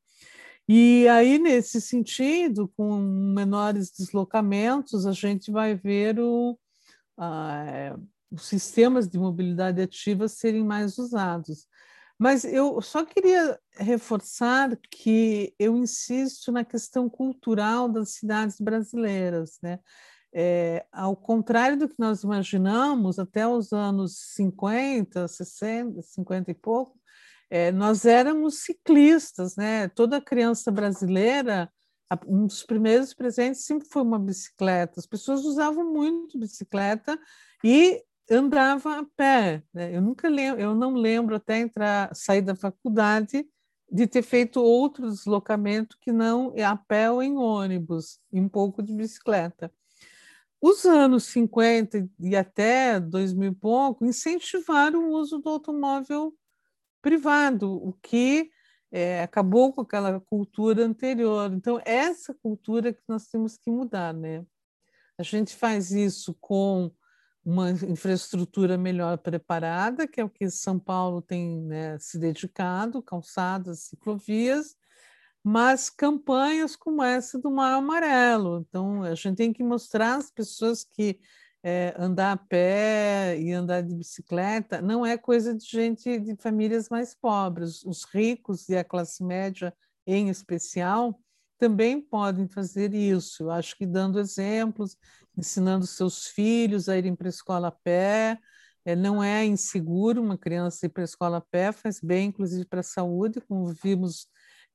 [0.68, 6.60] E aí, nesse sentido, com menores deslocamentos, a gente vai ver o,
[8.32, 11.68] os sistemas de mobilidade ativa serem mais usados.
[12.20, 19.80] Mas eu só queria reforçar que eu insisto na questão cultural das cidades brasileiras, né?
[20.34, 27.00] É, ao contrário do que nós imaginamos, até os anos 50, 60, 50 e pouco,
[27.50, 29.88] é, nós éramos ciclistas, né?
[29.90, 31.72] Toda criança brasileira,
[32.28, 35.00] um dos primeiros presentes sempre foi uma bicicleta.
[35.00, 37.20] As pessoas usavam muito bicicleta
[37.64, 39.64] e andavam a pé.
[39.74, 39.96] Né?
[39.96, 43.46] Eu nunca lembro, eu não lembro até entrar, sair da faculdade
[43.92, 48.84] de ter feito outro deslocamento que não a pé ou em ônibus, e um pouco
[48.84, 49.72] de bicicleta.
[50.62, 56.34] Os anos 50 e até 2000 e pouco incentivaram o uso do automóvel
[57.02, 58.50] privado, o que
[58.92, 61.52] é, acabou com aquela cultura anterior.
[61.54, 64.46] Então, essa cultura que nós temos que mudar, né?
[65.18, 66.92] A gente faz isso com
[67.44, 73.84] uma infraestrutura melhor preparada, que é o que São Paulo tem né, se dedicado, calçadas,
[73.84, 74.76] ciclovias,
[75.50, 78.64] mas campanhas como essa do Mar Amarelo.
[78.70, 81.20] Então, a gente tem que mostrar às pessoas que
[81.64, 86.88] é, andar a pé e andar de bicicleta não é coisa de gente de famílias
[86.88, 87.84] mais pobres.
[87.84, 89.74] Os ricos e a classe média,
[90.06, 91.20] em especial,
[91.58, 93.42] também podem fazer isso.
[93.44, 94.96] Eu acho que dando exemplos,
[95.36, 98.38] ensinando seus filhos a irem para a escola a pé.
[98.86, 102.66] É, não é inseguro uma criança ir para a escola a pé, faz bem, inclusive,
[102.66, 104.28] para a saúde, como vimos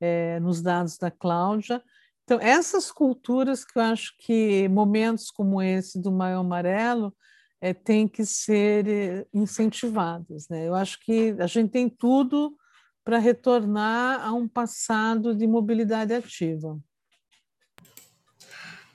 [0.04, 1.82] é, nos dados da Cláudia.
[2.24, 7.14] Então, essas culturas que eu acho que momentos como esse do Maio Amarelo
[7.60, 10.48] é, têm que ser eh, incentivados.
[10.48, 10.68] Né?
[10.68, 12.54] Eu acho que a gente tem tudo
[13.02, 16.78] para retornar a um passado de mobilidade ativa.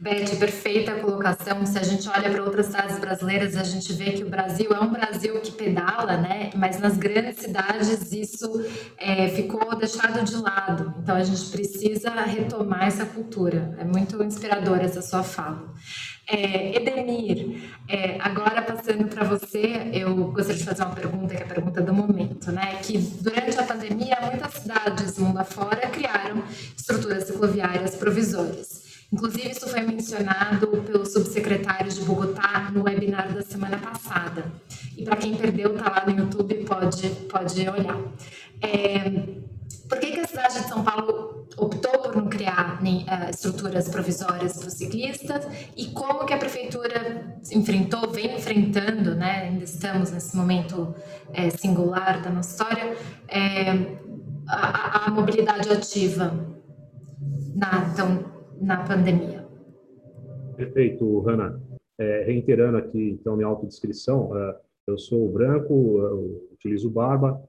[0.01, 1.65] Beth, perfeita colocação.
[1.65, 4.79] Se a gente olha para outras cidades brasileiras, a gente vê que o Brasil é
[4.79, 6.51] um Brasil que pedala, né?
[6.55, 8.65] Mas nas grandes cidades isso
[8.97, 10.93] é, ficou deixado de lado.
[11.03, 13.75] Então a gente precisa retomar essa cultura.
[13.77, 15.73] É muito inspiradora essa sua fala.
[16.25, 21.45] É, Edenir, é, agora passando para você, eu gostaria de fazer uma pergunta, que é
[21.45, 22.77] a pergunta do momento, né?
[22.81, 26.41] Que durante a pandemia, muitas cidades mundo afora criaram
[26.77, 28.78] estruturas cicloviárias provisórias.
[29.11, 34.45] Inclusive, isso foi mencionado pelo subsecretário de Bogotá no webinar da semana passada.
[34.95, 37.97] E para quem perdeu, está lá no YouTube, pode, pode olhar.
[38.61, 39.09] É,
[39.87, 43.89] por que, que a cidade de São Paulo optou por não criar nem, uh, estruturas
[43.89, 45.45] provisórias para os ciclistas
[45.75, 50.93] e como que a prefeitura enfrentou, vem enfrentando, né, ainda estamos nesse momento
[51.33, 52.95] é, singular da nossa história,
[53.27, 53.71] é,
[54.47, 56.33] a, a, mobilidade ativa
[57.55, 59.47] na, então, na pandemia.
[60.55, 61.61] Perfeito, Hanna.
[61.97, 64.55] É, reiterando aqui, então, minha autodescrição, uh,
[64.87, 67.41] eu sou branco, uh, utilizo barba,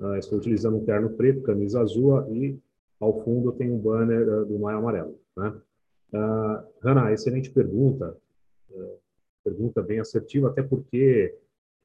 [0.00, 2.56] Uh, estou utilizando um terno preto, camisa azul e
[3.00, 5.20] ao fundo tem um banner do Maio Amarelo.
[5.36, 5.60] Né?
[6.80, 8.16] Hanna, excelente pergunta,
[9.42, 11.36] pergunta bem assertiva, até porque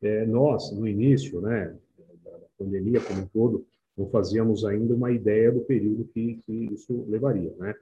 [0.02, 1.76] é, nós, no início né,
[2.24, 3.66] da pandemia como um todo,
[3.98, 7.54] não fazíamos ainda uma ideia do período que, que isso levaria.
[7.58, 7.76] Né?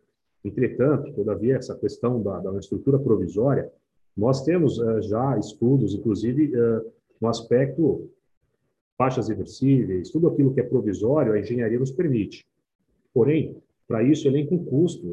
[0.43, 3.71] Entretanto, todavia, essa questão da, da estrutura provisória,
[4.15, 4.75] nós temos
[5.07, 6.51] já estudos, inclusive,
[7.19, 8.09] no aspecto
[8.97, 12.45] faixas reversíveis, tudo aquilo que é provisório, a engenharia nos permite.
[13.13, 13.55] Porém,
[13.87, 15.05] para isso, elenca um custo,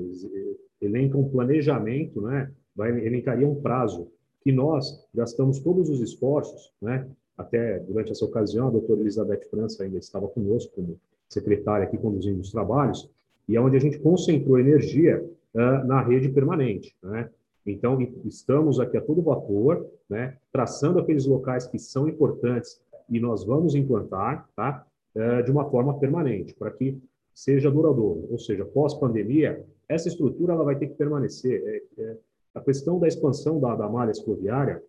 [0.80, 2.50] elenca um planejamento, né?
[2.76, 4.08] Vai, elencaria um prazo,
[4.42, 7.08] que nós gastamos todos os esforços, né?
[7.36, 12.40] Até durante essa ocasião, a doutora Elizabeth França ainda estava conosco como secretária aqui conduzindo
[12.40, 13.08] os trabalhos,
[13.48, 17.30] e é onde a gente concentrou energia uh, na rede permanente, né?
[17.70, 22.80] Então, estamos aqui a todo vapor, né, traçando aqueles locais que são importantes
[23.10, 26.98] e nós vamos implantar tá, é, de uma forma permanente, para que
[27.34, 28.26] seja duradouro.
[28.30, 31.62] Ou seja, pós-pandemia, essa estrutura ela vai ter que permanecer.
[31.66, 32.16] É, é,
[32.54, 34.82] a questão da expansão da, da malha cicloviária,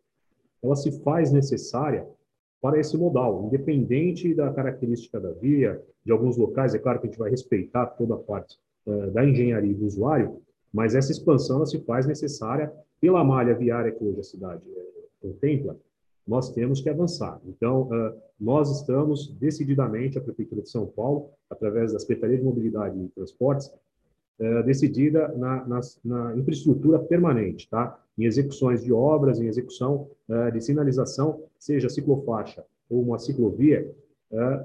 [0.63, 2.07] ela se faz necessária
[2.61, 7.09] para esse modal, independente da característica da via, de alguns locais, é claro que a
[7.09, 10.41] gente vai respeitar toda a parte uh, da engenharia do usuário,
[10.73, 15.77] mas essa expansão se faz necessária pela malha viária que hoje a cidade uh, contempla,
[16.27, 17.41] nós temos que avançar.
[17.43, 17.89] Então,
[18.39, 23.71] nós estamos decididamente, a Prefeitura de São Paulo, através da Secretaria de Mobilidade e Transportes,
[24.65, 27.99] decidida na, na, na, infraestrutura permanente, tá?
[28.17, 30.09] em execuções de obras, em execução
[30.53, 33.89] de sinalização, seja ciclofaixa ou uma ciclovia,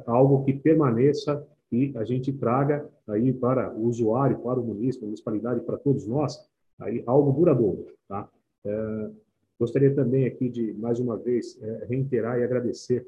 [0.06, 5.60] algo que permaneça e a gente traga aí para o usuário, para o município, municipalidade,
[5.60, 6.38] para todos nós,
[6.78, 7.86] aí algo duradouro.
[8.08, 8.28] Tá?
[9.58, 13.06] Gostaria também aqui de, mais uma vez, reiterar e agradecer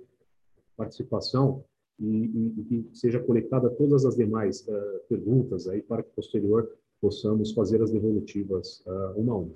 [0.59, 1.65] a participação
[2.01, 6.71] e, que seja coletada todas as demais uh, perguntas aí para que posterior
[7.01, 9.55] possamos fazer as devolutivas uh, uma a uma.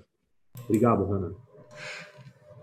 [0.65, 1.35] Obrigado, Rana.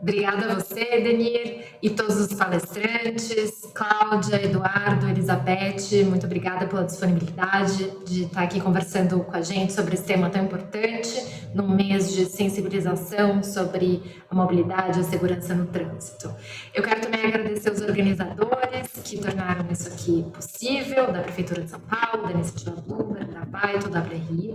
[0.00, 7.90] Obrigada a você, Denir, e todos os palestrantes, Cláudia, Eduardo, Elizabeth, muito obrigada pela disponibilidade
[8.06, 12.26] de estar aqui conversando com a gente sobre esse tema tão importante, num mês de
[12.26, 14.00] sensibilização sobre
[14.30, 16.32] a mobilidade e a segurança no trânsito.
[16.72, 21.80] Eu quero também agradecer os organizadores que tornaram isso aqui possível, da Prefeitura de São
[21.80, 24.54] Paulo, da Iniciativa Bloomberg, da Baito, da WRI,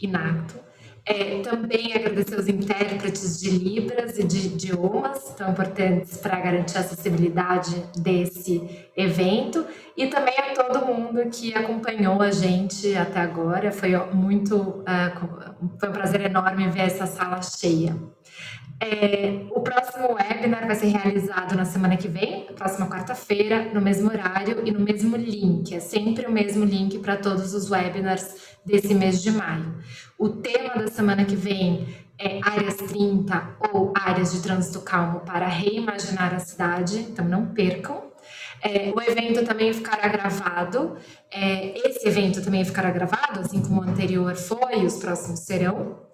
[0.00, 0.67] INACTO.
[1.10, 6.80] É, também agradecer os intérpretes de Libras e de idiomas, tão importantes para garantir a
[6.80, 9.64] acessibilidade desse evento,
[9.96, 13.72] e também a todo mundo que acompanhou a gente até agora.
[13.72, 15.48] Foi muito, uh,
[15.80, 17.96] foi um prazer enorme ver essa sala cheia.
[18.80, 24.08] É, o próximo webinar vai ser realizado na semana que vem, próxima quarta-feira, no mesmo
[24.08, 25.74] horário e no mesmo link.
[25.74, 29.74] É sempre o mesmo link para todos os webinars desse mês de maio.
[30.16, 31.88] O tema da semana que vem
[32.18, 38.08] é áreas 30 ou áreas de trânsito calmo para reimaginar a cidade, então não percam.
[38.62, 40.96] É, o evento também ficará gravado.
[41.32, 46.07] É, esse evento também ficará gravado, assim como o anterior foi, os próximos serão.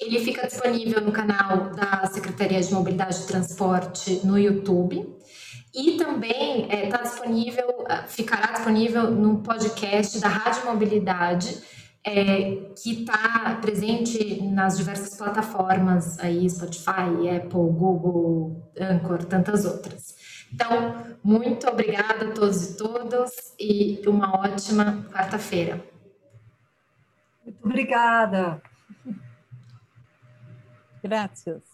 [0.00, 5.14] Ele fica disponível no canal da Secretaria de Mobilidade e Transporte no YouTube.
[5.74, 11.58] E também está é, disponível, ficará disponível no podcast da Rádio Mobilidade,
[12.04, 20.14] é, que está presente nas diversas plataformas aí, Spotify, Apple, Google, Anchor, tantas outras.
[20.52, 25.82] Então, muito obrigada a todos e todas e uma ótima quarta-feira.
[27.44, 28.62] Muito obrigada.
[31.04, 31.73] Graças.